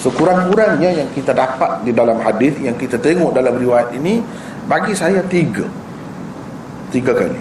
Sekurang-kurangnya 0.02 0.90
yang 0.98 1.08
kita 1.14 1.30
dapat 1.30 1.86
di 1.86 1.94
dalam 1.94 2.18
hadis 2.18 2.58
yang 2.58 2.74
kita 2.74 2.98
tengok 2.98 3.30
dalam 3.38 3.54
riwayat 3.54 3.94
ini 3.94 4.18
bagi 4.66 4.98
saya 4.98 5.22
tiga. 5.30 5.62
Tiga 6.90 7.14
kali. 7.14 7.38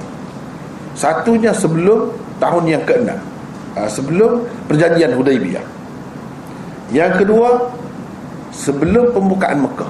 Satunya 0.94 1.50
sebelum 1.58 2.14
tahun 2.38 2.64
yang 2.70 2.84
keenam. 2.86 3.18
Ha, 3.74 3.90
sebelum 3.90 4.46
perjanjian 4.70 5.18
Hudaibiyah. 5.18 5.66
Yang 6.94 7.26
kedua 7.26 7.50
sebelum 8.54 9.10
pembukaan 9.10 9.66
Mekah. 9.66 9.90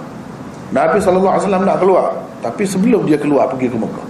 Nabi 0.72 1.04
SAW 1.04 1.36
nak 1.68 1.84
keluar 1.84 2.16
Tapi 2.40 2.64
sebelum 2.64 3.04
dia 3.04 3.20
keluar 3.20 3.52
pergi 3.52 3.68
ke 3.68 3.76
Mekah 3.76 4.08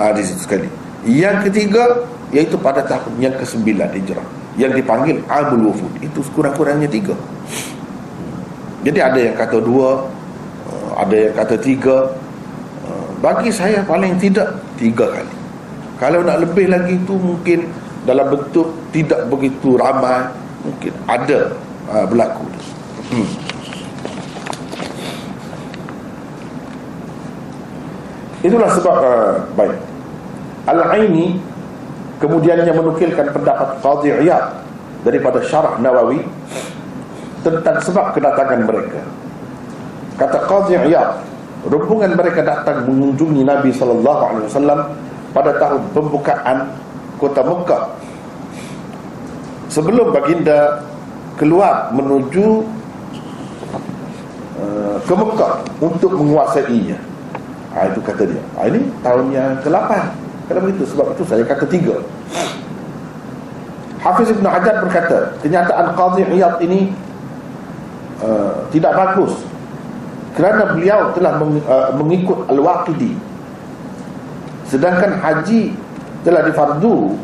ha, 0.00 0.08
Di 0.16 0.24
situ 0.24 0.40
sekali 0.40 0.68
Yang 1.04 1.52
ketiga 1.52 2.00
Iaitu 2.32 2.56
pada 2.56 2.80
tahun 2.80 3.12
yang 3.20 3.36
ke-9 3.36 3.76
Hijrah 3.76 4.43
yang 4.60 4.72
dipanggil 4.74 5.22
Abul 5.26 5.70
Wufud. 5.70 5.92
Itu 5.98 6.22
sekurang-kurangnya 6.22 6.86
tiga. 6.90 7.14
Jadi 8.84 8.98
ada 9.00 9.18
yang 9.18 9.34
kata 9.34 9.58
dua 9.64 10.04
uh, 10.68 10.90
ada 11.00 11.16
yang 11.16 11.34
kata 11.34 11.56
tiga. 11.58 12.12
Uh, 12.84 13.08
bagi 13.24 13.50
saya 13.50 13.80
paling 13.82 14.14
tidak 14.20 14.60
tiga 14.76 15.10
kali. 15.10 15.34
Kalau 15.98 16.20
nak 16.26 16.42
lebih 16.42 16.68
lagi 16.68 17.00
itu 17.00 17.14
mungkin 17.16 17.70
dalam 18.04 18.28
bentuk 18.28 18.68
tidak 18.92 19.24
begitu 19.32 19.80
ramai 19.80 20.28
mungkin 20.60 20.92
ada 21.08 21.56
uh, 21.88 22.04
berlaku. 22.04 22.44
Hmm. 23.14 23.28
itulah 28.44 28.68
sebab 28.76 28.96
uh, 29.00 29.34
baik. 29.56 29.80
Al-Aini 30.68 31.40
Kemudiannya 32.22 32.72
menukilkan 32.72 33.26
pendapat 33.34 33.82
Qadhi 33.82 34.10
Iyad 34.22 34.44
daripada 35.02 35.42
Syarah 35.42 35.76
Nawawi 35.82 36.22
tentang 37.42 37.76
sebab 37.82 38.14
kedatangan 38.14 38.60
mereka. 38.64 39.02
Kata 40.16 40.38
Qadhi 40.46 40.78
Iyad, 40.88 41.20
rombongan 41.66 42.14
mereka 42.14 42.40
datang 42.46 42.86
mengunjungi 42.86 43.42
Nabi 43.42 43.70
sallallahu 43.74 44.22
alaihi 44.30 44.46
wasallam 44.46 44.80
pada 45.34 45.52
tahun 45.58 45.82
pembukaan 45.90 46.58
kota 47.18 47.42
Mekah. 47.42 47.84
Sebelum 49.74 50.14
baginda 50.14 50.86
keluar 51.34 51.90
menuju 51.90 52.62
uh, 54.62 54.96
ke 55.02 55.14
Mekah 55.18 55.52
untuk 55.82 56.14
menguasainya. 56.14 56.94
Ha, 57.74 57.90
itu 57.90 57.98
kata 58.06 58.22
dia. 58.22 58.42
Ha, 58.54 58.70
ini 58.70 58.86
tahun 59.02 59.34
yang 59.34 59.58
ke-8 59.66 59.90
kalau 60.44 60.60
begitu 60.68 60.84
sebab 60.92 61.16
itu 61.16 61.24
saya 61.24 61.42
kata 61.48 61.64
tiga. 61.68 61.96
Hafiz 64.04 64.28
Ibn 64.36 64.44
Hajar 64.44 64.84
berkata 64.84 65.32
Kenyataan 65.40 65.96
Qadhi 65.96 66.28
Iyad 66.28 66.60
ini 66.60 66.92
uh, 68.20 68.68
Tidak 68.68 68.92
bagus 68.92 69.32
Kerana 70.36 70.76
beliau 70.76 71.08
telah 71.16 71.40
meng, 71.40 71.56
uh, 71.64 71.96
mengikut 71.96 72.44
Al-Waqidi. 72.52 73.16
Sedangkan 74.68 75.16
haji 75.24 75.72
Telah 76.20 76.44
difardu 76.44 77.16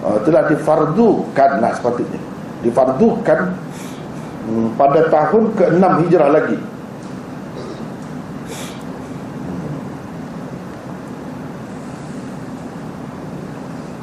uh, 0.00 0.18
Telah 0.24 0.48
difardukan 0.48 1.50
Nah 1.60 1.76
sepatutnya. 1.76 2.20
Difardukan 2.64 3.52
um, 4.48 4.72
Pada 4.80 5.12
tahun 5.12 5.52
ke-6 5.60 6.08
hijrah 6.08 6.32
lagi 6.32 6.56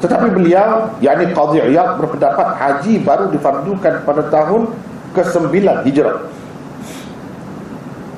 Tetapi 0.02 0.34
beliau, 0.34 0.90
yakni 0.98 1.30
Qadhi 1.30 1.62
Iyad 1.62 1.94
berpendapat 1.94 2.58
haji 2.58 3.06
baru 3.06 3.30
difardukan 3.30 4.02
pada 4.02 4.22
tahun 4.34 4.66
ke-9 5.14 5.54
Hijrah. 5.86 6.18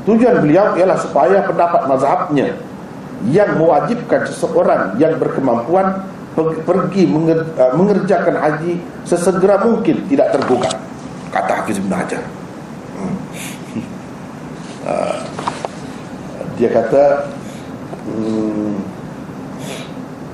Tujuan 0.09 0.41
beliau 0.41 0.73
ialah 0.81 0.97
supaya 0.97 1.45
pendapat 1.45 1.85
mazhabnya 1.85 2.57
yang 3.29 3.57
mewajibkan 3.61 4.25
seseorang 4.25 4.97
yang 4.97 5.17
berkemampuan 5.21 6.09
pergi 6.65 7.09
uh, 7.09 7.73
mengerjakan 7.77 8.37
haji 8.37 8.81
sesegera 9.05 9.61
mungkin 9.61 10.09
tidak 10.09 10.33
terbuka. 10.33 10.73
Kata 11.33 11.53
Hafiz 11.63 11.81
Ibn 11.81 11.93
Hajar. 11.93 12.23
Hmm. 12.97 13.17
Uh, 14.89 15.19
dia 16.61 16.69
kata 16.69 17.05
hmm, 18.09 18.77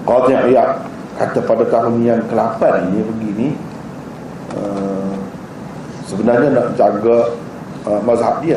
Qadhi 0.03 0.35
Iyad 0.51 0.90
kata 1.21 1.45
pada 1.45 1.69
tahun 1.69 2.01
yang 2.01 2.25
ke-8 2.33 2.63
ini 2.89 3.01
begini 3.05 3.49
uh, 4.57 5.13
sebenarnya 6.09 6.49
nak 6.57 6.73
jaga 6.81 7.37
uh, 7.85 8.01
mazhab 8.01 8.41
dia. 8.41 8.57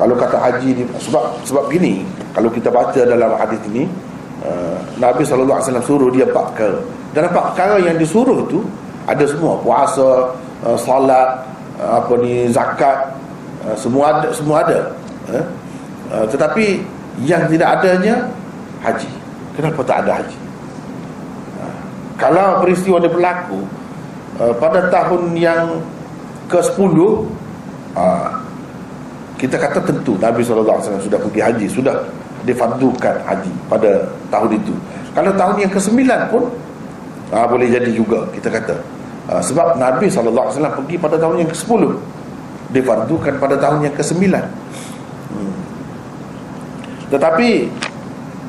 Kalau 0.00 0.16
kata 0.16 0.40
haji 0.40 0.80
ni 0.80 0.84
sebab 0.96 1.36
sebab 1.44 1.68
gini 1.68 2.08
kalau 2.32 2.48
kita 2.48 2.72
baca 2.72 2.96
dalam 3.04 3.36
hadis 3.36 3.60
ini 3.68 3.84
uh, 4.40 4.80
Nabi 4.96 5.28
sallallahu 5.28 5.60
alaihi 5.60 5.68
wasallam 5.68 5.84
suruh 5.84 6.08
dia 6.08 6.24
empat 6.24 6.56
perkara. 6.56 6.80
Dan 7.12 7.28
empat 7.28 7.44
perkara 7.52 7.76
yang 7.84 7.96
disuruh 8.00 8.48
tu 8.48 8.64
ada 9.04 9.24
semua. 9.28 9.60
Puasa 9.60 10.32
uh, 10.64 10.78
solat 10.80 11.44
uh, 11.76 12.00
apa 12.00 12.12
ni 12.24 12.48
zakat 12.48 13.12
uh, 13.68 13.76
semua 13.76 14.16
ada 14.16 14.28
semua 14.32 14.64
ada 14.64 14.96
uh, 15.28 16.24
tetapi 16.32 16.80
yang 17.28 17.44
tidak 17.52 17.76
adanya 17.76 18.24
haji. 18.80 19.12
Kenapa 19.52 19.84
tak 19.84 20.08
ada 20.08 20.24
haji 20.24 20.41
kalau 22.20 22.60
peristiwa 22.64 23.00
ini 23.00 23.10
berlaku 23.10 23.60
uh, 24.40 24.54
pada 24.56 24.88
tahun 24.88 25.36
yang 25.36 25.80
ke-10 26.48 26.96
uh, 27.96 28.28
kita 29.40 29.58
kata 29.58 29.82
tentu 29.82 30.14
Nabi 30.22 30.46
SAW 30.46 30.78
sudah 31.02 31.18
pergi 31.18 31.40
haji 31.42 31.66
sudah 31.66 32.06
difardukan 32.42 33.22
haji 33.26 33.52
pada 33.70 34.06
tahun 34.30 34.58
itu. 34.58 34.74
Kalau 35.14 35.30
tahun 35.34 35.56
yang 35.66 35.72
ke-9 35.72 35.98
pun 36.30 36.42
uh, 37.34 37.46
boleh 37.46 37.68
jadi 37.70 37.90
juga 37.90 38.26
kita 38.34 38.50
kata. 38.50 38.76
Uh, 39.30 39.42
sebab 39.42 39.78
Nabi 39.78 40.10
SAW 40.10 40.50
pergi 40.82 40.96
pada 40.98 41.16
tahun 41.18 41.46
yang 41.46 41.50
ke-10 41.50 41.82
difardukan 42.72 43.36
pada 43.36 43.56
tahun 43.60 43.86
yang 43.86 43.94
ke-9 43.94 44.32
hmm. 44.32 45.54
tetapi 47.12 47.68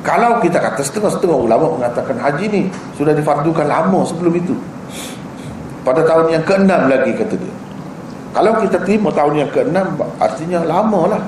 kalau 0.04 0.36
kita 0.44 0.60
kata 0.60 0.84
setengah-setengah 0.84 1.32
ulama 1.48 1.80
mengatakan 1.80 2.20
haji 2.20 2.44
ni 2.52 2.62
sudah 2.92 3.16
difardukan 3.16 3.64
lama 3.64 4.04
sebelum 4.04 4.36
itu. 4.36 4.52
Pada 5.80 6.04
tahun 6.04 6.28
yang 6.28 6.44
ke-6 6.44 6.68
lagi 6.68 7.12
kata 7.16 7.34
dia. 7.40 7.54
Kalau 8.36 8.52
kita 8.60 8.84
terima 8.84 9.08
tahun 9.08 9.40
yang 9.40 9.50
ke-6 9.50 9.80
artinya 10.20 10.60
lama 10.60 11.16
lah. 11.16 11.22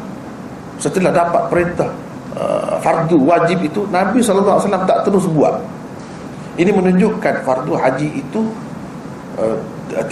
Setelah 0.77 1.09
dapat 1.09 1.49
perintah 1.49 1.89
uh, 2.37 2.77
fardu 2.85 3.17
wajib 3.25 3.65
itu 3.65 3.89
Nabi 3.89 4.21
SAW 4.21 4.61
tak 4.61 5.09
terus 5.09 5.25
buat. 5.25 5.57
Ini 6.61 6.69
menunjukkan 6.69 7.49
fardu 7.49 7.81
haji 7.81 8.13
itu 8.13 8.45
uh, 9.41 9.57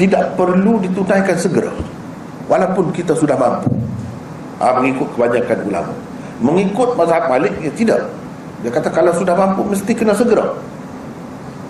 tidak 0.01 0.41
perlu 0.41 0.81
ditunaikan 0.81 1.37
segera. 1.37 1.73
Walaupun 2.49 2.97
kita 2.97 3.12
sudah 3.12 3.37
mampu. 3.37 3.69
Uh, 4.57 4.73
mengikut 4.81 5.12
kebanyakan 5.12 5.59
ulama. 5.69 5.93
Mengikut 6.41 6.97
mazhab 6.97 7.29
Malik 7.29 7.53
ya 7.61 7.69
tidak 7.77 8.24
dia 8.65 8.73
kata 8.73 8.89
kalau 8.89 9.12
sudah 9.12 9.37
mampu 9.37 9.61
mesti 9.61 9.93
kena 9.93 10.17
segera. 10.17 10.49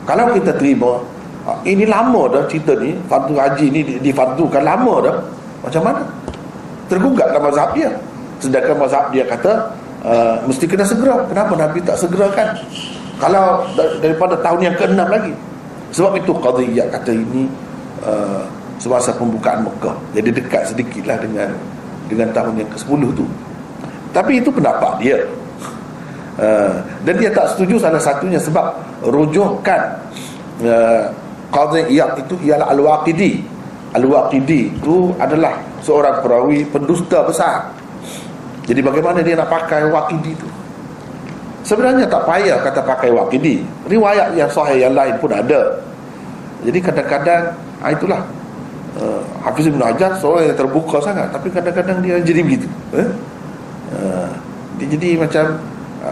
Kalau 0.07 0.30
kita 0.30 0.55
terima 0.55 1.03
uh, 1.42 1.59
ini 1.66 1.82
lama 1.90 2.30
dah 2.30 2.47
cerita 2.47 2.70
ni 2.78 2.95
fardu 3.11 3.34
haji 3.34 3.66
ni 3.74 3.80
difardukan 3.99 4.62
lama 4.62 4.95
dah. 5.03 5.16
Macam 5.66 5.82
mana? 5.90 6.07
Tergugat 6.86 7.34
dalam 7.34 7.51
mazhab 7.51 7.74
dia. 7.74 7.90
Sedangkan 8.38 8.78
mazhab 8.78 9.11
dia 9.11 9.26
kata 9.26 9.74
uh, 10.07 10.38
mesti 10.47 10.70
kena 10.70 10.86
segera. 10.86 11.26
Kenapa 11.26 11.59
Nabi 11.59 11.82
tak 11.82 11.99
segerakan? 11.99 12.62
Kalau 13.18 13.66
daripada 13.99 14.38
tahun 14.38 14.70
yang 14.70 14.76
ke-6 14.78 15.03
lagi. 15.03 15.34
Sebab 15.90 16.14
itu 16.14 16.30
qadiyah 16.30 16.86
kata 16.95 17.11
ini 17.11 17.51
uh, 18.07 18.47
semasa 18.78 19.11
pembukaan 19.11 19.66
Mekah. 19.66 19.99
Jadi 20.14 20.30
dekat 20.30 20.70
sedikitlah 20.70 21.18
dengan 21.18 21.51
dengan 22.07 22.30
tahun 22.30 22.62
yang 22.62 22.70
ke-10 22.70 23.03
tu. 23.18 23.26
Tapi 24.14 24.38
itu 24.38 24.55
pendapat 24.55 25.03
dia 25.03 25.18
uh, 26.39 26.74
dan 27.05 27.14
dia 27.18 27.30
tak 27.30 27.55
setuju 27.55 27.78
salah 27.82 28.01
satunya 28.01 28.39
sebab 28.41 28.74
rujukan 29.07 29.80
uh, 30.64 31.11
qadiyah 31.51 32.18
itu 32.18 32.35
ialah 32.47 32.70
al-waqidi 32.74 33.45
al-waqidi 33.95 34.74
itu 34.74 35.14
adalah 35.22 35.61
seorang 35.85 36.22
perawi 36.24 36.66
pendusta 36.66 37.22
besar 37.26 37.70
jadi 38.64 38.80
bagaimana 38.80 39.20
dia 39.20 39.37
nak 39.37 39.53
pakai 39.53 39.87
waqidi 39.93 40.32
itu 40.32 40.49
Sebenarnya 41.64 42.05
tak 42.05 42.28
payah 42.28 42.61
kata 42.61 42.85
pakai 42.85 43.09
waqidi. 43.09 43.64
Riwayat 43.89 44.37
yang 44.37 44.53
sahih 44.53 44.85
yang 44.85 44.93
lain 44.93 45.16
pun 45.16 45.32
ada. 45.32 45.80
Jadi 46.61 46.76
kadang-kadang 46.76 47.57
ha, 47.80 47.89
itulah 47.89 48.20
uh, 49.01 49.24
Hafiz 49.41 49.72
Ibn 49.72 49.80
Hajar 49.80 50.12
seorang 50.20 50.53
yang 50.53 50.57
terbuka 50.61 51.01
sangat 51.01 51.32
tapi 51.32 51.49
kadang-kadang 51.49 52.05
dia 52.05 52.20
jadi 52.20 52.41
begitu. 52.45 52.68
Eh? 52.93 53.09
Uh, 53.97 54.28
dia 54.76 54.87
jadi 54.93 55.16
macam 55.16 55.57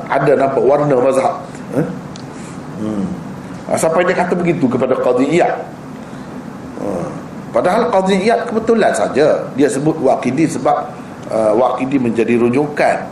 ada 0.08 0.32
nampak 0.36 0.62
warna 0.64 0.96
mazhab. 0.96 1.42
Eh? 1.76 1.86
Hmm. 2.82 3.06
Uh, 3.68 3.78
sampai 3.78 4.08
dia 4.08 4.16
kata 4.16 4.32
begitu 4.34 4.64
kepada 4.66 4.96
Qadiyat. 4.96 5.54
Uh, 6.80 7.08
padahal 7.52 7.92
Qadiyat 7.92 8.48
kebetulan 8.48 8.92
saja 8.96 9.46
dia 9.58 9.68
sebut 9.68 9.94
waqidi 10.00 10.48
sebab 10.48 10.88
uh, 11.28 11.52
waqidi 11.54 12.00
menjadi 12.00 12.40
rujukan 12.40 13.04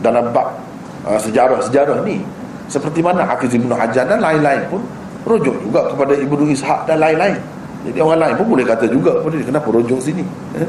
dalam 0.00 0.30
bab 0.30 0.68
Ah, 1.08 1.16
sejarah-sejarah 1.16 2.04
ni 2.04 2.20
seperti 2.68 3.00
mana 3.00 3.24
Hafiz 3.24 3.48
Ibn 3.56 3.72
Hajar 3.72 4.04
dan 4.04 4.20
lain-lain 4.20 4.60
pun 4.68 4.84
rujuk 5.24 5.56
juga 5.64 5.88
kepada 5.88 6.12
Ibnu 6.12 6.52
Ishaq 6.52 6.84
dan 6.84 7.00
lain-lain 7.00 7.40
jadi 7.88 8.04
orang 8.04 8.28
lain 8.28 8.34
pun 8.36 8.46
boleh 8.52 8.66
kata 8.68 8.84
juga 8.92 9.16
kepada 9.16 9.40
dia 9.40 9.46
kenapa 9.48 9.68
rujuk 9.72 10.04
sini 10.04 10.20
eh? 10.58 10.68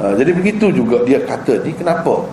uh, 0.00 0.16
jadi 0.16 0.32
begitu 0.32 0.72
juga 0.72 1.04
dia 1.04 1.20
kata 1.20 1.60
ni 1.68 1.76
kenapa 1.76 2.24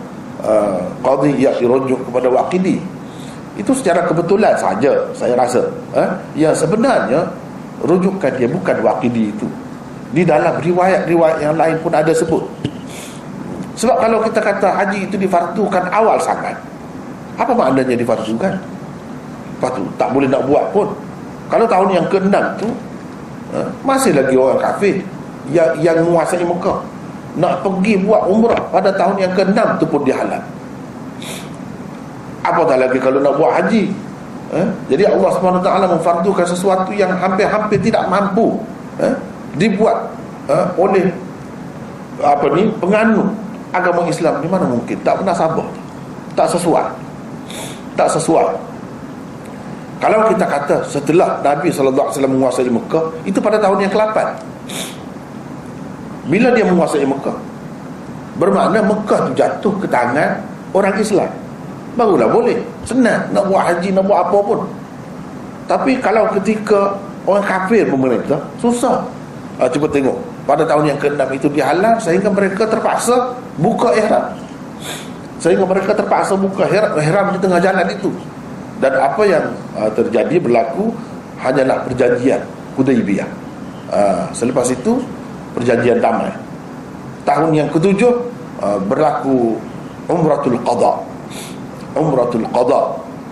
uh, 0.48 0.80
Qadhi 1.04 1.36
yang 1.44 1.60
dirujuk 1.60 1.95
kepada 2.16 2.32
Waqidi 2.32 2.80
itu 3.60 3.72
secara 3.76 4.08
kebetulan 4.08 4.56
saja 4.56 5.12
saya 5.12 5.36
rasa 5.36 5.68
eh? 5.92 6.10
yang 6.40 6.56
sebenarnya 6.56 7.28
rujukan 7.84 8.32
dia 8.40 8.48
bukan 8.48 8.80
Waqidi 8.80 9.36
itu 9.36 9.48
di 10.16 10.24
dalam 10.24 10.56
riwayat-riwayat 10.64 11.44
yang 11.44 11.60
lain 11.60 11.76
pun 11.84 11.92
ada 11.92 12.16
sebut 12.16 12.48
sebab 13.76 14.00
kalau 14.00 14.24
kita 14.24 14.40
kata 14.40 14.72
haji 14.72 15.12
itu 15.12 15.20
difardukan 15.20 15.92
awal 15.92 16.16
sangat 16.24 16.56
apa 17.36 17.52
maknanya 17.52 17.96
difardukan? 18.00 18.54
Lepas 19.56 19.72
tu 19.76 19.84
tak 20.00 20.10
boleh 20.16 20.28
nak 20.28 20.48
buat 20.48 20.72
pun. 20.72 20.88
Kalau 21.52 21.68
tahun 21.68 21.90
yang 21.92 22.08
ke-6 22.08 22.36
tu 22.60 22.68
ha, 23.54 23.60
masih 23.84 24.16
lagi 24.16 24.36
orang 24.40 24.60
kafir 24.60 25.04
yang 25.52 25.76
yang 25.84 26.00
menguasai 26.02 26.42
Mekah 26.42 26.80
nak 27.36 27.60
pergi 27.62 28.00
buat 28.02 28.24
umrah 28.32 28.64
pada 28.72 28.90
tahun 28.96 29.20
yang 29.20 29.34
ke-6 29.36 29.60
tu 29.84 29.86
pun 29.88 30.02
dihalang. 30.08 30.44
Apatah 32.46 32.78
lagi 32.78 33.02
kalau 33.02 33.18
nak 33.26 33.42
buat 33.42 33.58
haji. 33.58 33.90
Eh? 34.54 34.68
Jadi 34.94 35.04
Allah 35.10 35.30
SWT 35.34 35.70
memfardukan 35.90 36.46
sesuatu 36.46 36.94
yang 36.94 37.10
hampir-hampir 37.18 37.82
tidak 37.82 38.06
mampu 38.06 38.62
eh? 39.02 39.14
dibuat 39.58 40.06
eh? 40.46 40.66
oleh 40.78 41.10
apa 42.22 42.46
ni 42.56 42.70
penganut 42.80 43.28
agama 43.76 44.08
Islam 44.08 44.40
di 44.40 44.48
mana 44.48 44.64
mungkin 44.64 44.96
tak 45.04 45.20
pernah 45.20 45.36
sabar 45.36 45.68
tak 46.38 46.48
sesuai 46.48 46.86
tak 48.00 48.08
sesuai 48.08 48.56
kalau 50.00 50.28
kita 50.32 50.46
kata 50.48 50.78
setelah 50.88 51.40
Nabi 51.44 51.72
SAW 51.72 52.12
menguasai 52.24 52.72
Mekah 52.72 53.06
itu 53.28 53.40
pada 53.44 53.60
tahun 53.60 53.84
yang 53.84 53.92
ke-8 53.92 54.18
bila 56.32 56.48
dia 56.56 56.66
menguasai 56.68 57.04
Mekah 57.04 57.38
bermakna 58.40 58.80
Mekah 58.80 59.20
tu 59.28 59.32
jatuh 59.36 59.74
ke 59.84 59.88
tangan 59.92 60.40
orang 60.72 60.96
Islam 60.96 61.28
barulah 61.96 62.30
boleh. 62.30 62.60
Senang 62.84 63.32
nak 63.32 63.44
buat 63.48 63.64
haji 63.66 63.90
nak 63.96 64.04
buat 64.06 64.20
apa 64.30 64.38
pun. 64.44 64.60
Tapi 65.66 65.98
kalau 65.98 66.30
ketika 66.38 66.94
orang 67.26 67.44
kafir 67.44 67.90
memerintah 67.90 68.40
susah. 68.62 69.02
Uh, 69.56 69.72
cuba 69.72 69.88
tengok. 69.90 70.20
Pada 70.46 70.62
tahun 70.68 70.94
yang 70.94 71.00
ke-6 71.02 71.26
itu 71.42 71.48
dihalang 71.50 71.98
sehingga 71.98 72.30
mereka 72.30 72.70
terpaksa 72.70 73.34
buka 73.58 73.98
ihram. 73.98 74.36
Sehingga 75.42 75.66
mereka 75.66 75.98
terpaksa 75.98 76.38
buka 76.38 76.70
ihram 76.70 77.34
di 77.34 77.40
tengah 77.42 77.58
jalan 77.58 77.88
itu. 77.90 78.14
Dan 78.78 78.94
apa 79.00 79.24
yang 79.26 79.56
uh, 79.80 79.90
terjadi 79.96 80.38
berlaku 80.38 80.94
hanyalah 81.42 81.82
perjanjian 81.88 82.44
Hudaybiyah. 82.78 83.30
Uh, 83.90 84.28
selepas 84.36 84.68
itu 84.70 85.02
perjanjian 85.56 86.04
damai. 86.04 86.30
Tahun 87.26 87.50
yang 87.56 87.72
ketujuh 87.72 88.14
uh, 88.62 88.78
berlaku 88.86 89.58
umratul 90.06 90.60
qada 90.62 91.15
umratul 91.96 92.46
qada 92.52 92.82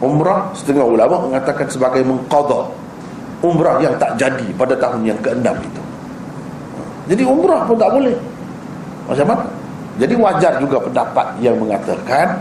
umrah 0.03 0.51
setengah 0.51 0.83
ulama 0.83 1.31
mengatakan 1.31 1.67
sebagai 1.71 2.03
mengqada 2.03 2.67
umrah 3.43 3.79
yang 3.83 3.95
tak 3.99 4.15
jadi 4.15 4.47
pada 4.55 4.75
tahun 4.79 5.03
yang 5.03 5.19
keenam 5.19 5.55
itu. 5.59 5.81
Jadi 7.11 7.23
umrah 7.27 7.67
pun 7.67 7.75
tak 7.75 7.91
boleh. 7.91 8.15
Macam 9.07 9.27
mana? 9.27 9.43
Jadi 9.99 10.13
wajar 10.15 10.57
juga 10.57 10.79
pendapat 10.79 11.27
yang 11.43 11.59
mengatakan 11.59 12.39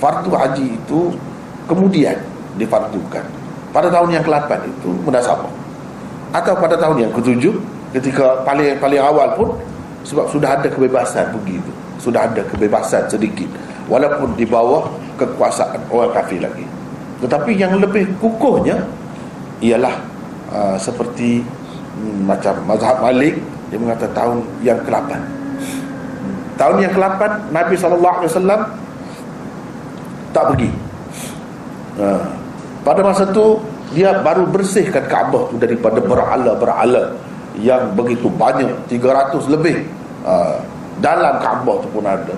fardu 0.00 0.32
haji 0.32 0.74
itu 0.74 1.12
kemudian 1.68 2.16
difardukan. 2.56 3.22
Pada 3.70 3.92
tahun 3.92 4.16
yang 4.16 4.24
ke-8 4.24 4.50
itu 4.64 4.90
munasabah. 5.04 5.52
Atau 6.32 6.56
pada 6.56 6.80
tahun 6.80 7.06
yang 7.06 7.12
ke-7 7.12 7.52
ketika 8.00 8.40
paling 8.42 8.80
paling 8.80 9.00
awal 9.00 9.28
pun 9.36 9.48
sebab 10.02 10.26
sudah 10.32 10.56
ada 10.56 10.68
kebebasan 10.72 11.28
begitu. 11.36 11.68
Sudah 12.00 12.24
ada 12.24 12.40
kebebasan 12.48 13.04
sedikit. 13.12 13.48
Walaupun 13.86 14.32
di 14.34 14.48
bawah 14.48 14.88
kekuasaan 15.16 15.80
orang 15.90 16.12
kafir 16.14 16.40
lagi 16.44 16.64
tetapi 17.24 17.56
yang 17.56 17.80
lebih 17.80 18.06
kukuhnya 18.20 18.84
ialah 19.64 19.96
uh, 20.52 20.76
seperti 20.76 21.40
hmm, 21.42 22.28
macam 22.28 22.54
mazhab 22.68 23.00
Malik 23.00 23.40
dia 23.72 23.78
mengatakan 23.80 24.12
tahun 24.14 24.38
yang 24.62 24.78
ke-8 24.84 25.10
tahun 26.56 26.76
yang 26.80 26.92
ke-8 26.94 27.22
Nabi 27.52 27.74
SAW 27.74 28.62
tak 30.32 30.44
pergi 30.52 30.70
ha. 32.00 32.20
pada 32.84 33.00
masa 33.00 33.24
tu 33.32 33.60
dia 33.94 34.20
baru 34.20 34.44
bersihkan 34.50 35.08
Kaabah 35.08 35.48
tu 35.50 35.56
daripada 35.56 36.02
berala-berala 36.02 37.16
yang 37.56 37.96
begitu 37.96 38.28
banyak 38.28 38.72
300 38.92 39.52
lebih 39.52 39.88
ha. 40.28 40.60
dalam 41.00 41.40
Kaabah 41.40 41.76
tu 41.80 41.88
pun 41.90 42.04
ada 42.04 42.34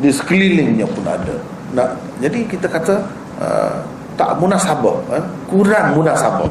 di 0.00 0.10
sekelilingnya 0.10 0.88
pun 0.88 1.04
ada 1.06 1.36
nah, 1.72 1.88
jadi 2.20 2.44
kita 2.46 2.68
kata 2.68 2.94
uh, 3.40 3.74
tak 4.16 4.36
munasabah 4.38 4.96
eh? 5.16 5.24
kurang 5.48 5.96
munasabah. 5.96 6.50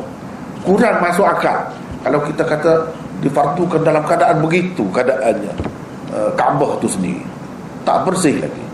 Kurang 0.62 1.02
masuk 1.02 1.26
akal. 1.26 1.58
Kalau 2.02 2.20
kita 2.26 2.44
kata 2.46 2.74
difardukan 3.22 3.82
dalam 3.82 4.02
keadaan 4.06 4.42
begitu 4.42 4.86
keadaannya 4.90 5.54
uh, 6.14 6.30
Kaabah 6.38 6.78
tu 6.82 6.90
sendiri. 6.90 7.22
Tak 7.86 8.06
bersih 8.06 8.42
lagi. 8.42 8.66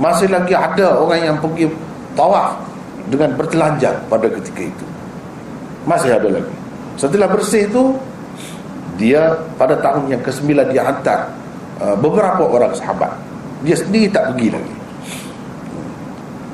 Masih 0.00 0.28
lagi 0.32 0.56
ada 0.56 0.96
orang 0.96 1.20
yang 1.20 1.36
pergi 1.36 1.68
tawaf 2.16 2.56
dengan 3.12 3.36
bertelanjang 3.36 3.96
pada 4.08 4.28
ketika 4.28 4.62
itu. 4.72 4.86
Masih 5.84 6.16
ada 6.16 6.28
lagi. 6.32 6.54
Setelah 6.96 7.28
bersih 7.28 7.68
itu 7.68 7.96
dia 9.00 9.36
pada 9.56 9.76
tahun 9.80 10.12
yang 10.12 10.22
ke-9 10.24 10.48
dia 10.72 10.82
hantar 10.84 11.28
uh, 11.80 11.96
beberapa 11.96 12.44
orang 12.44 12.72
sahabat. 12.76 13.12
Dia 13.64 13.76
sendiri 13.76 14.08
tak 14.10 14.32
pergi 14.32 14.48
lagi 14.52 14.81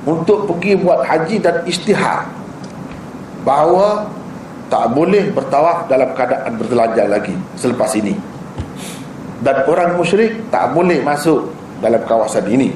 untuk 0.09 0.49
pergi 0.49 0.73
buat 0.81 1.05
haji 1.05 1.37
dan 1.45 1.61
istihar. 1.69 2.25
Bahawa 3.45 4.09
tak 4.73 4.93
boleh 4.97 5.29
bertawaf 5.37 5.85
dalam 5.89 6.17
keadaan 6.17 6.57
bertelanjang 6.57 7.09
lagi 7.13 7.35
selepas 7.61 7.93
ini. 7.97 8.17
Dan 9.45 9.69
orang 9.69 10.01
musyrik 10.01 10.49
tak 10.49 10.73
boleh 10.73 11.05
masuk 11.05 11.53
dalam 11.85 12.01
kawasan 12.09 12.49
ini. 12.49 12.73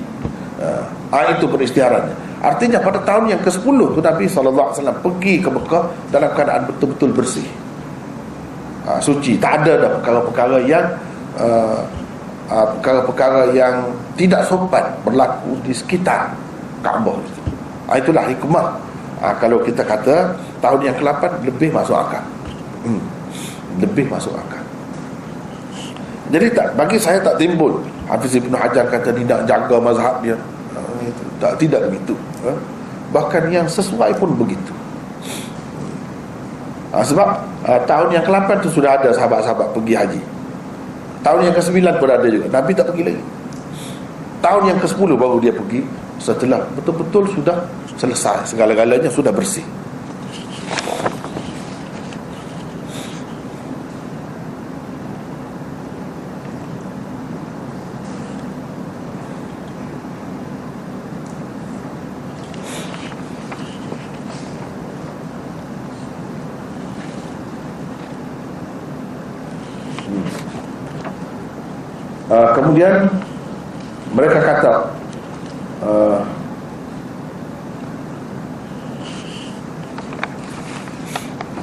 Uh, 0.63 1.27
itu 1.35 1.51
peristiharannya 1.51 2.15
artinya 2.43 2.79
pada 2.83 2.99
tahun 3.07 3.35
yang 3.35 3.43
ke-10 3.43 3.79
tu 3.95 4.01
Nabi 4.03 4.25
SAW 4.27 4.75
pergi 5.03 5.39
ke 5.39 5.51
Mekah 5.51 5.85
dalam 6.11 6.31
keadaan 6.35 6.71
betul-betul 6.71 7.11
bersih. 7.15 7.47
Uh, 8.83 8.99
suci. 8.99 9.39
Tak 9.39 9.63
ada 9.63 9.87
dah 9.87 9.91
perkara-perkara 9.99 10.59
yang 10.67 10.87
uh, 11.39 11.83
uh, 12.51 12.67
perkara-perkara 12.79 13.55
yang 13.55 13.91
tidak 14.19 14.43
sopan 14.47 14.87
berlaku 15.07 15.55
di 15.63 15.71
sekitar 15.71 16.35
Kaabah. 16.83 17.17
Ha, 17.89 17.97
itulah 18.03 18.27
hikmah. 18.27 18.67
Ha, 19.23 19.39
kalau 19.39 19.63
kita 19.63 19.87
kata 19.87 20.35
tahun 20.59 20.91
yang 20.91 20.97
ke-8 20.99 21.47
lebih 21.47 21.71
masuk 21.71 21.95
akal. 21.95 22.23
Hmm. 22.83 23.03
Lebih 23.79 24.11
masuk 24.11 24.35
akal. 24.35 24.61
Jadi 26.33 26.49
tak 26.57 26.75
bagi 26.75 26.97
saya 26.97 27.21
tak 27.21 27.37
timbul 27.37 27.77
Hafiz 28.09 28.33
Ibn 28.41 28.57
Hajar 28.57 28.89
kata 28.89 29.13
dia 29.13 29.25
nak 29.29 29.45
jaga 29.45 29.77
mazhab 29.79 30.17
dia. 30.25 30.37
Itu. 31.03 31.23
Tak 31.43 31.59
tidak 31.59 31.91
begitu. 31.91 32.15
Bahkan 33.13 33.53
yang 33.53 33.67
sesuai 33.69 34.17
pun 34.17 34.33
begitu. 34.39 34.73
Sebab 36.93 37.29
tahun 37.85 38.09
yang 38.17 38.25
ke-8 38.25 38.49
tu 38.65 38.71
sudah 38.73 38.97
ada 39.01 39.13
sahabat-sahabat 39.13 39.77
pergi 39.77 39.95
haji. 39.97 40.23
Tahun 41.23 41.41
yang 41.47 41.55
ke-9 41.55 41.79
pun 42.01 42.09
ada 42.09 42.27
juga. 42.27 42.47
Nabi 42.49 42.71
tak 42.73 42.91
pergi 42.91 43.03
lagi. 43.13 43.23
Tahun 44.43 44.63
yang 44.67 44.79
ke-10 44.81 45.11
baru 45.15 45.37
dia 45.39 45.53
pergi 45.53 45.85
setelah 46.23 46.63
betul-betul 46.79 47.27
sudah 47.35 47.67
selesai. 47.99 48.55
Segala-galanya 48.55 49.11
sudah 49.11 49.35
bersih. 49.35 49.67
Uh, 72.33 72.49
kemudian 72.57 73.13
mereka 74.17 74.41
kata 74.41 74.89
uh, 75.85 76.25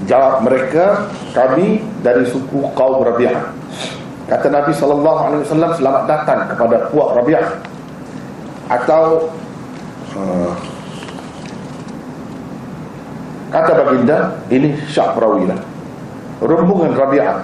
jawab 0.05 0.45
mereka 0.45 1.09
kami 1.33 1.81
dari 2.09 2.25
suku 2.25 2.73
kaum 2.73 3.05
Rabi'ah 3.05 3.53
kata 4.25 4.47
Nabi 4.49 4.71
sallallahu 4.73 5.19
alaihi 5.29 5.41
wasallam 5.45 5.71
selamat 5.77 6.03
datang 6.09 6.39
kepada 6.49 6.77
puak 6.89 7.09
Rabi'ah 7.21 7.47
atau 8.69 9.29
uh, 10.17 10.53
kata 13.53 13.71
baginda 13.77 14.17
ini 14.49 14.73
syak 14.89 15.13
perawi 15.13 15.45
lah 15.49 15.59
rombongan 16.41 16.97
Rabi'ah 16.97 17.37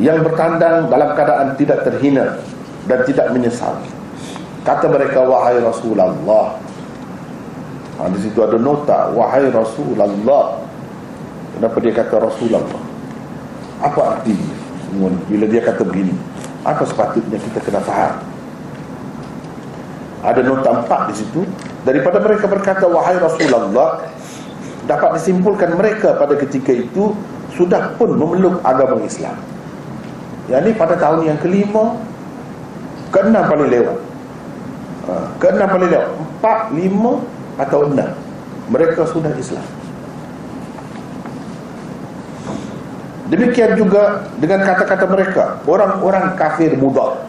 yang 0.00 0.24
bertandang 0.24 0.88
dalam 0.88 1.12
keadaan 1.16 1.56
tidak 1.56 1.84
terhina 1.84 2.36
dan 2.84 3.00
tidak 3.04 3.32
menyesal 3.32 3.76
Kata 4.66 4.90
mereka 4.90 5.22
wahai 5.22 5.62
Rasulullah. 5.62 6.58
Ha, 8.02 8.10
di 8.10 8.18
situ 8.18 8.42
ada 8.42 8.58
nota 8.58 9.14
wahai 9.14 9.46
Rasulullah. 9.46 10.58
Kenapa 11.54 11.78
dia 11.78 11.94
kata 11.94 12.18
Rasulullah? 12.18 12.85
Apa 13.82 14.16
arti 14.16 14.36
bila 15.28 15.44
dia 15.48 15.60
kata 15.60 15.82
begini? 15.84 16.14
Apa 16.64 16.82
sepatutnya 16.88 17.36
kita 17.36 17.58
kena 17.60 17.80
faham? 17.84 18.16
Ada 20.24 20.40
nota 20.42 20.70
empat 20.82 21.12
di 21.12 21.14
situ 21.22 21.46
daripada 21.86 22.18
mereka 22.18 22.50
berkata 22.50 22.88
wahai 22.88 23.20
Rasulullah 23.20 24.02
dapat 24.88 25.20
disimpulkan 25.20 25.76
mereka 25.76 26.16
pada 26.16 26.34
ketika 26.34 26.72
itu 26.72 27.14
sudah 27.54 27.94
pun 27.94 28.16
memeluk 28.16 28.58
agama 28.64 28.98
Islam. 29.04 29.36
Yang 30.46 30.60
ini 30.62 30.72
pada 30.78 30.94
tahun 30.94 31.26
yang 31.26 31.38
kelima 31.42 31.98
keenam 33.10 33.44
paling 33.50 33.66
lewat 33.66 33.98
ha, 35.10 35.12
Keenam 35.42 35.66
paling 35.66 35.90
lewat 35.90 36.08
Empat, 36.14 36.58
lima 36.70 37.12
atau 37.58 37.90
enam 37.90 38.10
Mereka 38.70 39.10
sudah 39.10 39.34
Islam 39.34 39.66
Demikian 43.26 43.74
juga 43.74 44.22
dengan 44.38 44.62
kata-kata 44.62 45.06
mereka. 45.10 45.44
Orang-orang 45.66 46.38
kafir 46.38 46.78
muda. 46.78 47.26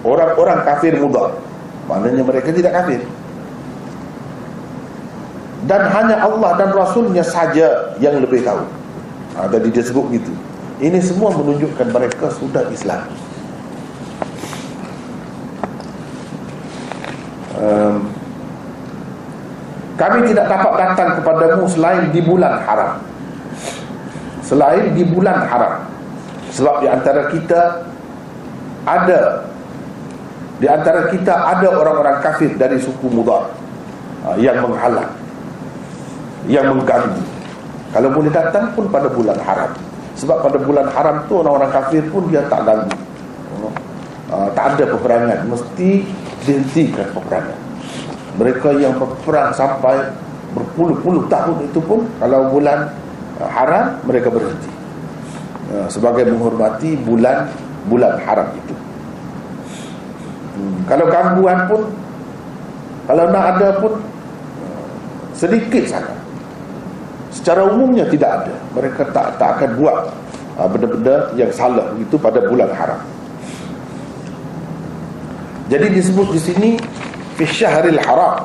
Orang-orang 0.00 0.64
kafir 0.64 0.96
muda. 0.96 1.36
Maknanya 1.84 2.24
mereka 2.24 2.48
tidak 2.48 2.72
kafir. 2.72 3.04
Dan 5.68 5.84
hanya 5.92 6.24
Allah 6.24 6.56
dan 6.56 6.72
Rasulnya 6.72 7.20
saja 7.20 7.92
yang 8.00 8.16
lebih 8.24 8.40
tahu. 8.40 8.64
Ha, 9.36 9.52
Jadi 9.52 9.68
dia 9.68 9.84
sebut 9.84 10.08
Ini 10.80 10.96
semua 11.04 11.28
menunjukkan 11.36 11.92
mereka 11.92 12.32
sudah 12.32 12.64
Islam. 12.72 13.04
Um, 17.60 18.08
kami 20.00 20.32
tidak 20.32 20.48
dapat 20.48 20.72
datang 20.80 21.20
kepadamu 21.20 21.68
selain 21.68 22.08
di 22.08 22.24
bulan 22.24 22.64
haram 22.64 23.09
selain 24.50 24.90
di 24.98 25.06
bulan 25.06 25.46
haram 25.46 25.86
sebab 26.50 26.82
di 26.82 26.90
antara 26.90 27.30
kita 27.30 27.86
ada 28.82 29.46
di 30.58 30.66
antara 30.66 31.06
kita 31.06 31.30
ada 31.30 31.70
orang-orang 31.70 32.18
kafir 32.18 32.58
dari 32.58 32.82
suku 32.82 33.06
mudar 33.06 33.46
uh, 34.26 34.34
yang 34.42 34.58
menghalang 34.58 35.14
yang 36.50 36.66
mengganggu. 36.74 37.22
Kalau 37.94 38.10
boleh 38.10 38.32
datang 38.34 38.74
pun 38.74 38.90
pada 38.90 39.06
bulan 39.06 39.38
haram 39.38 39.70
sebab 40.18 40.42
pada 40.42 40.58
bulan 40.58 40.86
haram 40.90 41.22
tu 41.30 41.38
orang-orang 41.38 41.70
kafir 41.70 42.02
pun 42.10 42.26
dia 42.26 42.42
tak 42.50 42.66
ganggu. 42.66 42.90
Uh, 44.30 44.50
tak 44.54 44.74
ada 44.74 44.84
peperangan. 44.94 45.38
Mesti 45.46 46.06
dihentikan 46.42 47.06
peperangan. 47.14 47.58
Mereka 48.38 48.78
yang 48.78 48.98
berperang 48.98 49.54
sampai 49.54 50.10
berpuluh-puluh 50.54 51.30
tahun 51.30 51.66
itu 51.66 51.78
pun 51.82 52.06
kalau 52.18 52.50
bulan 52.50 52.90
haram 53.48 53.96
mereka 54.04 54.28
berhenti 54.28 54.70
uh, 55.72 55.88
sebagai 55.88 56.28
menghormati 56.28 56.98
bulan 57.00 57.48
bulan 57.88 58.20
haram 58.24 58.48
itu 58.52 58.74
hmm. 60.56 60.78
kalau 60.90 61.06
gangguan 61.08 61.58
pun 61.70 61.82
kalau 63.08 63.24
nak 63.32 63.44
ada 63.56 63.68
pun 63.80 63.92
uh, 63.96 64.84
sedikit 65.32 65.88
sangat 65.88 66.18
secara 67.30 67.64
umumnya 67.64 68.04
tidak 68.10 68.44
ada 68.44 68.54
mereka 68.76 69.06
tak 69.14 69.38
tak 69.38 69.56
akan 69.56 69.70
buat 69.78 69.98
benda-benda 70.60 71.32
yang 71.40 71.48
salah 71.56 71.88
itu 71.96 72.20
pada 72.20 72.44
bulan 72.44 72.68
haram 72.76 73.00
jadi 75.70 75.86
disebut 75.86 76.34
di 76.34 76.40
sini 76.42 76.70
fi 77.38 77.46
syahril 77.46 78.02
haram. 78.02 78.42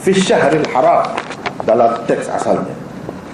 Fi 0.00 0.10
syahril 0.16 0.64
haram 0.72 1.04
dalam 1.68 2.00
teks 2.08 2.28
asalnya. 2.32 2.72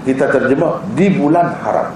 Kita 0.02 0.30
terjemah 0.30 0.82
di 0.94 1.10
bulan 1.14 1.54
haram. 1.62 1.90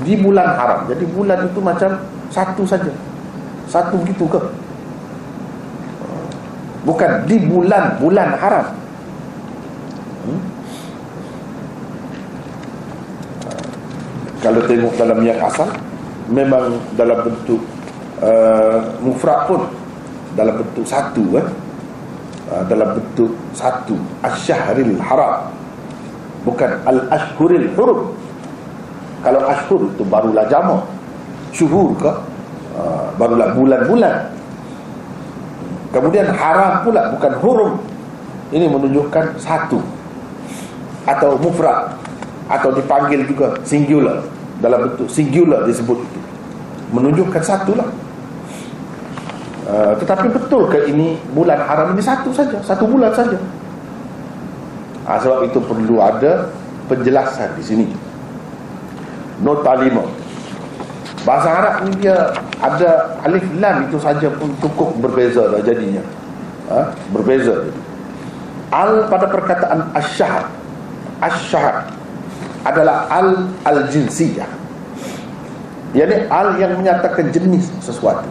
di 0.00 0.16
bulan 0.16 0.56
haram 0.56 0.88
jadi 0.88 1.04
bulan 1.12 1.38
itu 1.52 1.60
macam 1.60 2.00
satu 2.32 2.64
saja 2.64 2.88
satu 3.68 4.00
gitu 4.08 4.24
ke 4.24 4.40
bukan 6.88 7.28
di 7.28 7.36
bulan 7.44 8.00
bulan 8.00 8.32
haram 8.40 8.66
hmm? 10.24 10.40
kalau 14.40 14.60
tengok 14.64 14.94
dalam 14.96 15.20
yang 15.20 15.38
asal 15.44 15.68
memang 16.32 16.80
dalam 16.96 17.20
bentuk 17.20 17.60
uh, 18.24 18.80
mufrad 19.04 19.44
pun 19.44 19.60
dalam 20.32 20.56
bentuk 20.56 20.88
satu 20.88 21.36
eh? 21.36 21.46
Uh, 22.52 22.62
dalam 22.68 23.00
bentuk 23.00 23.32
satu 23.56 23.96
asyahril 24.20 25.00
haram. 25.00 25.48
Bukan 26.44 26.70
al-ashhuril 26.84 27.72
hurum. 27.72 28.12
Kalau 29.24 29.40
ashhur 29.48 29.80
itu 29.88 30.04
barulah 30.04 30.44
jamak. 30.52 30.84
Syuhur 31.54 31.96
ke? 31.96 32.12
Uh, 32.76 33.08
barulah 33.16 33.56
bulan-bulan. 33.56 34.28
Kemudian 35.92 36.28
haram 36.34 36.84
pula 36.84 37.08
bukan 37.16 37.32
hurum. 37.40 37.72
Ini 38.52 38.68
menunjukkan 38.68 39.40
satu. 39.40 39.80
Atau 41.08 41.40
mufrad. 41.40 41.96
Atau 42.50 42.74
dipanggil 42.74 43.24
juga 43.24 43.56
singular. 43.64 44.20
Dalam 44.60 44.90
bentuk 44.90 45.08
singular 45.08 45.64
disebut 45.64 46.02
itu. 46.02 46.20
Menunjukkan 46.92 47.40
satu 47.40 47.72
lah 47.78 47.88
uh, 49.68 49.92
tetapi 49.98 50.30
betul 50.30 50.66
ke 50.70 50.90
ini 50.90 51.18
bulan 51.34 51.60
haram 51.62 51.94
ini 51.94 52.02
satu 52.02 52.30
saja 52.34 52.58
satu 52.62 52.86
bulan 52.86 53.12
saja? 53.12 53.38
Uh, 55.06 55.18
sebab 55.18 55.38
itu 55.50 55.58
perlu 55.62 55.98
ada 55.98 56.50
penjelasan 56.86 57.50
di 57.58 57.64
sini. 57.64 57.86
Nota 59.42 59.74
lima. 59.82 60.06
Bahasa 61.22 61.48
Arab 61.54 61.74
ni 61.86 62.02
dia 62.02 62.34
ada 62.58 63.18
alif 63.22 63.46
lam 63.62 63.86
itu 63.86 63.98
saja 63.98 64.26
pun 64.34 64.50
cukup 64.58 64.98
berbeza 64.98 65.50
dah 65.50 65.62
jadinya. 65.62 66.02
Uh, 66.70 66.86
berbeza. 67.14 67.70
Al 68.72 69.06
pada 69.06 69.28
perkataan 69.28 69.92
asyhad 69.94 70.48
asyhad 71.20 71.92
adalah 72.62 73.06
al 73.10 73.50
al 73.66 73.86
jinsiyah 73.90 74.48
yakni 75.92 76.24
al 76.32 76.56
yang 76.56 76.72
menyatakan 76.80 77.28
jenis 77.30 77.68
sesuatu 77.84 78.26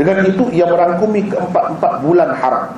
dengan 0.00 0.24
itu 0.24 0.48
ia 0.48 0.64
merangkumi 0.64 1.28
keempat-empat 1.28 1.92
bulan 2.00 2.32
haram. 2.32 2.72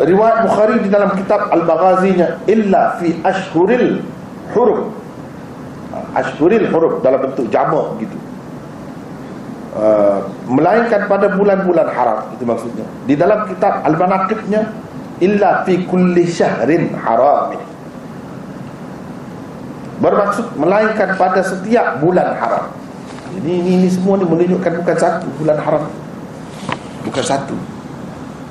Riwayat 0.00 0.48
Bukhari 0.48 0.80
di 0.80 0.88
dalam 0.88 1.12
kitab 1.12 1.52
Al-Baghazinya 1.52 2.40
illa 2.48 2.96
fi 2.96 3.20
ashhuril 3.20 4.00
hurum 4.56 4.96
ashhuril 6.16 6.64
hurum 6.72 7.04
dalam 7.04 7.20
bentuk 7.20 7.52
jamak 7.52 8.00
gitu. 8.00 8.16
Uh, 9.70 10.26
melainkan 10.50 11.06
pada 11.06 11.30
bulan-bulan 11.36 11.92
haram 11.94 12.26
itu 12.32 12.42
maksudnya. 12.48 12.82
Di 13.06 13.14
dalam 13.14 13.46
kitab 13.46 13.86
al-manaqibnya 13.86 14.66
illa 15.20 15.62
fi 15.68 15.84
kulli 15.84 16.26
syahrin 16.26 16.96
haram 16.96 17.54
bermaksud 20.00 20.56
melainkan 20.56 21.14
pada 21.14 21.44
setiap 21.44 22.00
bulan 22.00 22.32
haram. 22.34 22.72
Jadi 23.36 23.50
ini, 23.52 23.70
ini 23.84 23.88
semua 23.92 24.18
ni 24.18 24.26
menunjukkan 24.26 24.82
bukan 24.82 24.96
satu 24.96 25.28
bulan 25.38 25.60
haram. 25.60 25.84
Bukan 27.06 27.24
satu. 27.24 27.54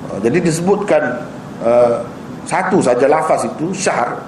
Uh, 0.07 0.17
jadi 0.23 0.39
disebutkan 0.39 1.25
uh, 1.65 2.05
satu 2.47 2.79
saja 2.79 3.05
lafaz 3.09 3.49
itu 3.49 3.75
syahr 3.75 4.23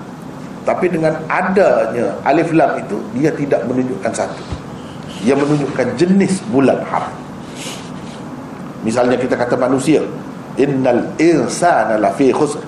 tapi 0.62 0.94
dengan 0.94 1.18
adanya 1.26 2.14
alif 2.22 2.54
lam 2.54 2.78
itu 2.78 2.98
dia 3.18 3.32
tidak 3.34 3.66
menunjukkan 3.70 4.12
satu. 4.14 4.44
Yang 5.22 5.46
menunjukkan 5.46 5.88
jenis 6.02 6.42
bulan 6.50 6.82
haram. 6.90 7.14
Misalnya 8.82 9.14
kita 9.22 9.38
kata 9.38 9.54
manusia 9.58 10.02
innal 10.58 11.06
insana 11.22 12.02
lafi 12.02 12.34
khusr. 12.34 12.62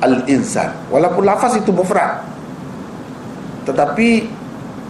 Al 0.00 0.24
insan 0.32 0.72
walaupun 0.88 1.28
lafaz 1.28 1.60
itu 1.60 1.68
mufrad 1.76 2.24
tetapi 3.70 4.26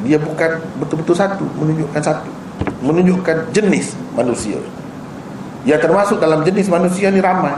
dia 0.04 0.16
bukan 0.16 0.64
betul-betul 0.80 1.12
satu 1.12 1.44
menunjukkan 1.60 2.00
satu. 2.00 2.30
Menunjukkan 2.80 3.52
jenis 3.52 3.96
manusia. 4.16 4.56
Yang 5.68 5.88
termasuk 5.88 6.16
dalam 6.20 6.40
jenis 6.44 6.72
manusia 6.72 7.12
ni 7.12 7.20
ramai. 7.20 7.52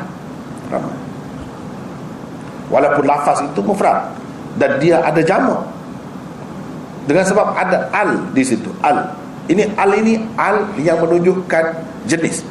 Ramai. 0.71 0.97
Walaupun 2.71 3.05
lafaz 3.07 3.47
itu 3.47 3.61
mufrad 3.63 4.11
dan 4.59 4.83
dia 4.83 4.99
ada 5.03 5.23
jamak. 5.23 5.63
Dengan 7.07 7.27
sebab 7.27 7.55
ada 7.55 7.91
al 7.95 8.31
di 8.35 8.43
situ 8.43 8.71
al. 8.83 9.15
Ini 9.51 9.75
al 9.75 9.91
ini 9.99 10.23
al 10.39 10.71
yang 10.79 11.03
menunjukkan 11.03 11.65
jenis. 12.07 12.47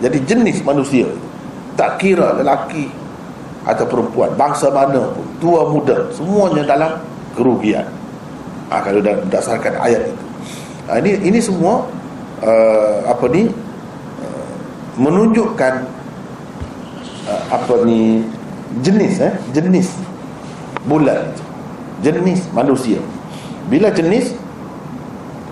Jadi 0.00 0.18
jenis 0.24 0.60
manusia. 0.64 1.08
Tak 1.76 2.00
kira 2.00 2.36
lelaki 2.36 2.88
atau 3.64 3.84
perempuan 3.84 4.32
bangsa 4.40 4.72
mana 4.72 5.12
pun 5.12 5.24
tua 5.36 5.68
muda 5.68 6.08
semuanya 6.16 6.64
dalam 6.64 6.96
kerugian 7.36 7.84
ha, 8.70 8.80
kalau 8.80 9.02
berdasarkan 9.02 9.74
ayat 9.82 10.06
itu. 10.06 10.24
Ha, 10.86 10.90
ini 11.02 11.10
ini 11.26 11.38
semua 11.42 11.84
uh, 12.40 12.96
apa 13.10 13.26
ni 13.28 13.50
uh, 14.22 14.46
menunjukkan 14.96 15.74
uh, 17.26 17.42
apa 17.50 17.74
ni 17.84 18.22
jenis 18.86 19.18
eh 19.18 19.34
jenis 19.50 19.90
bulan 20.86 21.34
jenis 22.00 22.46
manusia. 22.54 23.02
Bila 23.66 23.90
jenis 23.92 24.32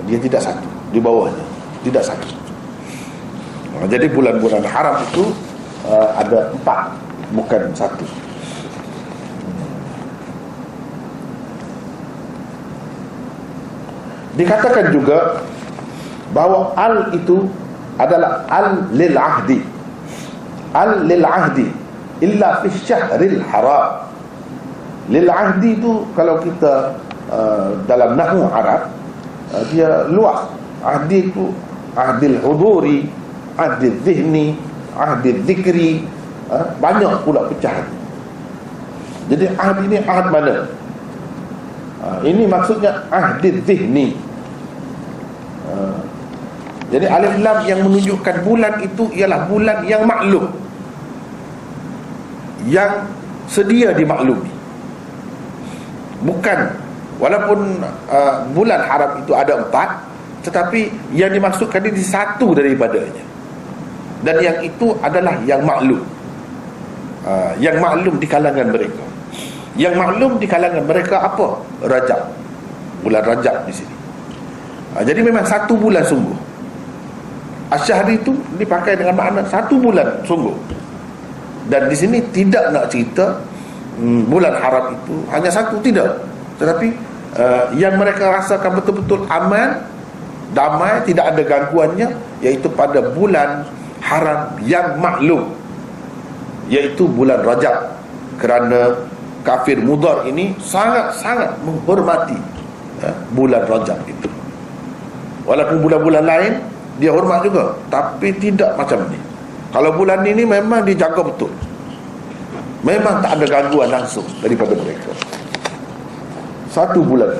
dia 0.08 0.18
tidak 0.22 0.40
satu 0.40 0.68
di 0.94 1.02
bawahnya 1.02 1.44
tidak 1.82 2.06
satu. 2.06 2.26
Jadi 3.78 4.10
bulan-bulan 4.10 4.64
haram 4.66 4.98
itu 5.06 5.22
uh, 5.86 6.10
ada 6.18 6.50
empat 6.50 6.90
bukan 7.30 7.70
satu 7.78 8.02
dikatakan 14.38 14.94
juga 14.94 15.42
bahawa 16.30 16.72
al 16.78 17.10
itu 17.12 17.50
adalah 17.98 18.46
al 18.46 18.86
lil 18.94 19.18
ahdi. 19.18 19.58
Al 20.72 21.02
lil 21.02 21.26
ahdi 21.26 21.66
illa 22.22 22.62
fi 22.62 22.68
syahril 22.70 23.42
haram. 23.50 24.06
Lil 25.10 25.26
ahdi 25.26 25.76
itu 25.76 26.06
kalau 26.14 26.38
kita 26.40 26.96
Uh, 27.28 27.76
dalam 27.84 28.16
nahu 28.16 28.48
Arab 28.48 28.88
uh, 29.52 29.60
dia 29.68 30.08
luas. 30.08 30.48
Ahdi 30.80 31.28
itu 31.28 31.52
ahdil 31.92 32.40
huduri 32.40 33.04
ahdil 33.52 34.00
zihni 34.00 34.56
ahdil 34.96 35.36
zikri 35.44 36.08
uh, 36.48 36.72
banyak 36.80 37.12
pula 37.28 37.44
pecahan. 37.52 37.84
Jadi 39.28 39.44
ahd 39.60 39.76
ini 39.84 40.00
ahd 40.08 40.32
mana? 40.32 40.72
Uh, 42.00 42.18
ini 42.24 42.48
maksudnya 42.48 43.04
ahdil 43.12 43.60
zihni 43.68 44.16
uh, 45.68 46.00
jadi 46.88 47.04
alif 47.04 47.36
lam 47.44 47.58
yang 47.68 47.80
menunjukkan 47.84 48.36
bulan 48.48 48.80
itu 48.80 49.12
ialah 49.12 49.44
bulan 49.44 49.84
yang 49.84 50.08
maklum. 50.08 50.48
Yang 52.64 52.92
sedia 53.48 53.92
dimaklumi. 53.92 54.50
Bukan 56.24 56.88
Walaupun 57.18 57.82
uh, 58.06 58.46
bulan 58.54 58.78
haram 58.86 59.18
itu 59.18 59.34
ada 59.34 59.58
empat 59.58 60.06
Tetapi 60.46 60.86
yang 61.18 61.34
dimaksudkan 61.34 61.82
ini 61.82 61.98
satu 61.98 62.54
daripadanya. 62.56 63.26
Dan 64.22 64.38
yang 64.38 64.56
itu 64.64 64.96
adalah 65.04 65.36
yang 65.44 65.60
maklum. 65.66 66.00
Uh, 67.26 67.52
Yang 67.60 67.84
maklum 67.84 68.16
di 68.16 68.24
kalangan 68.24 68.72
mereka. 68.72 69.04
Yang 69.76 69.94
maklum 69.98 70.32
di 70.40 70.46
kalangan 70.48 70.88
mereka 70.88 71.20
apa? 71.20 71.60
Rajab. 71.84 72.32
Bulan 73.04 73.22
Rajab 73.28 73.68
di 73.68 73.74
sini 73.76 73.97
uh, 74.98 75.02
Jadi 75.06 75.20
memang 75.22 75.46
satu 75.46 75.78
bulan 75.78 76.02
sungguh. 76.02 76.34
Asyahri 77.68 78.18
itu 78.18 78.34
dipakai 78.58 78.98
dengan 78.98 79.14
makna 79.14 79.46
satu 79.46 79.78
bulan 79.78 80.24
sungguh. 80.26 80.56
Dan 81.68 81.86
di 81.86 81.96
sini 81.96 82.24
tidak 82.32 82.72
nak 82.72 82.88
cerita 82.88 83.44
hmm, 84.00 84.24
Bulan 84.24 84.56
haram 84.56 84.96
itu 84.96 85.14
hanya 85.30 85.50
satu 85.52 85.78
Tidak. 85.78 86.10
Tetapi 86.58 86.88
uh, 87.38 87.64
yang 87.78 87.94
mereka 88.00 88.34
rasakan 88.34 88.82
betul-betul 88.82 89.28
aman 89.30 89.84
damai 90.56 91.04
tidak 91.04 91.28
ada 91.28 91.42
gangguannya 91.44 92.08
iaitu 92.40 92.72
pada 92.72 93.04
bulan 93.14 93.68
haram 94.02 94.56
yang 94.64 94.96
maklum. 94.98 95.52
Iaitu 96.72 97.04
bulan 97.06 97.44
Rajab. 97.44 97.94
Kerana 98.40 98.96
kafir 99.44 99.80
mudar 99.82 100.24
ini 100.24 100.56
sangat-sangat 100.56 101.60
menghormati 101.62 102.38
uh, 103.04 103.14
bulan 103.36 103.68
Rajab 103.68 104.00
itu 104.08 104.37
walaupun 105.48 105.80
bulan-bulan 105.80 106.24
lain 106.28 106.52
dia 107.00 107.08
hormat 107.08 107.40
juga 107.48 107.72
tapi 107.88 108.36
tidak 108.36 108.76
macam 108.76 109.00
ni. 109.08 109.18
Kalau 109.72 109.96
bulan 109.96 110.20
ini 110.28 110.44
memang 110.44 110.84
dijaga 110.84 111.24
betul. 111.24 111.52
Memang 112.84 113.24
tak 113.24 113.40
ada 113.40 113.46
gangguan 113.48 113.90
langsung 113.90 114.24
daripada 114.38 114.76
mereka. 114.76 115.10
Satu 116.70 117.00
bulan. 117.02 117.36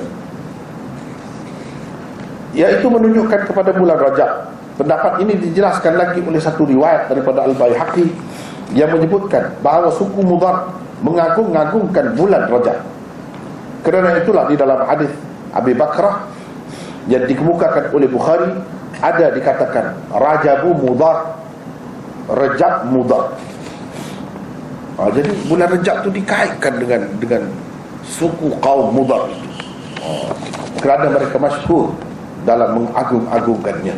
Iaitu 2.53 2.85
menunjukkan 2.89 3.45
kepada 3.45 3.71
bulan 3.77 3.97
Rajab. 3.97 4.31
Pendapat 4.75 5.21
ini 5.21 5.37
dijelaskan 5.37 5.95
lagi 5.95 6.19
oleh 6.23 6.41
satu 6.41 6.65
riwayat 6.65 7.11
daripada 7.11 7.45
Al-Bayhaqi 7.45 8.09
yang 8.73 8.89
menyebutkan 8.95 9.53
bahawa 9.59 9.91
suku 9.91 10.23
Mudar 10.23 10.69
mengagung-agungkan 11.01 12.13
bulan 12.19 12.47
Rajab. 12.51 12.77
Kerana 13.85 14.19
itulah 14.19 14.43
di 14.51 14.55
dalam 14.59 14.83
hadis 14.85 15.11
Abi 15.55 15.73
Bakrah 15.73 16.27
yang 17.07 17.23
dikemukakan 17.23 17.95
oleh 17.95 18.09
Bukhari 18.11 18.51
ada 18.99 19.31
dikatakan 19.31 19.95
Rajabu 20.11 20.75
Mudar 20.75 21.39
Rajab 22.27 22.91
Mudar 22.91 23.31
ha, 24.99 25.07
jadi 25.15 25.31
bulan 25.47 25.67
Rajab 25.79 26.03
tu 26.03 26.09
dikaitkan 26.11 26.73
dengan 26.75 27.01
dengan 27.23 27.47
suku 28.03 28.51
kaum 28.59 28.91
Mudar 28.91 29.31
itu 29.31 29.49
ha, 30.03 30.35
kerana 30.83 31.07
mereka 31.15 31.39
masyhur 31.39 31.95
dalam 32.47 32.71
mengagung-agungkannya. 32.79 33.95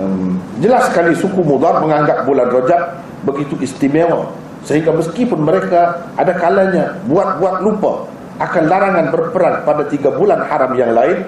Um, 0.00 0.40
jelas 0.58 0.88
sekali 0.88 1.12
suku 1.14 1.40
Mudar 1.44 1.78
menganggap 1.80 2.24
bulan 2.26 2.48
Rajab 2.50 2.82
begitu 3.22 3.54
istimewa 3.62 4.41
sehingga 4.62 4.94
meskipun 4.94 5.42
mereka 5.42 6.06
ada 6.14 6.32
kalanya 6.38 6.94
buat-buat 7.10 7.66
lupa 7.66 8.06
akan 8.38 8.62
larangan 8.70 9.06
berperang 9.10 9.56
pada 9.66 9.82
tiga 9.90 10.14
bulan 10.14 10.42
haram 10.46 10.72
yang 10.78 10.94
lain 10.94 11.26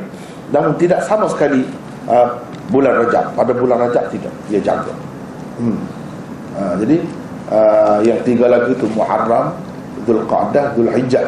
namun 0.54 0.78
tidak 0.78 1.02
sama 1.02 1.26
sekali 1.26 1.66
uh, 2.06 2.38
bulan 2.70 3.02
Rajab. 3.04 3.34
Pada 3.34 3.52
bulan 3.52 3.90
Rajab 3.90 4.06
tidak 4.14 4.32
dia 4.46 4.60
jaga. 4.62 4.94
Hmm. 5.58 5.78
uh, 6.58 6.74
jadi 6.82 6.96
uh, 7.50 7.98
yang 8.02 8.18
tiga 8.22 8.46
lagi 8.50 8.74
itu 8.74 8.86
Muharram 8.94 9.54
Dhul 10.06 10.22
Qa'dah 10.26 10.74
Dhul 10.74 10.90
Hijjah 10.90 11.26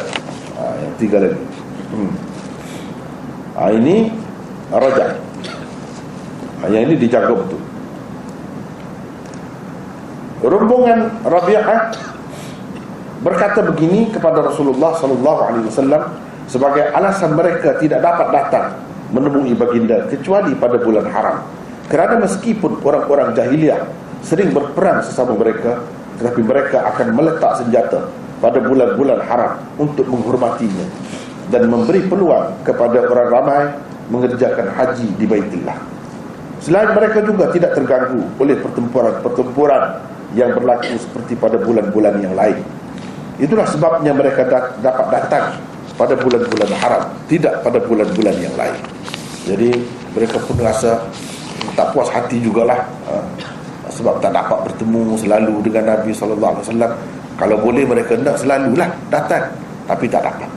uh, 0.59 0.75
yang 0.79 0.95
tiga 0.99 1.19
lagi. 1.27 1.43
Hmm. 1.91 2.13
uh, 3.59 3.71
ini 3.75 4.15
Rajab. 4.71 5.11
Uh, 6.63 6.69
yang 6.71 6.87
ini 6.87 6.95
dijaga 6.95 7.35
betul 7.35 7.61
rombongan 10.45 11.23
Rabi'ah 11.25 11.93
berkata 13.25 13.65
begini 13.65 14.13
kepada 14.13 14.45
Rasulullah 14.45 14.93
sallallahu 14.99 15.41
alaihi 15.49 15.67
wasallam 15.73 16.03
sebagai 16.47 16.93
alasan 16.93 17.35
mereka 17.35 17.81
tidak 17.81 18.05
dapat 18.05 18.29
datang 18.31 18.67
menemui 19.11 19.57
baginda 19.57 20.07
kecuali 20.11 20.53
pada 20.55 20.77
bulan 20.79 21.07
haram. 21.09 21.43
Kerana 21.87 22.19
meskipun 22.19 22.83
orang-orang 22.83 23.33
jahiliah 23.39 23.87
sering 24.21 24.51
berperang 24.51 25.03
sesama 25.07 25.39
mereka 25.39 25.79
tetapi 26.19 26.41
mereka 26.43 26.83
akan 26.95 27.15
meletak 27.15 27.53
senjata 27.63 28.09
pada 28.41 28.59
bulan-bulan 28.61 29.21
haram 29.25 29.53
untuk 29.81 30.05
menghormatinya 30.09 30.87
dan 31.53 31.71
memberi 31.71 32.05
peluang 32.05 32.53
kepada 32.67 33.07
orang 33.07 33.29
ramai 33.31 33.63
mengerjakan 34.11 34.71
haji 34.71 35.09
di 35.19 35.25
Baitullah. 35.27 35.79
Selain 36.59 36.91
mereka 36.97 37.23
juga 37.23 37.53
tidak 37.55 37.79
terganggu 37.79 38.27
oleh 38.43 38.57
pertempuran-pertempuran 38.59 39.83
yang 40.37 40.53
berlaku 40.53 41.01
seperti 41.01 41.33
pada 41.35 41.57
bulan-bulan 41.57 42.21
yang 42.21 42.37
lain. 42.37 42.61
Itulah 43.41 43.65
sebabnya 43.65 44.13
mereka 44.13 44.45
dapat 44.85 45.07
datang 45.09 45.57
pada 45.97 46.13
bulan-bulan 46.13 46.71
haram, 46.77 47.03
tidak 47.33 47.65
pada 47.65 47.81
bulan-bulan 47.81 48.37
yang 48.37 48.53
lain. 48.53 48.77
Jadi 49.49 49.73
mereka 50.13 50.37
pun 50.45 50.61
rasa 50.61 51.01
tak 51.73 51.93
puas 51.97 52.13
hati 52.13 52.37
jugalah 52.45 52.85
ha, 53.09 53.21
sebab 53.89 54.21
tak 54.21 54.37
dapat 54.37 54.69
bertemu 54.69 55.17
selalu 55.17 55.65
dengan 55.65 55.97
Nabi 55.97 56.13
sallallahu 56.13 56.53
alaihi 56.61 56.67
wasallam. 56.69 56.93
Kalau 57.37 57.57
boleh 57.61 57.85
mereka 57.85 58.17
nak 58.17 58.41
selalulah 58.41 58.89
datang, 59.13 59.45
tapi 59.85 60.09
tak 60.09 60.25
dapat. 60.25 60.49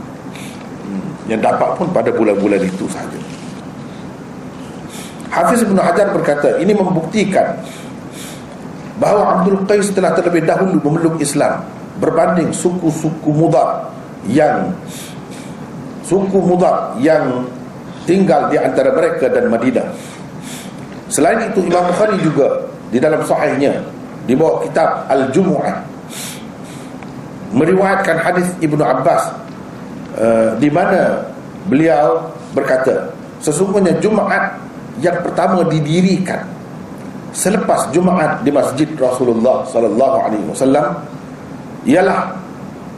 Hmm, 0.88 1.07
yang 1.27 1.39
dapat 1.43 1.75
pun 1.75 1.88
pada 1.91 2.07
bulan-bulan 2.11 2.63
itu 2.63 2.88
sahaja. 2.88 3.19
Hafiz 5.30 5.61
Ibn 5.61 5.77
Hajar 5.77 6.09
berkata, 6.15 6.57
ini 6.57 6.71
membuktikan 6.73 7.59
bahawa 9.00 9.41
Abdul 9.41 9.64
Qais 9.66 9.89
telah 9.95 10.12
terlebih 10.14 10.43
dahulu 10.43 10.78
memeluk 10.84 11.16
Islam 11.24 11.64
berbanding 12.04 12.52
suku-suku 12.52 13.32
Mudar 13.32 13.88
yang 14.28 14.76
suku 16.04 16.38
Mudar 16.38 17.00
yang 17.00 17.47
tinggal 18.04 18.52
di 18.52 18.60
antara 18.60 18.91
mereka 18.91 19.32
dan 19.32 19.47
Madinah. 19.47 19.88
Selain 21.10 21.41
itu 21.50 21.66
Imam 21.66 21.89
Bukhari 21.89 22.20
juga 22.22 22.70
di 22.93 23.00
dalam 23.02 23.24
sahihnya 23.26 23.82
di 24.30 24.38
bawah 24.38 24.62
kitab 24.62 25.10
Al-Jumu'ah 25.10 25.78
meriwayatkan 27.50 28.18
hadis 28.22 28.47
Ibnu 28.62 28.84
Abbas 28.84 29.34
uh, 30.22 30.54
di 30.62 30.70
mana 30.70 31.26
beliau 31.66 32.30
berkata 32.54 33.10
sesungguhnya 33.41 33.97
Jumaat 33.97 34.58
yang 35.02 35.18
pertama 35.26 35.66
didirikan 35.66 36.45
selepas 37.32 37.89
Jumaat 37.93 38.41
di 38.41 38.49
Masjid 38.49 38.89
Rasulullah 38.97 39.65
sallallahu 39.69 40.17
alaihi 40.25 40.45
wasallam 40.49 40.97
ialah 41.86 42.34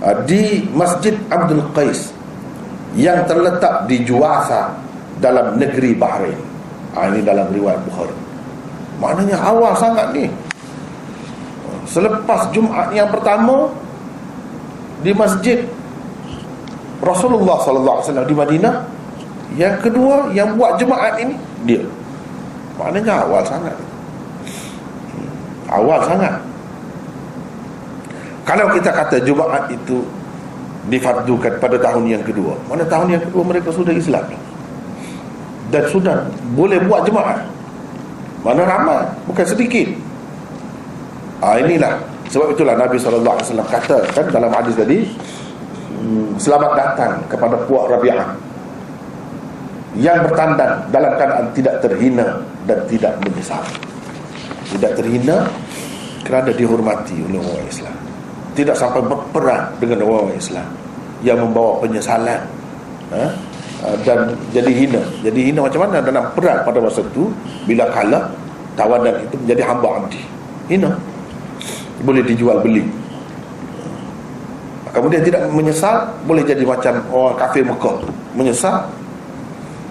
uh, 0.02 0.16
di 0.26 0.66
Masjid 0.72 1.16
Abdul 1.30 1.64
Qais 1.76 2.12
yang 2.96 3.24
terletak 3.28 3.88
di 3.88 4.04
Juwasa 4.04 4.76
dalam 5.24 5.56
negeri 5.56 5.96
Bahrain. 5.96 6.40
Ha, 6.92 7.08
ini 7.08 7.24
dalam 7.24 7.48
riwayat 7.56 7.80
Bukhari. 7.88 8.12
Maknanya 9.00 9.40
awal 9.40 9.72
sangat 9.80 10.12
ni. 10.12 10.28
Selepas 11.88 12.52
Jumaat 12.52 12.92
yang 12.92 13.08
pertama 13.08 13.72
di 15.00 15.16
Masjid 15.16 15.64
Rasulullah 17.00 17.58
sallallahu 17.64 17.98
alaihi 18.00 18.08
wasallam 18.12 18.28
di 18.28 18.36
Madinah, 18.36 18.76
yang 19.56 19.76
kedua 19.80 20.30
yang 20.36 20.54
buat 20.60 20.76
Jumaat 20.78 21.16
ini 21.18 21.36
dia. 21.64 21.84
Maknanya 22.76 23.24
awal 23.24 23.42
sangat 23.48 23.74
awal 25.72 26.04
sangat. 26.04 26.36
Kalau 28.44 28.68
kita 28.76 28.92
kata 28.92 29.24
Jumaat 29.24 29.72
itu 29.72 30.04
difardukan 30.92 31.62
pada 31.62 31.78
tahun 31.78 32.10
yang 32.10 32.26
kedua 32.26 32.58
mana 32.66 32.82
tahun 32.90 33.14
yang 33.14 33.24
kedua 33.24 33.44
mereka 33.46 33.70
sudah 33.72 33.94
Islam? 33.96 34.26
Dan 35.72 35.88
sudah 35.88 36.28
boleh 36.52 36.84
buat 36.84 37.08
Jumaat. 37.08 37.48
Mana 38.44 38.68
ramai 38.68 39.08
bukan 39.24 39.46
sedikit. 39.48 39.88
Ah 41.40 41.56
inilah. 41.62 41.96
Sebab 42.28 42.56
itulah 42.56 42.76
Nabi 42.76 42.96
SAW 42.96 43.28
kata 43.68 44.08
kan 44.16 44.26
dalam 44.32 44.52
hadis 44.52 44.76
tadi 44.76 45.04
hmm, 46.00 46.40
selamat 46.40 46.72
datang 46.76 47.14
kepada 47.32 47.56
puak 47.70 47.88
Rabi'ah. 47.88 48.36
Yang 49.96 50.28
bertandang 50.28 50.88
dalam 50.92 51.12
keadaan 51.20 51.46
tidak 51.52 51.76
terhina 51.84 52.40
dan 52.68 52.80
tidak 52.88 53.16
menyesal 53.24 53.64
tidak 54.72 54.92
terhina 54.96 55.52
kerana 56.24 56.50
dihormati 56.56 57.18
oleh 57.28 57.40
orang 57.44 57.68
Islam. 57.68 57.96
Tidak 58.56 58.76
sampai 58.76 59.04
berperang 59.04 59.76
dengan 59.80 60.04
orang 60.08 60.36
Islam 60.36 60.68
yang 61.24 61.40
membawa 61.40 61.80
penyesalan. 61.84 62.42
Ha? 63.12 63.26
ha? 63.84 63.92
dan 64.08 64.32
jadi 64.56 64.72
hina. 64.72 65.04
Jadi 65.26 65.52
hina 65.52 65.60
macam 65.68 65.84
mana? 65.88 66.00
Dalam 66.00 66.26
perang 66.32 66.64
pada 66.64 66.80
masa 66.80 67.04
itu 67.04 67.28
bila 67.68 67.84
kalah 67.92 68.32
tawanan 68.80 69.16
itu 69.28 69.36
menjadi 69.44 69.62
hamba 69.68 69.88
abdi. 70.04 70.22
Hina. 70.72 70.92
Boleh 72.02 72.24
dijual 72.24 72.64
beli. 72.64 72.88
Kemudian 74.92 75.24
tidak 75.24 75.48
menyesal 75.56 76.12
boleh 76.28 76.44
jadi 76.44 76.64
macam 76.68 77.00
orang 77.12 77.36
kafir 77.40 77.64
Mekah. 77.64 78.04
Menyesal. 78.36 78.88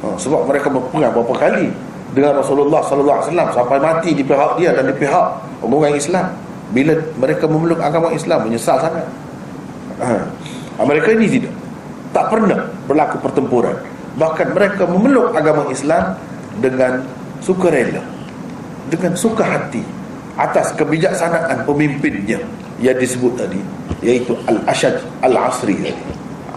Ha, 0.00 0.06
sebab 0.16 0.48
mereka 0.48 0.72
berperang 0.72 1.12
berapa 1.12 1.34
kali 1.36 1.68
dengan 2.10 2.42
Rasulullah 2.42 2.82
sallallahu 2.82 3.18
alaihi 3.22 3.28
wasallam 3.30 3.50
sampai 3.54 3.78
mati 3.78 4.10
di 4.14 4.22
pihak 4.26 4.50
dia 4.58 4.70
dan 4.74 4.84
di 4.90 4.94
pihak 4.94 5.26
orang 5.62 5.94
Islam. 5.94 6.26
Bila 6.70 6.94
mereka 7.18 7.50
memeluk 7.50 7.82
agama 7.82 8.14
Islam 8.14 8.46
menyesal 8.46 8.78
sangat. 8.78 9.06
Ha. 9.98 10.14
ha. 10.78 10.82
Mereka 10.86 11.18
ini 11.18 11.26
tidak 11.26 11.54
tak 12.10 12.26
pernah 12.30 12.66
berlaku 12.86 13.16
pertempuran. 13.22 13.76
Bahkan 14.18 14.48
mereka 14.54 14.82
memeluk 14.86 15.30
agama 15.34 15.70
Islam 15.70 16.18
dengan 16.58 17.06
sukarela. 17.42 18.02
Dengan 18.90 19.14
suka 19.14 19.46
hati 19.46 19.82
atas 20.34 20.74
kebijaksanaan 20.74 21.62
pemimpinnya 21.62 22.42
yang 22.82 22.96
disebut 22.98 23.38
tadi 23.38 23.60
iaitu 24.02 24.34
Al-Ashad 24.50 24.98
Al-Asri 25.22 25.78
tadi. 25.78 26.02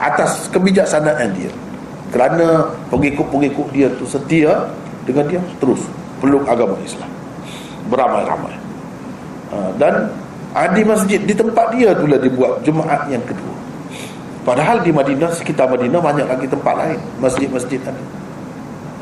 Atas 0.02 0.50
kebijaksanaan 0.50 1.30
dia. 1.38 1.54
Kerana 2.10 2.74
pengikut-pengikut 2.90 3.70
dia 3.74 3.90
tu 3.98 4.06
setia 4.10 4.70
dengan 5.04 5.26
dia 5.28 5.42
terus 5.60 5.82
peluk 6.20 6.48
agama 6.48 6.76
Islam. 6.84 7.10
Beramai-ramai. 7.92 8.56
Ha, 9.52 9.58
dan 9.76 10.10
di 10.74 10.84
masjid 10.86 11.20
di 11.20 11.36
tempat 11.36 11.76
dia 11.76 11.92
itulah 11.92 12.20
dibuat 12.20 12.64
Jumaat 12.64 13.10
yang 13.12 13.22
kedua. 13.28 13.54
Padahal 14.44 14.84
di 14.84 14.92
Madinah 14.92 15.32
sekitar 15.32 15.72
Madinah 15.72 16.04
banyak 16.04 16.28
lagi 16.28 16.48
tempat 16.48 16.74
lain 16.76 17.00
masjid-masjid 17.20 17.80
tadi. 17.80 18.04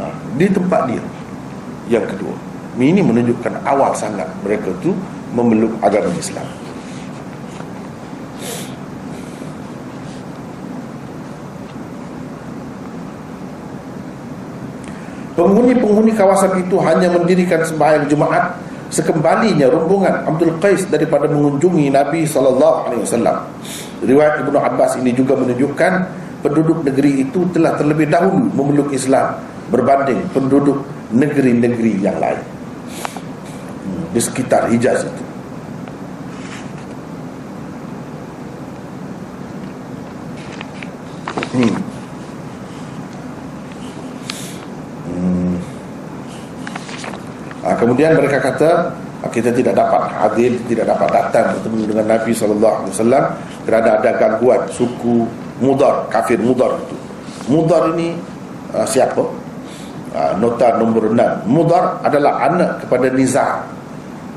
Ha, 0.02 0.10
di 0.38 0.48
tempat 0.50 0.90
dia 0.90 1.04
yang 1.90 2.06
kedua. 2.08 2.34
Ini 2.80 3.04
menunjukkan 3.04 3.68
awal 3.68 3.92
sangat 3.94 4.32
mereka 4.42 4.72
tu 4.80 4.96
memeluk 5.36 5.76
agama 5.84 6.10
Islam 6.16 6.48
Penghuni-penghuni 15.72 16.12
kawasan 16.20 16.52
itu 16.60 16.76
hanya 16.84 17.08
mendirikan 17.16 17.64
sembahyang 17.64 18.04
Jumaat 18.12 18.60
sekembalinya 18.92 19.72
rombongan 19.72 20.28
Abdul 20.28 20.60
Qais 20.60 20.84
daripada 20.92 21.32
mengunjungi 21.32 21.88
Nabi 21.88 22.28
sallallahu 22.28 22.92
alaihi 22.92 23.08
wasallam. 23.08 23.40
Riwayat 24.04 24.44
Ibnu 24.44 24.60
Abbas 24.60 25.00
ini 25.00 25.16
juga 25.16 25.40
menunjukkan 25.40 25.94
penduduk 26.44 26.84
negeri 26.84 27.24
itu 27.24 27.48
telah 27.56 27.80
terlebih 27.80 28.12
dahulu 28.12 28.52
memeluk 28.52 28.92
Islam 28.92 29.40
berbanding 29.72 30.20
penduduk 30.36 30.84
negeri-negeri 31.16 32.04
yang 32.04 32.20
lain 32.20 32.44
di 34.12 34.20
sekitar 34.20 34.68
Hijaz 34.68 35.08
itu. 35.08 35.24
Hmm. 41.56 41.64
Hmm. 41.64 41.91
Kemudian 47.82 48.14
mereka 48.14 48.38
kata 48.38 48.94
kita 49.34 49.54
tidak 49.54 49.78
dapat 49.78 50.02
hadir, 50.18 50.54
tidak 50.70 50.94
dapat 50.94 51.10
datang 51.14 51.58
bertemu 51.58 51.94
dengan 51.94 52.06
Nabi 52.18 52.32
SAW 52.34 52.98
kerana 53.66 53.90
ada 54.02 54.12
gangguan 54.18 54.62
suku 54.70 55.26
Mudar, 55.62 56.10
kafir 56.10 56.42
Mudar 56.42 56.74
itu. 56.74 56.98
Mudar 57.46 57.94
ini 57.94 58.18
uh, 58.74 58.82
siapa? 58.82 59.22
Uh, 60.10 60.34
nota 60.42 60.74
nombor 60.82 61.14
6. 61.14 61.46
Mudar 61.46 62.02
adalah 62.02 62.50
anak 62.50 62.82
kepada 62.82 63.14
Nizar 63.14 63.62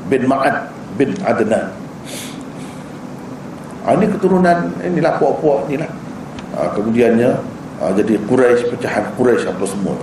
bin 0.05 0.29
Ma'ad 0.29 0.69
bin 0.95 1.11
Adnan 1.25 1.65
ha, 3.85 3.93
ini 3.93 4.05
keturunan 4.09 4.73
inilah 4.81 5.13
puak-puak 5.21 5.69
inilah 5.69 5.89
ha, 6.57 6.69
kemudiannya 6.73 7.29
ha, 7.79 7.93
jadi 7.93 8.17
Quraisy 8.25 8.73
pecahan 8.73 9.05
Quraisy 9.15 9.45
apa 9.49 9.65
semua 9.69 9.95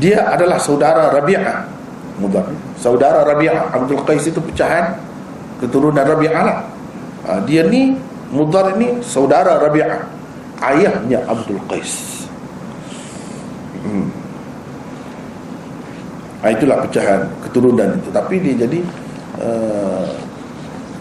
dia 0.00 0.24
adalah 0.28 0.56
saudara 0.56 1.12
Rabi'ah 1.12 1.79
mudah. 2.20 2.44
Saudara 2.76 3.24
Rabi'ah 3.24 3.72
Abdul 3.72 4.04
Qais 4.04 4.28
itu 4.28 4.38
pecahan 4.38 4.94
keturunan 5.58 6.04
Rabi'ah 6.04 6.42
lah. 6.44 6.58
Ha, 7.26 7.30
dia 7.48 7.64
ni 7.64 7.96
Mudar 8.30 8.78
ini 8.78 9.02
saudara 9.02 9.58
Rabi'ah 9.58 10.06
ayahnya 10.62 11.18
Abdul 11.26 11.58
Qais. 11.66 12.22
Hmm. 13.80 14.06
ha, 16.44 16.54
itulah 16.54 16.78
pecahan 16.86 17.26
keturunan 17.42 17.98
itu. 17.98 18.08
Tapi 18.14 18.34
dia 18.38 18.54
jadi 18.68 18.78
uh, 19.42 20.06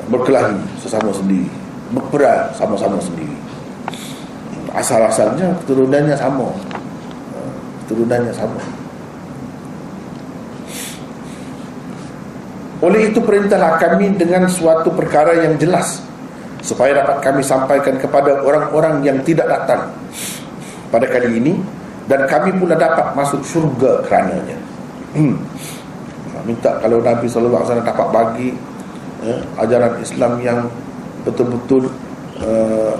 berkelahi 0.09 0.57
sesama 0.81 1.13
sendiri 1.13 1.45
berperang 1.93 2.49
sama-sama 2.57 2.97
sendiri. 2.97 3.37
Asal-asalnya 4.73 5.53
keturunannya 5.65 6.17
sama. 6.17 6.49
Keturunannya 7.85 8.33
sama 8.33 8.78
oleh 12.79 13.11
itu 13.11 13.19
perintahlah 13.19 13.75
kami 13.75 14.15
dengan 14.15 14.47
suatu 14.47 14.87
perkara 14.95 15.35
yang 15.35 15.59
jelas 15.59 15.99
supaya 16.63 17.03
dapat 17.03 17.19
kami 17.19 17.41
sampaikan 17.43 17.99
kepada 17.99 18.39
orang-orang 18.39 19.03
yang 19.03 19.19
tidak 19.27 19.51
datang 19.51 19.91
pada 20.87 21.03
kali 21.11 21.43
ini 21.43 21.59
dan 22.07 22.23
kami 22.23 22.55
pula 22.55 22.79
dapat 22.79 23.11
masuk 23.19 23.43
syurga 23.43 23.99
kerananya. 24.07 24.57
Hmm. 25.11 25.35
Minta 26.47 26.79
kalau 26.79 27.03
Nabi 27.03 27.27
SAW 27.27 27.83
dapat 27.83 28.07
bagi 28.15 28.49
ya, 29.27 29.35
ajaran 29.59 29.99
Islam 29.99 30.39
yang 30.39 30.59
betul-betul 31.27 31.91
uh, 32.39 32.95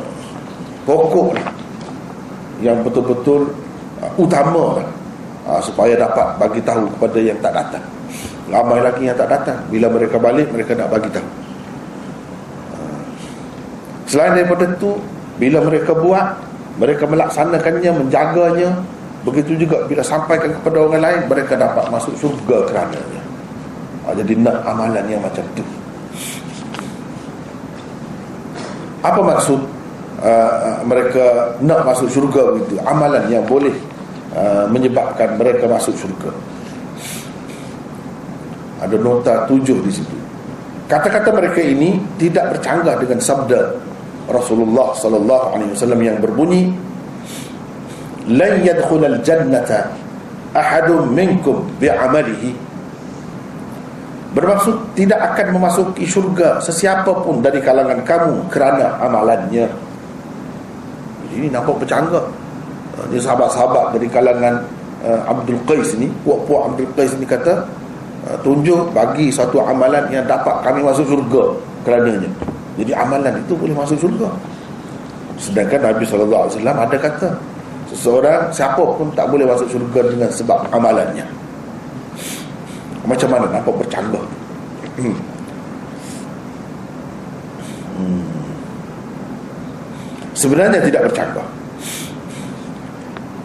pokok 0.83 1.39
yang 2.59 2.83
betul-betul 2.83 3.47
uh, 4.03 4.11
utama 4.19 4.83
uh, 5.47 5.61
supaya 5.63 5.95
dapat 5.95 6.35
bagi 6.35 6.59
tahu 6.67 6.83
kepada 6.99 7.17
yang 7.23 7.39
tak 7.39 7.55
datang 7.55 7.85
ramai 8.49 8.83
lagi 8.83 9.05
yang 9.05 9.17
tak 9.17 9.29
datang. 9.29 9.59
Bila 9.69 9.87
mereka 9.89 10.17
balik 10.17 10.49
mereka 10.49 10.75
nak 10.75 10.89
bagi 10.89 11.09
tahu. 11.13 11.27
Uh, 12.75 13.01
selain 14.09 14.33
daripada 14.37 14.65
itu 14.69 14.97
bila 15.39 15.63
mereka 15.63 15.95
buat 15.95 16.35
mereka 16.79 17.03
melaksanakannya 17.07 17.91
menjaganya 17.95 18.69
begitu 19.23 19.67
juga 19.67 19.83
bila 19.83 19.99
sampaikan 20.03 20.51
kepada 20.59 20.77
orang 20.79 21.03
lain 21.03 21.21
mereka 21.27 21.53
dapat 21.55 21.85
masuk 21.91 22.13
surga 22.17 22.57
kerananya. 22.67 23.21
Ha, 24.07 24.15
Jadi 24.15 24.33
nak 24.41 24.63
amalan 24.65 25.05
yang 25.05 25.21
macam 25.21 25.43
tu. 25.53 25.63
Apa 28.99 29.23
maksud 29.23 29.59
uh, 30.19 30.83
Mereka 30.83 31.55
nak 31.63 31.87
masuk 31.87 32.11
syurga 32.11 32.51
begitu? 32.51 32.75
Amalan 32.83 33.31
yang 33.31 33.47
boleh 33.47 33.71
uh, 34.35 34.67
Menyebabkan 34.67 35.39
mereka 35.39 35.71
masuk 35.71 35.95
syurga 35.95 36.35
Ada 38.79 38.95
nota 38.99 39.33
tujuh 39.45 39.83
di 39.83 39.91
situ 39.91 40.17
Kata-kata 40.87 41.29
mereka 41.35 41.59
ini 41.59 41.99
Tidak 42.15 42.55
bercanggah 42.55 42.95
dengan 42.97 43.19
sabda 43.19 43.61
Rasulullah 44.29 44.93
sallallahu 44.93 45.45
alaihi 45.57 45.71
wasallam 45.73 46.01
yang 46.05 46.17
berbunyi 46.21 46.69
lan 48.29 48.61
yadkhulal 48.61 49.17
jannata 49.25 49.89
ahadun 50.53 51.09
minkum 51.09 51.65
bi'amalihi 51.81 52.69
Bermaksud 54.29 54.93
tidak 54.93 55.17
akan 55.33 55.57
memasuki 55.57 56.05
syurga 56.05 56.61
sesiapa 56.61 57.09
pun 57.25 57.41
dari 57.41 57.57
kalangan 57.65 58.05
kamu 58.05 58.45
kerana 58.53 59.01
amalannya. 59.01 59.65
Ini 61.33 61.49
nampak 61.49 61.81
bercanggah. 61.81 62.29
Ini 63.09 63.17
sahabat-sahabat 63.17 63.97
dari 63.97 64.05
kalangan 64.05 64.61
uh, 65.01 65.33
Abdul 65.33 65.57
Qais 65.65 65.97
ni, 65.97 66.13
puak-puak 66.21 66.61
Abdul 66.69 66.93
Qais 66.93 67.17
ni 67.17 67.25
kata, 67.25 67.65
uh, 68.29 68.39
tunjuk 68.45 68.93
bagi 68.93 69.33
satu 69.33 69.59
amalan 69.65 70.05
yang 70.13 70.23
dapat 70.29 70.61
kami 70.61 70.85
masuk 70.85 71.05
syurga 71.09 71.57
kerananya. 71.83 72.29
Jadi 72.79 72.91
amalan 72.95 73.33
itu 73.41 73.53
boleh 73.57 73.75
masuk 73.75 73.97
syurga. 73.99 74.29
Sedangkan 75.39 75.83
Nabi 75.83 76.03
SAW 76.03 76.47
ada 76.51 76.97
kata, 76.99 77.29
seseorang 77.91 78.51
siapa 78.53 78.79
pun 78.79 79.11
tak 79.15 79.27
boleh 79.27 79.47
masuk 79.47 79.67
syurga 79.71 80.05
dengan 80.07 80.29
sebab 80.29 80.67
amalannya. 80.71 81.25
Macam 83.07 83.29
mana 83.31 83.49
nampak 83.49 83.73
bercanggah 83.73 84.21
hmm. 85.01 85.17
hmm. 87.97 88.23
Sebenarnya 90.37 90.77
tidak 90.85 91.09
bercanggah 91.09 91.47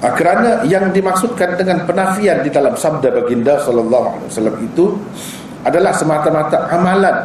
ha, 0.04 0.12
Kerana 0.12 0.60
yang 0.68 0.92
dimaksudkan 0.92 1.56
dengan 1.56 1.88
penafian 1.88 2.44
di 2.44 2.52
dalam 2.52 2.76
sabda 2.76 3.08
baginda 3.08 3.56
sallallahu 3.64 4.06
alaihi 4.20 4.28
wasallam 4.28 4.56
itu 4.60 4.84
adalah 5.64 5.96
semata-mata 5.96 6.68
amalan 6.68 7.16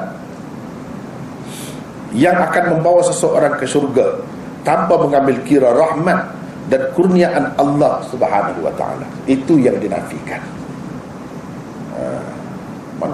yang 2.15 2.39
akan 2.39 2.79
membawa 2.79 3.03
seseorang 3.03 3.59
ke 3.59 3.67
syurga 3.67 4.23
tanpa 4.63 4.95
mengambil 4.95 5.35
kira 5.43 5.75
rahmat 5.75 6.39
dan 6.71 6.81
kurniaan 6.95 7.51
Allah 7.59 7.99
Subhanahu 8.07 8.63
wa 8.63 8.73
taala. 8.79 9.05
Itu 9.27 9.59
yang 9.59 9.75
dinafikan. 9.77 10.39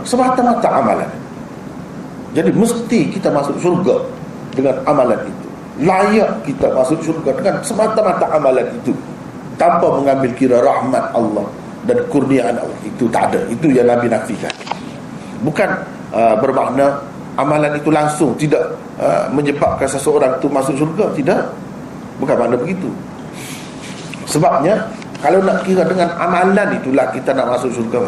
Semata-mata 0.06 0.70
amalan. 0.70 1.10
Jadi 2.36 2.52
mesti 2.52 3.00
kita 3.16 3.32
masuk 3.32 3.56
surga 3.64 3.96
dengan 4.54 4.76
amalan 4.86 5.20
itu. 5.24 5.48
Layak 5.88 6.32
kita 6.44 6.68
masuk 6.72 7.00
surga 7.04 7.32
dengan 7.36 7.56
semata-mata 7.64 8.28
amalan 8.32 8.68
itu 8.80 8.92
tanpa 9.56 9.88
mengambil 9.96 10.32
kira 10.36 10.62
rahmat 10.62 11.12
Allah 11.16 11.48
dan 11.86 11.98
kurniaan 12.12 12.56
Allah. 12.58 12.80
Itu 12.84 13.08
tak 13.12 13.34
ada. 13.34 13.42
Itu 13.52 13.72
yang 13.72 13.88
Nabi 13.88 14.12
nafikan. 14.12 14.52
Bukan 15.44 15.70
uh, 16.16 16.36
bermakna 16.40 17.04
amalan 17.36 17.76
itu 17.76 17.92
langsung 17.92 18.34
tidak 18.40 18.76
uh, 19.00 19.28
menyebabkan 19.32 19.88
seseorang 19.88 20.40
itu 20.40 20.48
masuk 20.50 20.76
surga 20.80 21.06
tidak. 21.16 21.40
Bukan 22.20 22.36
makna 22.36 22.56
begitu. 22.56 22.90
Sebabnya 24.26 24.90
kalau 25.20 25.44
nak 25.44 25.64
kira 25.64 25.86
dengan 25.86 26.12
amalan 26.18 26.76
itulah 26.76 27.08
kita 27.12 27.32
nak 27.36 27.56
masuk 27.56 27.72
surga 27.72 28.00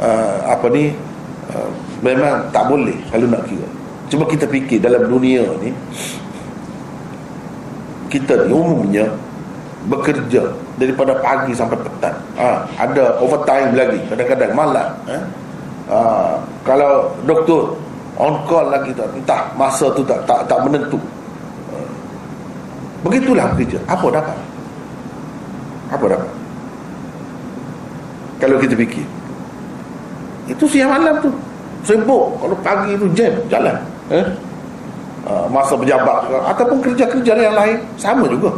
uh, 0.00 0.36
apa 0.50 0.66
ni? 0.70 0.94
Uh, 1.52 1.70
memang 2.02 2.50
tak 2.54 2.66
boleh 2.70 2.96
kalau 3.10 3.26
nak 3.30 3.42
kira. 3.46 3.66
Cuma 4.10 4.28
kita 4.28 4.44
fikir 4.44 4.78
dalam 4.82 5.08
dunia 5.08 5.42
ni 5.62 5.72
kita 8.12 8.44
ni 8.44 8.52
umumnya 8.52 9.08
bekerja 9.90 10.42
daripada 10.78 11.18
pagi 11.18 11.52
sampai 11.54 11.78
petang. 11.80 12.16
Ha, 12.38 12.66
ada 12.78 13.18
overtime 13.18 13.74
lagi 13.74 13.98
kadang-kadang 14.06 14.52
malam 14.54 14.88
ha? 15.10 15.18
Ha, 15.90 15.98
kalau 16.62 17.10
doktor 17.26 17.74
on 18.18 18.38
call 18.46 18.70
lagi 18.70 18.94
tak 18.94 19.10
entah 19.14 19.50
masa 19.58 19.90
tu 19.94 20.06
tak 20.06 20.22
tak, 20.28 20.46
tak 20.46 20.58
menentu. 20.62 20.98
Ha. 21.72 21.76
begitulah 23.02 23.50
kerja. 23.58 23.78
Apa 23.90 24.06
dapat? 24.10 24.38
Apa 25.90 26.04
dapat? 26.06 26.30
Kalau 28.38 28.56
kita 28.58 28.74
fikir. 28.74 29.06
Itu 30.50 30.66
siang 30.66 30.90
malam 30.90 31.14
tu. 31.22 31.30
Sibuk. 31.82 32.38
Kalau 32.38 32.56
pagi 32.62 32.94
tu 32.94 33.06
jam 33.14 33.34
jalan 33.50 33.74
eh? 34.10 34.26
uh, 35.26 35.46
masa 35.50 35.74
pejabat 35.78 36.30
ataupun 36.30 36.78
kerja-kerja 36.82 37.32
yang 37.38 37.54
lain 37.54 37.78
sama 37.98 38.26
juga 38.26 38.50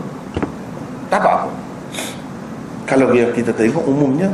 tak 1.18 1.34
apa? 1.44 1.50
Kalau 2.84 3.08
yang 3.16 3.32
kita 3.32 3.48
tengok 3.56 3.84
umumnya 3.88 4.28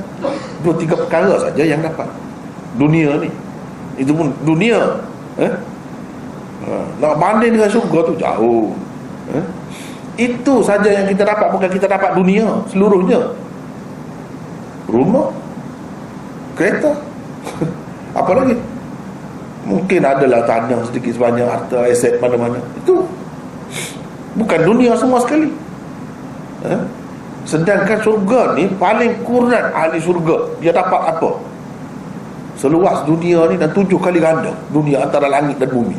dua 0.66 0.74
tiga 0.74 0.98
perkara 0.98 1.38
saja 1.38 1.62
yang 1.62 1.78
dapat. 1.80 2.06
Dunia 2.74 3.14
ni. 3.22 3.30
Itu 3.98 4.10
pun 4.14 4.34
dunia. 4.42 4.98
Eh? 5.38 5.52
uh, 6.66 6.84
nak 6.98 7.14
banding 7.16 7.56
dengan 7.56 7.70
syurga 7.70 8.00
tu 8.10 8.14
jauh. 8.18 8.74
Eh? 9.30 9.46
itu 10.20 10.54
saja 10.60 10.84
yang 10.84 11.08
kita 11.08 11.24
dapat 11.24 11.48
bukan 11.48 11.70
kita 11.72 11.86
dapat 11.88 12.12
dunia 12.12 12.44
seluruhnya. 12.68 13.32
Rumah 14.90 15.32
kereta. 16.58 16.92
Apa 18.20 18.36
lagi? 18.36 18.58
Mungkin 19.64 20.02
adalah 20.02 20.44
tanah 20.44 20.82
sedikit 20.90 21.16
sebanyak 21.16 21.46
harta 21.46 21.88
aset 21.88 22.20
mana-mana. 22.20 22.60
Itu. 22.76 23.06
Bukan 24.36 24.60
dunia 24.66 24.92
semua 24.98 25.22
sekali 25.24 25.48
eh? 26.64 26.80
sedangkan 27.48 27.98
surga 28.04 28.54
ni 28.56 28.68
paling 28.76 29.24
kurang 29.24 29.72
ahli 29.72 29.98
surga. 30.00 30.60
Dia 30.60 30.72
dapat 30.76 31.00
apa? 31.16 31.30
Seluas 32.60 33.08
dunia 33.08 33.48
ni 33.48 33.56
dan 33.56 33.72
tujuh 33.72 33.96
kali 33.96 34.20
ganda. 34.20 34.52
Dunia 34.68 35.00
antara 35.08 35.32
langit 35.32 35.56
dan 35.56 35.72
bumi. 35.72 35.96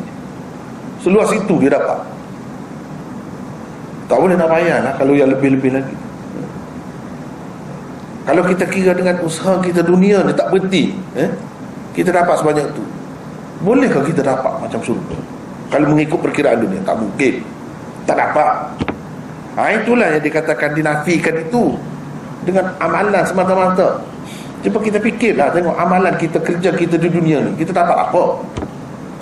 Seluas 1.02 1.34
itu 1.34 1.58
dia 1.58 1.74
dapat. 1.74 1.98
Tak 4.06 4.18
boleh 4.20 4.38
nak 4.38 4.46
bayar 4.46 4.78
lah 4.86 4.94
kalau 4.94 5.18
yang 5.18 5.34
lebih-lebih 5.34 5.74
lagi. 5.74 5.96
Kalau 8.22 8.42
kita 8.46 8.64
kira 8.70 8.94
dengan 8.94 9.18
usaha 9.26 9.58
kita 9.58 9.82
dunia 9.82 10.22
ni 10.22 10.30
tak 10.30 10.54
berhenti 10.54 10.94
eh? 11.18 11.26
kita 11.90 12.14
dapat 12.14 12.38
sebanyak 12.38 12.70
tu. 12.70 12.86
Bolehkah 13.66 14.06
kita 14.06 14.22
dapat 14.22 14.62
macam 14.62 14.78
surga? 14.78 15.18
Kalau 15.74 15.90
mengikut 15.90 16.22
perkiraan 16.22 16.62
dunia 16.62 16.78
tak 16.86 17.02
mungkin. 17.02 17.42
Tak 18.06 18.14
dapat 18.14 18.54
ha, 19.56 19.72
itulah 19.72 20.08
yang 20.16 20.22
dikatakan 20.24 20.72
dinafikan 20.72 21.36
itu. 21.36 21.76
Dengan 22.42 22.74
amalan 22.82 23.22
semata-mata. 23.22 24.02
Cuba 24.62 24.78
kita 24.78 24.98
fikirlah 24.98 25.50
tengok 25.54 25.74
amalan 25.74 26.14
kita 26.18 26.38
kerja 26.38 26.70
kita 26.70 26.94
di 26.94 27.10
dunia 27.10 27.42
ni 27.42 27.50
kita 27.58 27.74
dapat 27.74 27.98
apa? 27.98 28.38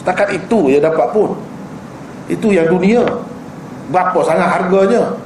Setakat 0.00 0.36
itu 0.36 0.72
ya 0.72 0.80
dapat 0.84 1.08
pun. 1.16 1.32
Itu 2.28 2.52
yang 2.52 2.68
dunia. 2.68 3.04
Berapa 3.88 4.20
sangat 4.24 4.48
harganya? 4.48 5.16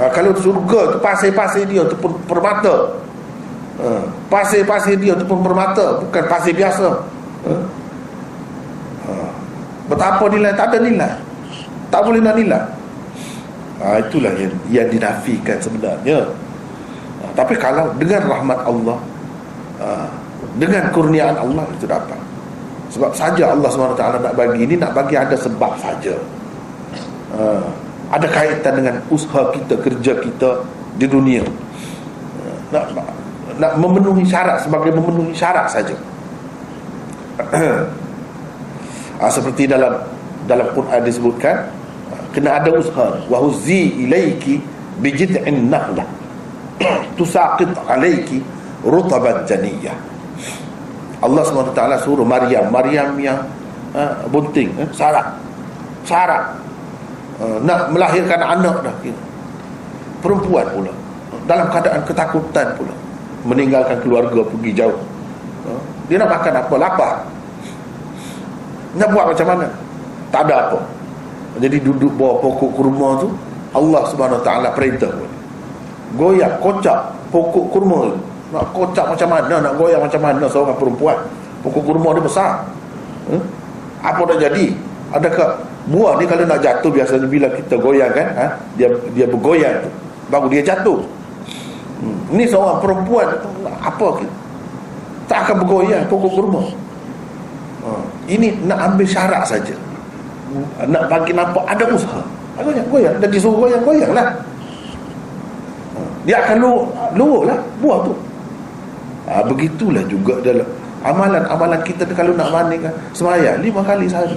Ha, 0.00 0.10
kalau 0.10 0.32
surga 0.36 0.96
tu 0.96 0.98
pasir-pasir 1.04 1.64
dia 1.68 1.84
tu 1.88 1.96
pun 2.00 2.16
permata. 2.28 2.96
Ha, 3.80 4.08
pasir-pasir 4.32 4.96
dia 5.00 5.12
tu 5.16 5.24
pun 5.28 5.40
permata 5.44 6.00
bukan 6.00 6.24
pasir 6.28 6.56
biasa. 6.56 6.88
Ha, 7.44 7.52
ha, 9.08 9.12
betapa 9.88 10.24
nilai 10.32 10.52
tak 10.56 10.72
ada 10.72 10.78
nilai. 10.80 11.12
Tak 11.92 12.00
boleh 12.04 12.20
nak 12.24 12.36
nilai 12.40 12.73
ha, 13.82 13.98
itulah 13.98 14.30
yang, 14.38 14.54
yang 14.70 14.88
dinafikan 14.90 15.58
sebenarnya. 15.58 16.28
Ha, 17.22 17.24
tapi 17.34 17.58
kalau 17.58 17.90
dengan 17.98 18.22
rahmat 18.28 18.60
Allah 18.62 18.98
ha, 19.82 20.06
dengan 20.60 20.86
kurniaan 20.94 21.34
Allah 21.34 21.64
itu 21.74 21.86
dapat 21.88 22.18
sebab 22.94 23.10
saja 23.10 23.50
Allah 23.50 23.66
SWT 23.66 23.98
nak 24.22 24.34
bagi 24.38 24.62
ini 24.62 24.78
nak 24.78 24.94
bagi 24.94 25.18
ada 25.18 25.34
sebab 25.34 25.74
saja. 25.82 26.14
Ha, 27.34 27.66
ada 28.14 28.26
kaitan 28.30 28.78
dengan 28.78 28.94
usaha 29.10 29.50
kita 29.50 29.74
kerja 29.82 30.12
kita 30.22 30.50
di 31.00 31.06
dunia. 31.10 31.42
Nak 32.70 32.84
nak 33.58 33.72
memenuhi 33.78 34.26
syarat 34.26 34.62
sebagai 34.62 34.94
memenuhi 34.94 35.34
syarat 35.34 35.66
saja. 35.70 35.96
Ha, 39.14 39.30
seperti 39.30 39.70
dalam 39.70 39.94
dalam 40.50 40.74
Quran 40.74 41.00
disebutkan 41.06 41.70
kena 42.34 42.58
ada 42.58 42.74
usaha. 42.74 43.14
Wa 43.30 43.38
huzi 43.38 43.94
ilaiki 44.04 44.58
bi 44.98 45.14
jid'in 45.14 45.70
nahlah 45.70 46.04
tusaqit 47.14 47.70
alayki 47.86 48.42
rutaban 48.82 49.46
janiyah. 49.46 49.94
Allah 51.22 51.40
SWT 51.46 51.80
suruh 52.04 52.26
Maryam. 52.26 52.68
Maryam 52.68 53.16
yang 53.16 53.38
uh, 53.96 54.26
bunting 54.28 54.74
eh, 54.76 54.88
Sarah. 54.92 55.32
Sarah. 56.04 56.52
Uh, 57.40 57.58
nak 57.64 57.90
melahirkan 57.90 58.38
anak 58.38 58.82
dah 58.84 58.94
kira. 59.00 59.22
perempuan 60.20 60.66
pula. 60.74 60.92
Dalam 61.48 61.70
keadaan 61.72 62.02
ketakutan 62.04 62.66
pula. 62.76 62.94
Meninggalkan 63.44 64.00
keluarga 64.04 64.40
pergi 64.44 64.70
jauh. 64.76 65.00
Uh, 65.64 65.80
dia 66.12 66.20
nak 66.20 66.36
makan 66.36 66.60
apa? 66.60 66.74
Lapar. 66.76 67.14
Nak 69.00 69.08
buat 69.10 69.24
macam 69.32 69.46
mana? 69.48 69.66
Tak 70.28 70.44
ada 70.44 70.54
apa 70.68 70.93
jadi 71.58 71.76
duduk 71.82 72.12
bawah 72.18 72.42
pokok 72.42 72.70
kurma 72.74 73.08
tu 73.22 73.28
Allah 73.74 74.02
subhanahu 74.10 74.38
wa 74.40 74.44
ta'ala 74.46 74.68
perintah 74.74 75.10
goyak 76.14 76.62
kocak 76.62 76.98
pokok 77.34 77.66
kurma. 77.74 78.14
Tu 78.14 78.18
nak 78.54 78.70
kocak 78.70 79.06
macam 79.10 79.28
mana 79.34 79.54
nak 79.58 79.74
goyak 79.74 79.98
macam 79.98 80.20
mana 80.22 80.46
seorang 80.46 80.78
perempuan? 80.78 81.18
Pokok 81.66 81.82
kurma 81.82 82.14
dia 82.14 82.22
besar. 82.22 82.52
Hmm? 83.24 83.42
apa 84.04 84.20
dah 84.28 84.36
jadi? 84.36 84.76
Adakah 85.16 85.64
buah 85.88 86.20
ni 86.20 86.28
kalau 86.28 86.44
nak 86.44 86.60
jatuh 86.60 86.92
biasanya 86.92 87.24
bila 87.24 87.48
kita 87.56 87.80
goyang 87.80 88.12
kan 88.12 88.28
ha? 88.36 88.46
dia 88.76 88.88
dia 89.16 89.24
bergoyang 89.28 89.84
tu 89.84 89.90
baru 90.28 90.46
dia 90.52 90.62
jatuh. 90.64 91.00
Hmm. 92.04 92.36
ni 92.36 92.44
seorang 92.44 92.84
perempuan 92.84 93.28
apa 93.80 94.08
tak 95.24 95.38
akan 95.48 95.56
bergoyang 95.64 96.04
pokok 96.08 96.32
kurma. 96.36 96.62
Ha. 97.84 97.90
ini 98.28 98.56
nak 98.64 98.92
ambil 98.92 99.08
syarat 99.08 99.44
saja 99.44 99.76
nak 100.86 101.02
bagi 101.10 101.32
nampak 101.34 101.64
ada 101.66 101.84
usaha. 101.90 102.22
Goyang 102.60 102.86
goyang. 102.88 103.16
Dan 103.18 103.28
disuruh 103.28 103.58
goyang 103.66 103.82
goyang 103.82 104.12
lah 104.14 104.28
dia 106.24 106.40
akan 106.40 106.56
lu 106.56 106.72
luruh 107.14 107.42
lah 107.52 107.58
buah 107.84 107.98
tu. 108.08 108.14
Ha, 109.24 109.40
begitulah 109.44 110.04
juga 110.08 110.40
dalam 110.40 110.68
amalan-amalan 111.04 111.80
kita 111.84 112.08
kalau 112.16 112.32
nak 112.32 112.48
bandingkan. 112.48 112.92
Semaya 113.12 113.60
lima 113.60 113.84
kali 113.84 114.08
sehari 114.08 114.36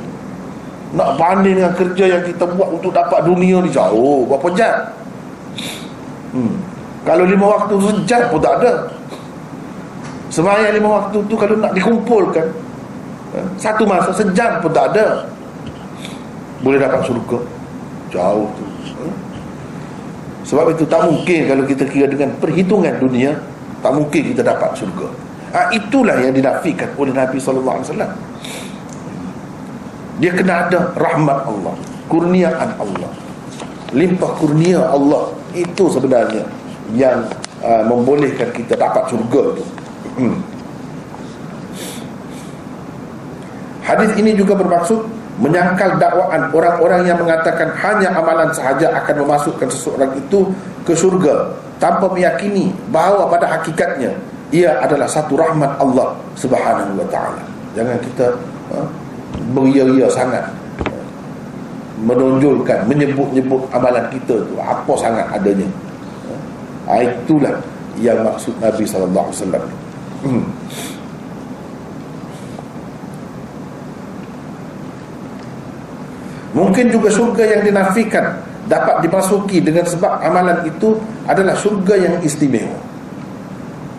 nak 0.96 1.20
banding 1.20 1.60
dengan 1.60 1.74
kerja 1.76 2.16
yang 2.16 2.24
kita 2.24 2.48
buat 2.48 2.80
untuk 2.80 2.92
dapat 2.92 3.24
dunia 3.24 3.64
ni 3.64 3.72
jauh. 3.72 4.28
Berapa 4.28 4.48
jam? 4.56 4.78
Hmm. 6.28 6.60
kalau 7.08 7.24
lima 7.24 7.56
waktu 7.56 7.74
sejam 7.80 8.24
pun 8.28 8.40
tak 8.44 8.54
ada. 8.62 8.74
Semayang 10.28 10.76
lima 10.76 10.90
waktu 10.92 11.18
tu 11.24 11.36
kalau 11.40 11.56
nak 11.56 11.72
dikumpulkan 11.72 12.52
ha, 13.32 13.40
satu 13.56 13.88
masa 13.88 14.12
sejam 14.12 14.60
pun 14.60 14.76
tak 14.76 14.92
ada 14.92 15.24
boleh 16.62 16.80
dapat 16.82 17.02
surga 17.06 17.40
jauh 18.08 18.48
tu. 18.56 18.64
Ha. 18.98 19.06
sebab 20.48 20.74
itu 20.74 20.84
tak 20.88 21.06
mungkin 21.06 21.40
kalau 21.46 21.64
kita 21.68 21.84
kira 21.86 22.08
dengan 22.08 22.34
perhitungan 22.40 22.96
dunia 22.98 23.36
tak 23.84 23.92
mungkin 23.94 24.22
kita 24.34 24.42
dapat 24.42 24.74
surga 24.74 25.08
ha, 25.54 25.60
itulah 25.76 26.18
yang 26.18 26.34
dinafikan 26.34 26.90
oleh 26.98 27.14
Nabi 27.14 27.38
SAW 27.38 27.84
dia 30.18 30.32
kena 30.34 30.66
ada 30.66 30.98
rahmat 30.98 31.46
Allah 31.46 31.78
kurniaan 32.08 32.74
Allah. 32.80 33.12
Limpah 33.94 34.32
kurnia 34.40 34.84
Allah 34.84 35.32
itu 35.56 35.88
sebenarnya 35.88 36.44
yang 36.92 37.24
uh, 37.64 37.84
membolehkan 37.88 38.52
kita 38.56 38.76
dapat 38.80 39.12
surga 39.12 39.42
itu 39.56 39.64
hmm. 40.20 40.38
hadis 43.84 44.12
ini 44.20 44.32
juga 44.36 44.56
bermaksud 44.56 45.04
menyangkal 45.38 46.02
dakwaan 46.02 46.50
orang-orang 46.50 47.06
yang 47.06 47.18
mengatakan 47.22 47.70
hanya 47.78 48.10
amalan 48.18 48.50
sahaja 48.50 48.90
akan 49.02 49.22
memasukkan 49.22 49.70
seseorang 49.70 50.12
itu 50.18 50.50
ke 50.82 50.98
surga 50.98 51.54
tanpa 51.78 52.10
meyakini 52.10 52.74
bahawa 52.90 53.30
pada 53.30 53.46
hakikatnya 53.46 54.18
ia 54.50 54.82
adalah 54.82 55.06
satu 55.06 55.38
rahmat 55.38 55.78
Allah 55.78 56.18
Subhanahu 56.34 56.98
wa 56.98 57.08
taala. 57.14 57.44
Jangan 57.78 57.98
kita 58.02 58.34
ha, 58.74 58.82
beria-ria 59.54 60.10
sangat 60.10 60.42
menonjolkan 62.02 62.90
menyebut-nyebut 62.90 63.62
amalan 63.70 64.06
kita 64.10 64.42
tu. 64.42 64.56
Apa 64.58 64.94
sangat 64.98 65.28
adanya? 65.30 65.70
Ha, 66.90 67.04
itulah 67.06 67.62
yang 68.02 68.26
maksud 68.26 68.58
Nabi 68.58 68.86
sallallahu 68.86 69.30
alaihi 69.30 69.38
wasallam 69.38 69.66
mungkin 76.58 76.90
juga 76.90 77.14
surga 77.14 77.44
yang 77.46 77.62
dinafikan 77.62 78.42
dapat 78.66 79.06
dimasuki 79.06 79.62
dengan 79.62 79.86
sebab 79.86 80.18
amalan 80.26 80.66
itu 80.66 80.98
adalah 81.30 81.54
surga 81.54 81.94
yang 82.02 82.16
istimewa. 82.26 82.82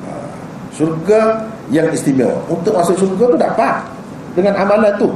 Ha, 0.05 0.11
surga 0.75 1.21
yang 1.71 1.87
istimewa. 1.95 2.43
Untuk 2.51 2.75
masuk 2.75 2.99
surga 2.99 3.25
tu 3.31 3.39
dapat 3.39 3.75
dengan 4.35 4.59
amalan 4.59 4.93
tu. 4.99 5.15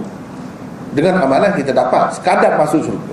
Dengan 0.94 1.24
amalan 1.26 1.50
kita 1.58 1.74
dapat 1.74 2.14
sekadar 2.14 2.54
masuk 2.60 2.86
surga 2.86 3.12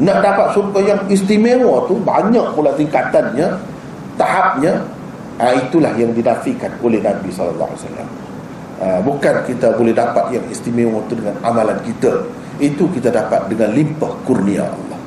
nak 0.00 0.24
dapat 0.24 0.56
surga 0.56 0.80
yang 0.80 1.00
istimewa 1.12 1.84
tu 1.84 2.00
banyak 2.00 2.46
pula 2.56 2.72
tingkatannya 2.80 3.44
tahapnya 4.16 4.80
ha, 5.36 5.52
itulah 5.52 5.92
yang 6.00 6.16
dinafikan 6.16 6.72
oleh 6.80 6.96
Nabi 7.04 7.28
sallallahu 7.28 7.70
alaihi 7.70 7.82
wasallam. 7.84 8.08
Ha, 8.80 8.86
bukan 9.04 9.34
kita 9.44 9.76
boleh 9.76 9.92
dapat 9.92 10.32
yang 10.32 10.44
istimewa 10.48 10.98
itu 11.04 11.14
dengan 11.20 11.36
amalan 11.44 11.76
kita 11.84 12.24
itu 12.62 12.86
kita 12.94 13.10
dapat 13.10 13.50
dengan 13.50 13.74
limpah 13.74 14.12
kurnia 14.22 14.62
Allah. 14.62 14.98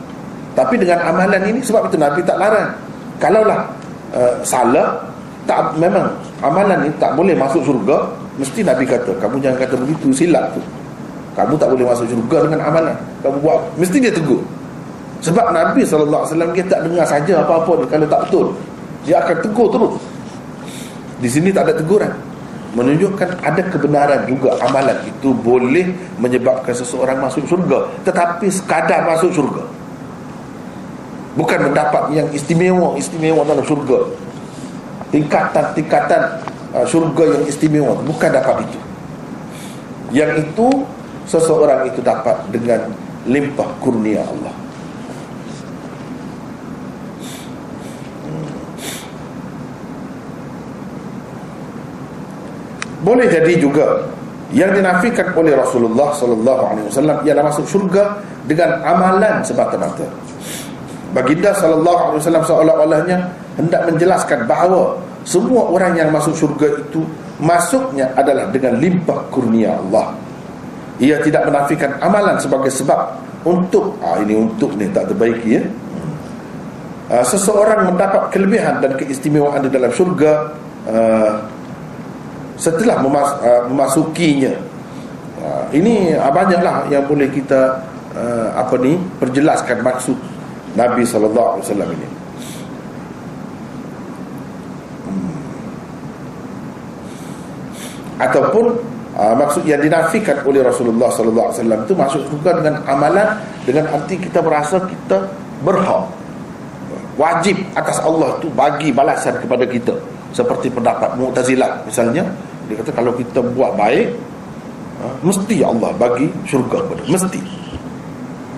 Tapi 0.52 0.76
dengan 0.76 0.99
amalan 1.07 1.40
ini 1.48 1.64
sebab 1.64 1.88
itu 1.88 1.95
Nabi 1.95 2.19
tak 2.27 2.36
larang. 2.36 2.76
Kalaulah 3.15 3.72
uh, 4.11 4.36
salah 4.44 4.99
tak 5.48 5.72
memang 5.80 6.11
amalan 6.44 6.84
ini 6.84 6.91
tak 6.99 7.15
boleh 7.15 7.32
masuk 7.32 7.64
surga 7.64 8.11
mesti 8.36 8.60
Nabi 8.60 8.84
kata 8.84 9.15
kamu 9.23 9.40
jangan 9.40 9.57
kata 9.64 9.76
begitu 9.80 10.11
silap 10.11 10.52
tu. 10.52 10.61
Kamu 11.36 11.56
tak 11.56 11.72
boleh 11.72 11.88
masuk 11.88 12.11
surga 12.11 12.38
dengan 12.52 12.60
amalan. 12.68 12.95
Kamu 13.23 13.40
buat 13.40 13.60
mesti 13.80 13.98
dia 14.03 14.11
tegur. 14.11 14.44
Sebab 15.23 15.56
Nabi 15.56 15.88
SAW 15.88 16.27
dia 16.52 16.64
tak 16.68 16.84
dengar 16.84 17.07
saja 17.07 17.40
apa-apa 17.40 17.88
kalau 17.88 18.07
tak 18.07 18.22
betul 18.27 18.45
dia 19.07 19.23
akan 19.23 19.36
tegur 19.40 19.68
terus. 19.72 19.95
Di 21.23 21.32
sini 21.32 21.56
tak 21.56 21.72
ada 21.72 21.80
teguran 21.80 22.11
menunjukkan 22.76 23.39
ada 23.39 23.64
kebenaran 23.72 24.27
juga 24.27 24.60
amalan 24.60 24.99
itu 25.07 25.31
boleh 25.31 25.95
menyebabkan 26.19 26.76
seseorang 26.76 27.23
masuk 27.23 27.47
surga 27.47 27.88
tetapi 28.03 28.52
sekadar 28.52 29.07
masuk 29.07 29.31
surga 29.31 29.64
bukan 31.39 31.72
mendapat 31.72 32.11
yang 32.11 32.27
istimewa 32.35 32.99
istimewa 32.99 33.47
dalam 33.47 33.64
surga 33.64 34.26
tingkatan-tingkatan 35.15 36.22
uh, 36.76 36.84
surga 36.84 37.23
yang 37.39 37.43
istimewa 37.47 37.95
bukan 38.03 38.30
dapat 38.35 38.68
itu. 38.68 38.80
Yang 40.11 40.31
itu 40.47 40.68
seseorang 41.26 41.88
itu 41.88 42.03
dapat 42.03 42.35
dengan 42.52 42.91
limpah 43.26 43.65
kurnia 43.81 44.22
Allah 44.22 44.65
boleh 53.06 53.30
jadi 53.30 53.61
juga 53.61 54.02
yang 54.49 54.73
dinafikan 54.73 55.30
oleh 55.38 55.53
Rasulullah 55.53 56.10
sallallahu 56.18 56.64
alaihi 56.73 56.86
wasallam 56.90 57.18
ialah 57.22 57.44
masuk 57.45 57.65
syurga 57.69 58.18
dengan 58.49 58.82
amalan 58.82 59.45
semata-mata. 59.45 60.06
Baginda 61.14 61.53
sallallahu 61.53 62.02
alaihi 62.11 62.22
wasallam 62.26 62.45
seolah-olahnya 62.45 63.18
hendak 63.61 63.82
menjelaskan 63.88 64.49
bahawa 64.49 64.98
semua 65.26 65.69
orang 65.69 65.98
yang 65.98 66.10
masuk 66.10 66.34
syurga 66.34 66.82
itu 66.82 67.02
masuknya 67.41 68.10
adalah 68.18 68.49
dengan 68.49 68.77
limpah 68.77 69.22
kurnia 69.30 69.77
Allah. 69.77 70.14
Ia 71.02 71.19
tidak 71.22 71.49
menafikan 71.49 71.98
amalan 71.99 72.40
sebagai 72.40 72.72
sebab 72.72 73.22
untuk 73.45 73.98
ah 74.02 74.18
ini 74.22 74.34
untuk 74.34 74.73
ni 74.80 74.90
tak 74.90 75.11
terbaiki 75.11 75.61
ya. 75.61 75.64
Uh, 77.06 77.22
seseorang 77.22 77.86
mendapat 77.94 78.34
kelebihan 78.34 78.82
dan 78.82 78.98
keistimewaan 78.98 79.61
di 79.61 79.69
dalam 79.69 79.94
syurga 79.94 80.57
uh, 80.90 81.38
setelah 82.56 82.99
memas, 83.03 83.30
uh, 83.44 83.68
memasukinya. 83.68 84.53
Uh, 85.40 85.65
ini 85.76 86.15
uh, 86.15 86.32
banyaklah 86.32 86.88
yang 86.90 87.03
boleh 87.06 87.30
kita 87.30 87.84
apa 88.56 88.80
ni 88.80 88.95
perjelaskan 89.19 89.84
maksud 89.84 90.15
Nabi 90.80 91.03
sallallahu 91.03 91.60
alaihi 91.60 91.65
wasallam 91.68 91.90
ini. 91.99 92.07
Hmm. 95.03 95.36
ataupun 98.23 98.65
uh, 99.19 99.36
maksud 99.36 99.64
yang 99.68 99.84
dinafikan 99.84 100.40
oleh 100.48 100.64
Rasulullah 100.64 101.11
sallallahu 101.11 101.52
alaihi 101.52 101.60
wasallam 101.60 101.82
itu 101.84 101.94
masuk 101.95 102.23
juga 102.32 102.56
dengan 102.60 102.80
amalan 102.88 103.36
dengan 103.68 103.91
arti 103.91 104.15
kita 104.15 104.40
merasa 104.40 104.80
kita 104.88 105.27
berhak. 105.64 106.07
Wajib 107.15 107.56
atas 107.76 108.03
Allah 108.03 108.36
tu 108.44 108.52
bagi 108.52 108.91
balasan 108.91 109.40
kepada 109.40 109.64
kita. 109.64 109.95
Seperti 110.36 110.68
pendapat 110.68 111.15
Mu'tazilah 111.15 111.88
misalnya 111.88 112.27
dia 112.66 112.76
kata 112.82 112.92
kalau 112.94 113.14
kita 113.14 113.40
buat 113.54 113.78
baik 113.78 114.18
ha, 115.02 115.06
mesti 115.22 115.62
Allah 115.62 115.92
bagi 115.96 116.28
syurga 116.50 116.82
kepada 116.82 117.04
mesti. 117.06 117.42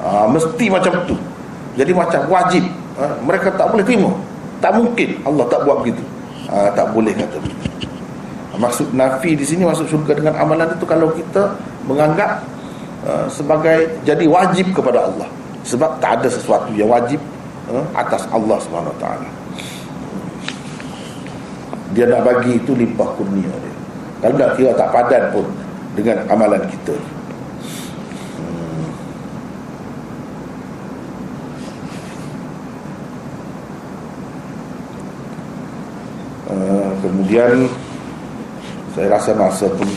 Ha, 0.04 0.30
mesti 0.32 0.66
macam 0.72 0.94
tu. 1.04 1.16
Jadi 1.76 1.92
macam 1.92 2.22
wajib. 2.32 2.64
Ha, 2.98 3.04
mereka 3.22 3.52
tak 3.54 3.68
boleh 3.70 3.84
terima. 3.84 4.12
Tak 4.64 4.72
mungkin 4.74 5.10
Allah 5.28 5.46
tak 5.52 5.62
buat 5.68 5.84
begitu. 5.84 6.04
Ha, 6.48 6.72
tak 6.72 6.88
boleh 6.96 7.14
kata 7.14 7.38
begitu. 7.44 7.68
Maksud 8.58 8.90
nafi 8.98 9.38
di 9.38 9.46
sini 9.46 9.70
masuk 9.70 9.86
syurga 9.86 10.18
dengan 10.18 10.34
amalan 10.42 10.74
itu 10.74 10.86
kalau 10.90 11.14
kita 11.14 11.54
menganggap 11.86 12.42
uh, 13.06 13.30
sebagai 13.30 14.02
jadi 14.02 14.26
wajib 14.26 14.74
kepada 14.74 15.06
Allah. 15.06 15.30
Sebab 15.62 16.02
tak 16.02 16.18
ada 16.18 16.28
sesuatu 16.32 16.74
yang 16.74 16.90
wajib 16.90 17.22
uh, 17.70 17.86
atas 17.94 18.26
Allah 18.34 18.58
Taala. 18.98 19.30
Dia 21.94 22.10
nak 22.10 22.26
bagi 22.26 22.58
itu 22.58 22.74
limpah 22.74 23.14
kurnia 23.14 23.46
dia 23.46 23.77
kalau 24.18 24.34
nak 24.34 24.58
kira 24.58 24.74
tak 24.74 24.90
padan 24.90 25.24
pun 25.30 25.46
dengan 25.94 26.18
amalan 26.34 26.62
kita. 26.66 26.96
Hmm. 28.42 28.90
uh, 36.50 36.90
kemudian 37.06 37.70
saya 38.98 39.08
rasa 39.14 39.38
masa 39.38 39.70
pun 39.70 39.90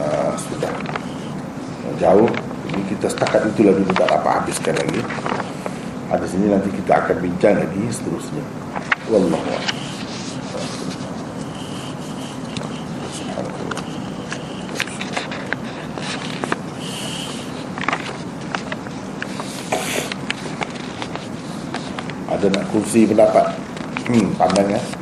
uh, 0.00 0.32
sudah 0.40 0.72
jauh. 2.00 2.30
Jadi 2.70 2.80
kita 2.96 3.06
setakat 3.12 3.44
itulah 3.52 3.76
dulu 3.76 3.92
tak 3.92 4.08
dapat 4.08 4.32
habiskan 4.40 4.72
lagi. 4.80 5.00
Ada 6.08 6.24
sini 6.24 6.48
nanti 6.48 6.72
kita 6.72 7.04
akan 7.04 7.16
bincang 7.20 7.60
lagi 7.60 7.82
seterusnya. 7.92 8.44
Wallahualam 9.12 9.89
kursi 22.90 23.06
pendapat. 23.06 23.54
Hmm, 24.10 24.34
pandang 24.34 24.74
ya 24.74 24.99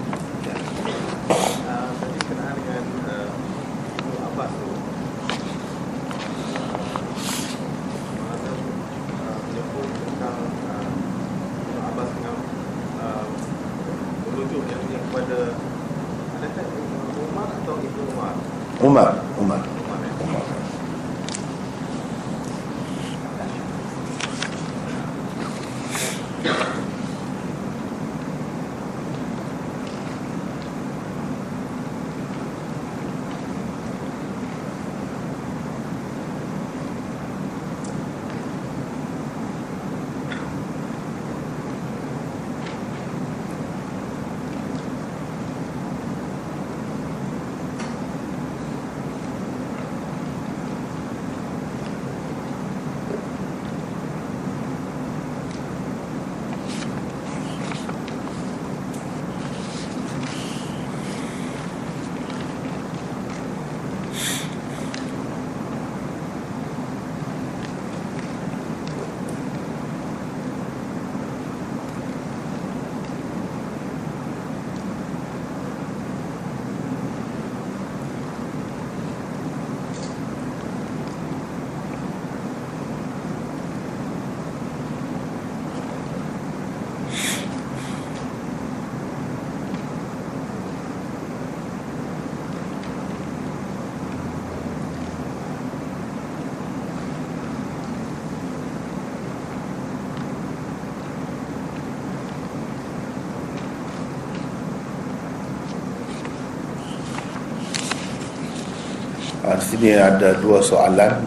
di 109.59 109.65
sini 109.75 109.91
ada 109.99 110.39
dua 110.39 110.63
soalan. 110.63 111.19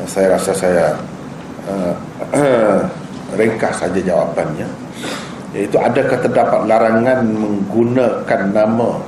Uh, 0.00 0.06
saya 0.08 0.34
rasa 0.34 0.52
saya 0.56 0.96
uh, 1.68 1.94
ringkas 3.38 3.84
saja 3.84 4.00
jawapannya. 4.00 4.68
Iaitu 5.52 5.76
adakah 5.76 6.18
terdapat 6.20 6.60
larangan 6.68 7.24
menggunakan 7.24 8.42
nama 8.52 9.00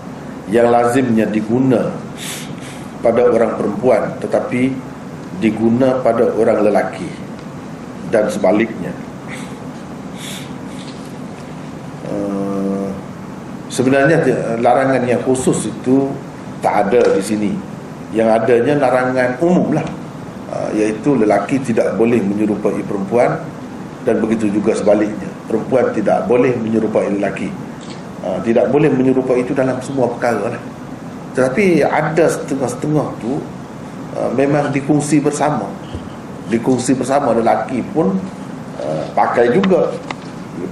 yang 0.49 0.73
lazimnya 0.73 1.28
diguna 1.28 1.93
pada 3.01 3.28
orang 3.28 3.57
perempuan 3.61 4.03
tetapi 4.20 4.73
diguna 5.41 6.01
pada 6.01 6.32
orang 6.37 6.65
lelaki 6.65 7.09
dan 8.12 8.28
sebaliknya? 8.28 8.93
Uh, 12.09 12.89
sebenarnya 13.73 14.20
larangan 14.61 15.05
yang 15.05 15.20
khusus 15.24 15.69
itu 15.69 16.09
tak 16.61 16.89
ada 16.89 17.16
di 17.16 17.24
sini 17.24 17.69
yang 18.11 18.28
adanya 18.31 18.78
larangan 18.78 19.39
umum 19.39 19.74
lah. 19.74 19.87
Uh, 20.51 20.66
iaitu 20.74 21.15
lelaki 21.15 21.62
tidak 21.62 21.95
boleh 21.95 22.19
menyerupai 22.19 22.82
perempuan 22.82 23.39
dan 24.03 24.19
begitu 24.19 24.51
juga 24.51 24.74
sebaliknya. 24.74 25.31
Perempuan 25.47 25.95
tidak 25.95 26.27
boleh 26.27 26.51
menyerupai 26.59 27.07
lelaki. 27.07 27.47
Uh, 28.27 28.35
tidak 28.43 28.66
boleh 28.74 28.91
menyerupai 28.91 29.47
itu 29.47 29.55
dalam 29.55 29.78
semua 29.78 30.11
perkara 30.11 30.59
lah. 30.59 30.62
Tetapi 31.39 31.87
ada 31.87 32.27
setengah-setengah 32.27 33.07
tu 33.23 33.39
uh, 34.19 34.31
memang 34.35 34.74
dikongsi 34.74 35.23
bersama. 35.23 35.70
Dikongsi 36.51 36.99
bersama 36.99 37.31
lelaki 37.31 37.78
pun 37.95 38.19
pakai 39.15 39.55
juga. 39.55 39.95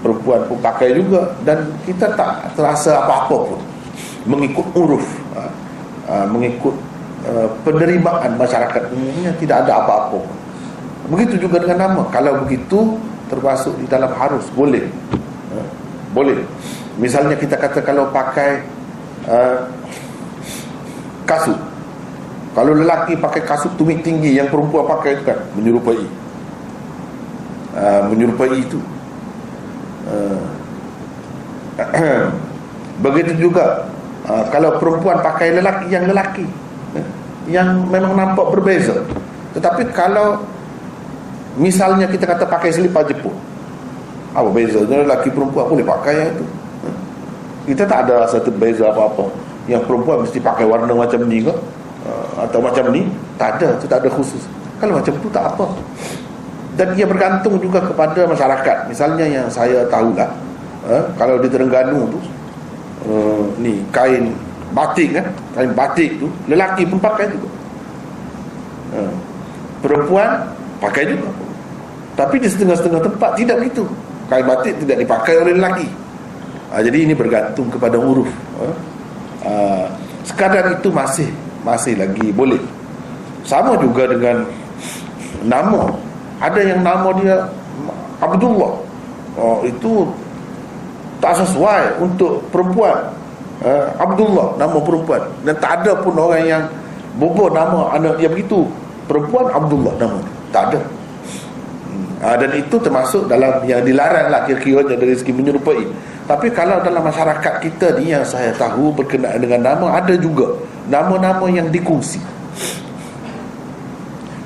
Perempuan 0.03 0.43
pun 0.51 0.59
pakai 0.59 0.91
juga. 0.91 1.39
Dan 1.47 1.71
kita 1.87 2.19
tak 2.19 2.51
terasa 2.59 3.07
apa-apa 3.07 3.55
pun. 3.55 3.61
Mengikut 4.27 4.67
uruf. 4.75 5.07
Mengikut 6.35 6.75
uh, 7.29 7.49
penerimaan 7.63 8.35
masyarakat 8.41 8.83
umumnya 8.93 9.33
tidak 9.37 9.67
ada 9.67 9.85
apa-apa. 9.85 10.21
Begitu 11.09 11.49
juga 11.49 11.65
dengan 11.65 11.89
nama. 11.89 12.03
Kalau 12.13 12.45
begitu 12.45 12.97
termasuk 13.29 13.77
di 13.81 13.87
dalam 13.89 14.13
harus 14.17 14.45
boleh. 14.53 14.89
Uh, 15.53 15.69
boleh. 16.17 16.41
Misalnya 16.99 17.37
kita 17.39 17.57
kata 17.61 17.85
kalau 17.85 18.11
pakai 18.11 18.65
uh, 19.29 19.69
kasut. 21.29 21.57
Kalau 22.57 22.75
lelaki 22.75 23.15
pakai 23.15 23.45
kasut 23.47 23.71
tumit 23.79 24.03
tinggi 24.03 24.35
yang 24.35 24.51
perempuan 24.51 24.89
pakai 24.89 25.15
itu 25.15 25.23
kan 25.23 25.39
menyerupai. 25.55 26.03
Menyerupai 28.11 28.59
itu. 28.59 28.83
Begitu 33.07 33.39
juga 33.39 33.87
kalau 34.51 34.83
perempuan 34.83 35.23
pakai 35.23 35.55
lelaki 35.55 35.87
yang 35.87 36.11
lelaki 36.11 36.51
yang 37.49 37.89
memang 37.89 38.15
nampak 38.15 38.53
berbeza. 38.53 39.01
Tetapi 39.57 39.91
kalau 39.97 40.45
misalnya 41.57 42.07
kita 42.07 42.29
kata 42.29 42.45
pakai 42.47 42.71
selipar 42.71 43.09
Jepun 43.09 43.35
apa 44.37 44.49
beza 44.53 44.85
lelaki 44.85 45.33
perempuan 45.33 45.67
boleh 45.67 45.83
pakai 45.83 46.15
yang 46.15 46.31
itu? 46.37 46.45
Kita 47.73 47.83
tak 47.85 48.09
ada 48.09 48.25
rasa 48.25 48.39
terbeza 48.41 48.89
apa-apa. 48.89 49.29
Yang 49.69 49.85
perempuan 49.85 50.25
mesti 50.25 50.39
pakai 50.41 50.65
warna 50.65 50.93
macam 50.93 51.21
ni 51.29 51.45
ke? 51.45 51.53
Atau 52.41 52.63
macam 52.65 52.89
ni? 52.93 53.09
Tak 53.37 53.61
ada 53.61 53.77
itu 53.77 53.87
tak 53.91 54.05
ada 54.05 54.09
khusus. 54.13 54.41
Kalau 54.79 54.97
macam 55.01 55.13
tu 55.19 55.29
tak 55.29 55.45
apa. 55.53 55.67
Dan 56.79 56.95
ia 56.95 57.05
bergantung 57.05 57.59
juga 57.59 57.83
kepada 57.83 58.25
masyarakat. 58.25 58.87
Misalnya 58.87 59.27
yang 59.27 59.47
saya 59.51 59.85
tahulah 59.91 60.31
eh, 60.87 61.05
kalau 61.19 61.43
di 61.43 61.49
Terengganu 61.51 62.07
tu 62.09 62.19
uh, 63.11 63.43
ni 63.59 63.83
kain 63.91 64.33
batik 64.73 65.17
kan 65.17 65.27
kain 65.57 65.73
batik 65.73 66.11
tu 66.21 66.27
lelaki 66.49 66.85
pun 66.85 66.99
pakai 67.01 67.27
juga. 67.33 67.49
Uh, 68.95 69.13
perempuan 69.85 70.49
pakai 70.81 71.13
juga. 71.13 71.31
Tapi 72.19 72.43
di 72.43 72.49
setengah-setengah 72.51 73.03
tempat 73.05 73.31
tidak 73.39 73.57
begitu. 73.63 73.85
Kain 74.29 74.45
batik 74.45 74.75
tidak 74.83 74.97
dipakai 75.05 75.35
oleh 75.41 75.53
lelaki. 75.57 75.89
Uh, 76.69 76.81
jadi 76.85 76.99
ini 77.09 77.15
bergantung 77.17 77.69
kepada 77.73 77.97
huruf 77.97 78.29
uh, 78.61 78.75
uh, 79.49 79.87
sekadar 80.25 80.77
itu 80.77 80.93
masih 80.93 81.29
masih 81.65 81.97
lagi 81.97 82.29
boleh. 82.33 82.61
Sama 83.49 83.81
juga 83.81 84.05
dengan 84.09 84.45
nama. 85.45 85.89
Ada 86.39 86.61
yang 86.61 86.81
nama 86.85 87.09
dia 87.19 87.37
Abdullah. 88.21 88.75
Oh, 89.39 89.63
itu 89.63 90.03
tak 91.23 91.39
sesuai 91.39 92.03
untuk 92.03 92.43
perempuan 92.51 92.99
uh, 93.65 93.87
Abdullah 93.99 94.59
nama 94.59 94.79
perempuan. 94.79 95.23
Dan 95.43 95.55
tak 95.59 95.83
ada 95.85 95.99
pun 95.99 96.15
orang 96.19 96.45
yang 96.45 96.63
bobo 97.17 97.51
nama 97.51 97.95
anak 97.95 98.19
dia 98.21 98.29
begitu. 98.31 98.67
Perempuan 99.09 99.49
Abdullah 99.51 99.95
nama 99.97 100.19
tak 100.53 100.75
ada. 100.75 100.81
Uh, 102.19 102.37
dan 102.39 102.51
itu 102.59 102.77
termasuk 102.83 103.31
dalam 103.31 103.63
yang 103.63 103.83
dilarang 103.87 104.29
lah 104.29 104.43
kira-kira 104.45 104.83
dari 104.85 105.15
segi 105.15 105.31
menyerupai. 105.31 105.87
Tapi 106.29 106.53
kalau 106.53 106.83
dalam 106.85 107.01
masyarakat 107.01 107.55
kita 107.65 107.97
ni 107.97 108.13
yang 108.13 108.27
saya 108.27 108.53
tahu 108.53 108.93
berkenaan 108.93 109.41
dengan 109.41 109.65
nama 109.65 109.97
ada 109.97 110.13
juga 110.19 110.61
nama-nama 110.91 111.49
yang 111.49 111.73
dikongsi. 111.73 112.21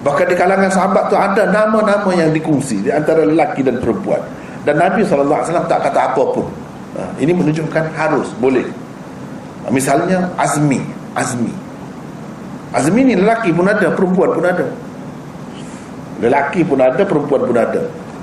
Bahkan 0.02 0.26
di 0.30 0.34
kalangan 0.34 0.70
sahabat 0.70 1.10
tu 1.10 1.16
ada 1.18 1.46
nama-nama 1.46 2.10
yang 2.10 2.34
dikongsi 2.34 2.82
di 2.82 2.90
antara 2.90 3.22
lelaki 3.22 3.62
dan 3.62 3.78
perempuan. 3.78 4.18
Dan 4.62 4.78
Nabi 4.78 5.02
SAW 5.02 5.42
tak 5.66 5.90
kata 5.90 6.14
apa 6.14 6.22
pun. 6.22 6.46
Ha, 6.98 7.18
ini 7.18 7.34
menunjukkan 7.34 7.94
harus, 7.98 8.30
boleh. 8.38 8.66
Misalnya 9.70 10.34
Azmi, 10.34 10.82
Azmi. 11.14 11.54
Azmi 12.72 13.00
ni 13.04 13.14
lelaki 13.14 13.52
pun 13.54 13.68
ada, 13.68 13.92
perempuan 13.92 14.32
pun 14.34 14.44
ada. 14.48 14.66
Lelaki 16.18 16.66
pun 16.66 16.80
ada, 16.80 17.02
perempuan 17.04 17.42
pun 17.46 17.56
ada. 17.58 17.82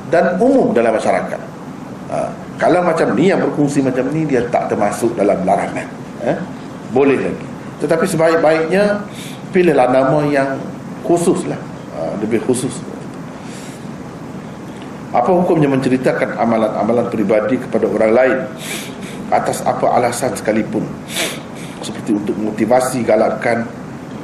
Dan 0.10 0.41
umum 0.41 0.74
dalam 0.74 0.98
masyarakat. 0.98 1.41
Ha, 2.10 2.18
kalau 2.57 2.82
macam 2.82 3.14
ni 3.14 3.30
yang 3.30 3.40
berfungsi 3.40 3.86
macam 3.86 4.10
ni 4.10 4.26
dia 4.26 4.41
tak 4.49 4.74
termasuk 4.74 5.14
dalam 5.14 5.45
larangan. 5.45 5.86
Ha? 6.26 6.34
Boleh 6.90 7.22
lagi. 7.22 7.45
Tetapi 7.86 8.03
sebaik-baiknya 8.10 9.06
pilihlah 9.53 9.88
nama 9.94 10.26
yang 10.28 10.57
khusus 11.06 11.45
lah. 11.45 11.60
Ha, 11.95 12.18
lebih 12.20 12.41
khusus. 12.44 12.74
Apa 15.10 15.30
hukumnya 15.34 15.70
menceritakan 15.70 16.38
amalan-amalan 16.38 17.10
peribadi 17.10 17.57
kepada 17.57 17.86
orang 17.90 18.11
lain 18.14 18.38
atas 19.30 19.61
apa 19.65 19.85
alasan 19.97 20.34
sekalipun. 20.34 20.85
Seperti 21.80 22.11
untuk 22.14 22.35
motivasi, 22.38 23.06
galakan 23.07 23.64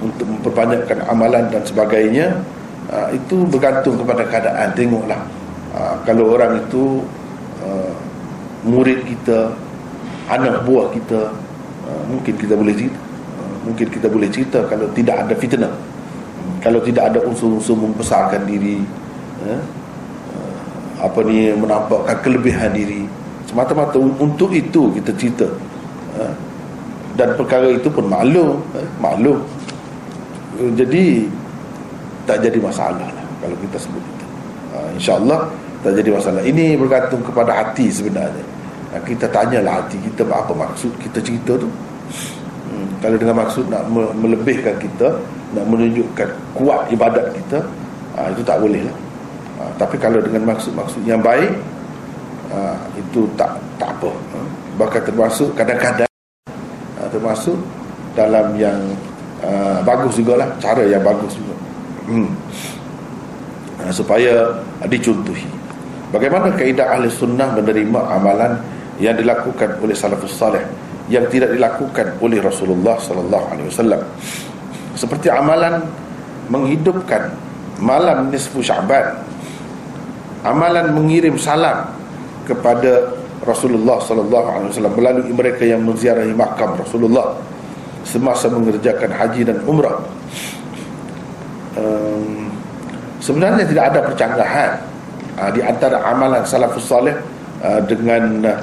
untuk 0.03 0.27
memperbanyakkan 0.27 1.07
amalan 1.07 1.48
dan 1.49 1.64
sebagainya 1.64 2.36
uh, 2.91 3.10
itu 3.15 3.48
bergantung 3.48 3.95
kepada 4.02 4.27
keadaan. 4.27 4.69
Tengoklah 4.76 5.22
uh, 5.73 5.95
kalau 6.03 6.36
orang 6.36 6.60
itu 6.60 7.02
uh, 7.64 7.95
murid 8.68 9.06
kita 9.06 9.53
anak 10.26 10.65
buah 10.65 10.90
kita 10.90 11.30
mungkin 12.10 12.34
kita 12.34 12.57
boleh 12.57 12.73
cerita 12.73 12.98
mungkin 13.61 13.88
kita 13.90 14.07
boleh 14.10 14.30
cerita 14.30 14.60
kalau 14.69 14.90
tidak 14.94 15.26
ada 15.26 15.34
fitnah. 15.38 15.73
Kalau 16.61 16.82
tidak 16.82 17.14
ada 17.14 17.22
unsur-unsur 17.22 17.77
membesarkan 17.77 18.41
diri 18.45 18.82
uh, 19.45 19.61
apa 21.02 21.19
ni 21.26 21.53
menampakkan 21.53 22.18
kelebihan 22.26 22.73
diri 22.73 23.06
semata-mata 23.56 23.95
untuk 23.95 24.52
itu 24.52 24.91
kita 24.91 25.15
cerita. 25.15 25.48
Ha? 26.19 26.27
dan 27.15 27.32
perkara 27.40 27.72
itu 27.72 27.88
pun 27.88 28.11
maklum 28.11 28.60
ha? 28.76 28.80
maklum. 28.99 29.40
Jadi 30.76 31.27
tak 32.27 32.44
jadi 32.44 32.60
masalah 32.60 33.07
lah 33.07 33.27
kalau 33.40 33.56
kita 33.64 33.77
sebut 33.80 34.03
itu. 34.03 34.26
Ha, 34.76 34.77
insyaAllah 34.99 35.40
tak 35.84 35.95
jadi 35.95 36.10
masalah. 36.11 36.44
Ini 36.44 36.76
bergantung 36.76 37.23
kepada 37.23 37.64
hati 37.64 37.88
sebenarnya. 37.91 38.44
Kita 39.03 39.27
tanyalah 39.27 39.84
hati 39.84 39.99
kita 39.99 40.23
apa 40.27 40.52
maksud 40.56 40.91
kita 41.03 41.19
cerita 41.19 41.60
tu? 41.60 41.68
Hmm, 42.72 42.88
kalau 43.03 43.19
dengan 43.19 43.36
maksud 43.44 43.68
nak 43.68 43.84
melebihkan 44.15 44.76
kita 44.80 45.19
nak 45.52 45.65
menunjukkan 45.68 46.30
kuat 46.56 46.88
ibadat 46.91 47.32
kita 47.36 47.60
itu 48.32 48.44
tak 48.44 48.60
boleh 48.60 48.84
lah. 48.88 48.95
Tapi 49.76 49.99
kalau 49.99 50.23
dengan 50.23 50.56
maksud-maksud 50.56 51.03
yang 51.03 51.19
baik 51.19 51.52
ha, 52.52 52.76
itu 52.98 53.26
tak 53.40 53.58
tak 53.82 53.90
apa 53.96 54.12
ha. 54.12 54.38
bahkan 54.78 55.02
termasuk 55.06 55.50
kadang-kadang 55.56 56.10
ha, 57.00 57.08
termasuk 57.10 57.58
dalam 58.16 58.56
yang 58.56 58.80
uh, 59.44 59.84
bagus 59.84 60.20
jugalah 60.20 60.48
cara 60.60 60.84
yang 60.88 61.04
bagus 61.04 61.36
juga 61.36 61.56
hmm. 62.12 62.30
ha, 63.82 63.92
supaya 63.92 64.52
dicontohi 64.86 65.48
bagaimana 66.12 66.54
kaedah 66.54 66.96
ahli 66.96 67.12
sunnah 67.12 67.56
menerima 67.56 68.00
amalan 68.14 68.56
yang 69.02 69.16
dilakukan 69.20 69.76
oleh 69.84 69.96
salafus 69.96 70.36
salih 70.36 70.64
yang 71.12 71.28
tidak 71.30 71.54
dilakukan 71.54 72.18
oleh 72.24 72.42
Rasulullah 72.42 72.98
sallallahu 72.98 73.46
alaihi 73.54 73.68
wasallam 73.70 74.02
seperti 74.96 75.28
amalan 75.30 75.84
menghidupkan 76.50 77.30
malam 77.84 78.32
nisfu 78.32 78.64
Syaban 78.64 79.20
amalan 80.46 80.94
mengirim 80.96 81.36
salam 81.36 81.95
kepada 82.46 83.12
Rasulullah 83.44 84.00
sallallahu 84.00 84.48
alaihi 84.48 84.70
wasallam 84.72 84.96
melalui 84.96 85.34
mereka 85.34 85.64
yang 85.66 85.82
menziarahi 85.84 86.34
makam 86.34 86.78
Rasulullah 86.78 87.36
semasa 88.06 88.48
mengerjakan 88.48 89.10
haji 89.10 89.42
dan 89.44 89.58
umrah. 89.66 89.98
Sebenarnya 93.26 93.66
tidak 93.66 93.86
ada 93.90 94.00
percanggahan 94.06 94.72
uh, 95.42 95.50
di 95.50 95.66
antara 95.66 95.98
amalan 96.06 96.46
salafus 96.46 96.86
salih 96.86 97.18
uh, 97.66 97.82
dengan 97.90 98.54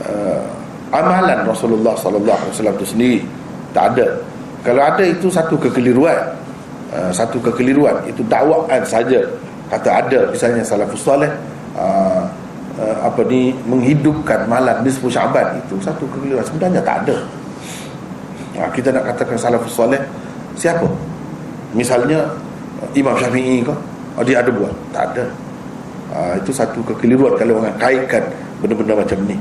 uh, 0.00 0.40
amalan 0.88 1.44
Rasulullah 1.44 1.92
sallallahu 2.00 2.40
alaihi 2.40 2.52
wasallam 2.56 2.76
itu 2.80 2.88
sendiri. 2.88 3.20
Tak 3.76 3.92
ada. 3.92 4.16
Kalau 4.64 4.80
ada 4.80 5.04
itu 5.04 5.28
satu 5.28 5.60
kekeliruan 5.60 6.32
uh, 6.96 7.12
satu 7.12 7.36
kekeliruan. 7.44 8.08
Itu 8.08 8.24
dakwaan 8.24 8.88
saja. 8.88 9.20
Kata 9.68 10.00
ada 10.00 10.32
misalnya 10.32 10.64
salafus 10.64 11.04
salih 11.04 11.28
uh, 11.76 12.24
uh, 12.80 12.96
apa 13.04 13.20
ni 13.26 13.52
menghidupkan 13.64 14.44
malam 14.48 14.84
nisfu 14.84 15.08
Syaban 15.08 15.56
itu 15.60 15.80
satu 15.80 16.04
kekeliruan 16.08 16.44
sebenarnya 16.44 16.80
tak 16.84 17.04
ada. 17.04 17.16
Uh, 18.56 18.68
kita 18.72 18.92
nak 18.92 19.12
katakan 19.12 19.36
salafus 19.36 19.74
salih 19.76 20.00
siapa? 20.56 20.88
Misalnya 21.76 22.24
Imam 22.96 23.16
Syafi'i 23.16 23.64
ke? 23.64 23.74
Oh, 24.16 24.24
dia 24.24 24.40
ada 24.40 24.48
buat 24.52 24.72
tak 24.92 25.12
ada. 25.12 25.24
Uh, 26.12 26.32
itu 26.40 26.52
satu 26.54 26.80
kekeliruan 26.86 27.36
kalau 27.36 27.60
orang 27.60 27.76
kaitkan 27.76 28.24
benda-benda 28.60 28.96
macam 28.96 29.18
ni. 29.28 29.36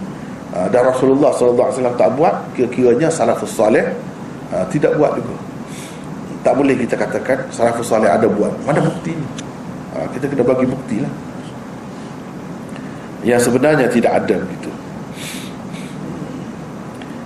Uh, 0.55 0.67
dan 0.71 0.87
Rasulullah 0.87 1.31
SAW 1.35 1.71
tak 1.95 2.09
buat 2.15 2.35
kira-kiranya 2.55 3.11
salafus 3.11 3.55
salih 3.55 3.83
uh, 4.51 4.65
tidak 4.71 4.95
buat 4.99 5.15
juga. 5.15 5.35
Tak 6.43 6.53
boleh 6.55 6.75
kita 6.77 6.95
katakan 6.99 7.47
salafus 7.51 7.87
salih 7.87 8.07
ada 8.07 8.27
buat. 8.27 8.51
Mana 8.63 8.83
bukti 8.83 9.15
ni? 9.15 9.27
Kita 9.95 10.27
kena 10.27 10.43
bagi 10.43 10.67
bukti 10.67 10.99
lah 10.99 11.07
yang 13.25 13.41
sebenarnya 13.41 13.89
tidak 13.89 14.23
ada 14.23 14.37
begitu. 14.39 14.69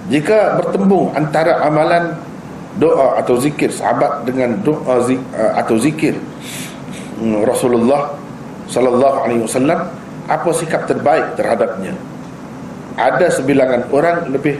Jika 0.10 0.58
bertembung 0.58 1.14
antara 1.14 1.62
amalan 1.62 2.18
doa 2.82 3.20
atau 3.22 3.38
zikir 3.38 3.70
sahabat 3.70 4.26
dengan 4.26 4.58
doa 4.66 5.06
zik, 5.06 5.22
atau 5.36 5.76
zikir 5.78 6.18
Hmm, 7.20 7.44
Rasulullah 7.44 8.16
sallallahu 8.72 9.18
alaihi 9.28 9.44
wasallam 9.44 9.92
apa 10.32 10.50
sikap 10.56 10.88
terbaik 10.88 11.36
terhadapnya? 11.36 11.92
Ada 12.96 13.28
sebilangan 13.36 13.92
orang 13.92 14.32
lebih 14.32 14.56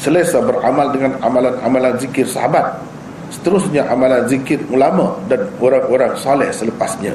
selesa 0.00 0.40
beramal 0.40 0.88
dengan 0.96 1.20
amalan-amalan 1.20 2.00
zikir 2.00 2.24
sahabat. 2.24 2.80
Seterusnya 3.28 3.84
amalan 3.92 4.24
zikir 4.24 4.56
ulama 4.72 5.20
dan 5.28 5.52
orang-orang 5.60 6.16
soleh 6.16 6.48
selepasnya 6.48 7.12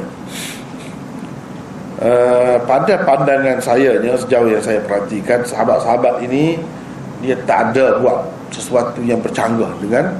uh, 1.99 2.57
pada 2.63 2.93
pandangan 3.03 3.59
saya 3.59 3.99
sejauh 3.99 4.49
yang 4.49 4.63
saya 4.63 4.79
perhatikan 4.81 5.43
sahabat-sahabat 5.45 6.23
ini 6.25 6.57
dia 7.21 7.37
tak 7.45 7.75
ada 7.75 8.01
buat 8.01 8.25
sesuatu 8.49 9.01
yang 9.03 9.21
bercanggah 9.21 9.69
dengan 9.81 10.13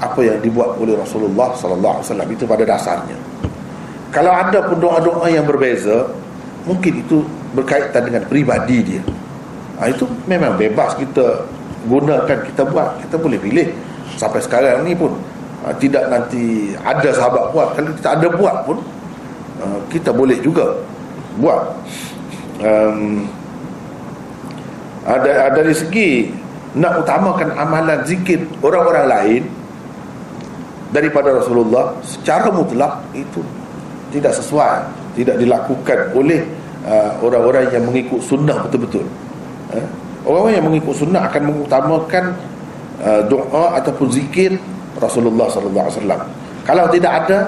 apa 0.00 0.20
yang 0.24 0.40
dibuat 0.40 0.80
oleh 0.80 0.96
Rasulullah 0.96 1.52
sallallahu 1.54 2.00
alaihi 2.00 2.06
wasallam. 2.08 2.28
Itu 2.32 2.44
pada 2.48 2.64
dasarnya. 2.64 3.16
Kalau 4.10 4.32
ada 4.34 4.58
pun 4.66 4.82
doa-doa 4.82 5.30
yang 5.30 5.46
berbeza 5.46 6.10
Mungkin 6.68 7.00
itu 7.00 7.24
berkaitan 7.56 8.04
dengan 8.04 8.22
pribadi 8.28 8.84
dia. 8.84 9.02
Ha, 9.80 9.88
Itu 9.88 10.04
memang 10.28 10.60
bebas 10.60 10.92
kita 11.00 11.48
gunakan 11.88 12.38
kita 12.44 12.62
buat. 12.68 13.00
Kita 13.00 13.16
boleh 13.16 13.38
pilih. 13.40 13.68
Sampai 14.20 14.44
sekarang 14.44 14.84
ni 14.84 14.92
pun 14.92 15.16
ha, 15.64 15.72
Tidak 15.72 16.12
nanti 16.12 16.76
ada 16.84 17.08
sahabat 17.16 17.56
buat. 17.56 17.68
Kalau 17.76 17.90
kita 17.96 18.08
ada 18.20 18.28
buat 18.28 18.56
pun 18.68 18.76
ha, 19.62 19.80
Kita 19.88 20.12
boleh 20.12 20.36
juga 20.44 20.76
buat. 21.40 21.62
Um, 22.60 23.24
ada, 25.08 25.48
Dari 25.56 25.72
segi 25.72 26.28
Nak 26.76 27.02
utamakan 27.02 27.56
amalan 27.56 28.04
zikir 28.04 28.44
orang-orang 28.60 29.08
lain 29.08 29.42
Daripada 30.92 31.40
Rasulullah 31.40 31.96
Secara 32.04 32.52
mutlak 32.52 33.00
itu 33.16 33.40
tidak 34.12 34.36
sesuai 34.36 35.00
tidak 35.14 35.36
dilakukan 35.42 35.98
oleh 36.14 36.42
uh, 36.86 37.10
orang-orang 37.22 37.66
yang 37.70 37.84
mengikut 37.86 38.20
sunnah 38.22 38.62
betul-betul. 38.66 39.06
Uh, 39.74 39.86
orang-orang 40.26 40.54
yang 40.58 40.66
mengikut 40.66 40.94
sunnah 40.94 41.22
akan 41.26 41.42
mengutamakan 41.50 42.24
uh, 43.02 43.22
doa 43.26 43.64
ataupun 43.80 44.06
zikir 44.10 44.54
Rasulullah 44.98 45.50
sallallahu 45.50 45.86
alaihi 45.86 45.98
wasallam. 45.98 46.22
Kalau 46.66 46.84
tidak 46.92 47.12
ada 47.24 47.38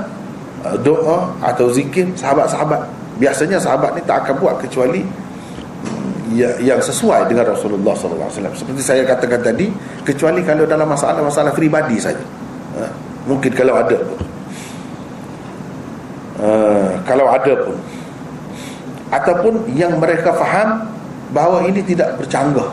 uh, 0.66 0.76
doa 0.80 1.18
atau 1.42 1.70
zikir 1.70 2.10
sahabat-sahabat 2.18 2.82
biasanya 3.20 3.58
sahabat 3.60 3.96
ni 3.98 4.02
tak 4.04 4.24
akan 4.24 4.34
buat 4.40 4.56
kecuali 4.62 5.02
ya, 6.32 6.56
yang 6.60 6.80
sesuai 6.80 7.28
dengan 7.28 7.52
Rasulullah 7.52 7.92
wasallam. 7.92 8.54
Seperti 8.56 8.80
saya 8.80 9.02
katakan 9.04 9.40
tadi 9.44 9.68
kecuali 10.02 10.40
kalau 10.42 10.64
dalam 10.64 10.88
masalah-masalah 10.88 11.52
pribadi 11.52 12.00
saja. 12.00 12.24
Uh, 12.72 12.88
mungkin 13.28 13.52
kalau 13.52 13.76
ada 13.76 13.96
pun. 14.00 14.18
Uh, 16.40 16.90
kalau 17.04 17.26
ada 17.28 17.52
pun. 17.68 17.76
Ataupun 19.12 19.54
yang 19.76 20.00
mereka 20.00 20.32
faham 20.32 20.88
bahawa 21.36 21.68
ini 21.68 21.84
tidak 21.84 22.16
bercanggah 22.16 22.72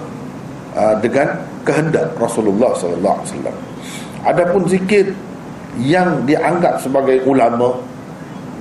uh, 0.80 0.96
dengan 1.04 1.36
kehendak 1.68 2.16
Rasulullah 2.16 2.72
wasallam. 2.72 3.56
Adapun 4.24 4.68
zikir 4.68 5.12
yang 5.80 6.24
dianggap 6.28 6.80
sebagai 6.80 7.24
ulama 7.28 7.80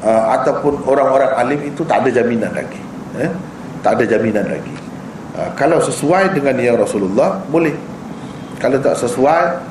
uh, 0.03 0.25
ataupun 0.41 0.85
orang-orang 0.85 1.33
alim 1.39 1.61
itu 1.67 1.83
tak 1.87 2.05
ada 2.05 2.11
jaminan 2.23 2.51
lagi 2.55 2.81
eh? 3.19 3.31
tak 3.85 3.99
ada 3.99 4.05
jaminan 4.07 4.47
lagi 4.47 4.75
uh, 5.39 5.51
kalau 5.55 5.79
sesuai 5.79 6.35
dengan 6.35 6.59
yang 6.59 6.77
Rasulullah 6.79 7.39
boleh 7.49 7.75
kalau 8.59 8.79
tak 8.83 8.99
sesuai 8.99 9.63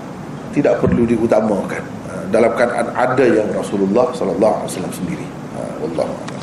tidak 0.55 0.79
perlu 0.79 1.03
diutamakan 1.03 1.97
dalam 2.27 2.51
keadaan 2.55 2.91
ada 2.91 3.23
yang 3.23 3.47
Rasulullah 3.55 4.11
sallallahu 4.11 4.55
alaihi 4.63 4.69
wasallam 4.71 4.95
sendiri. 4.95 5.27
Ha, 5.55 5.59
wallahu 5.79 6.36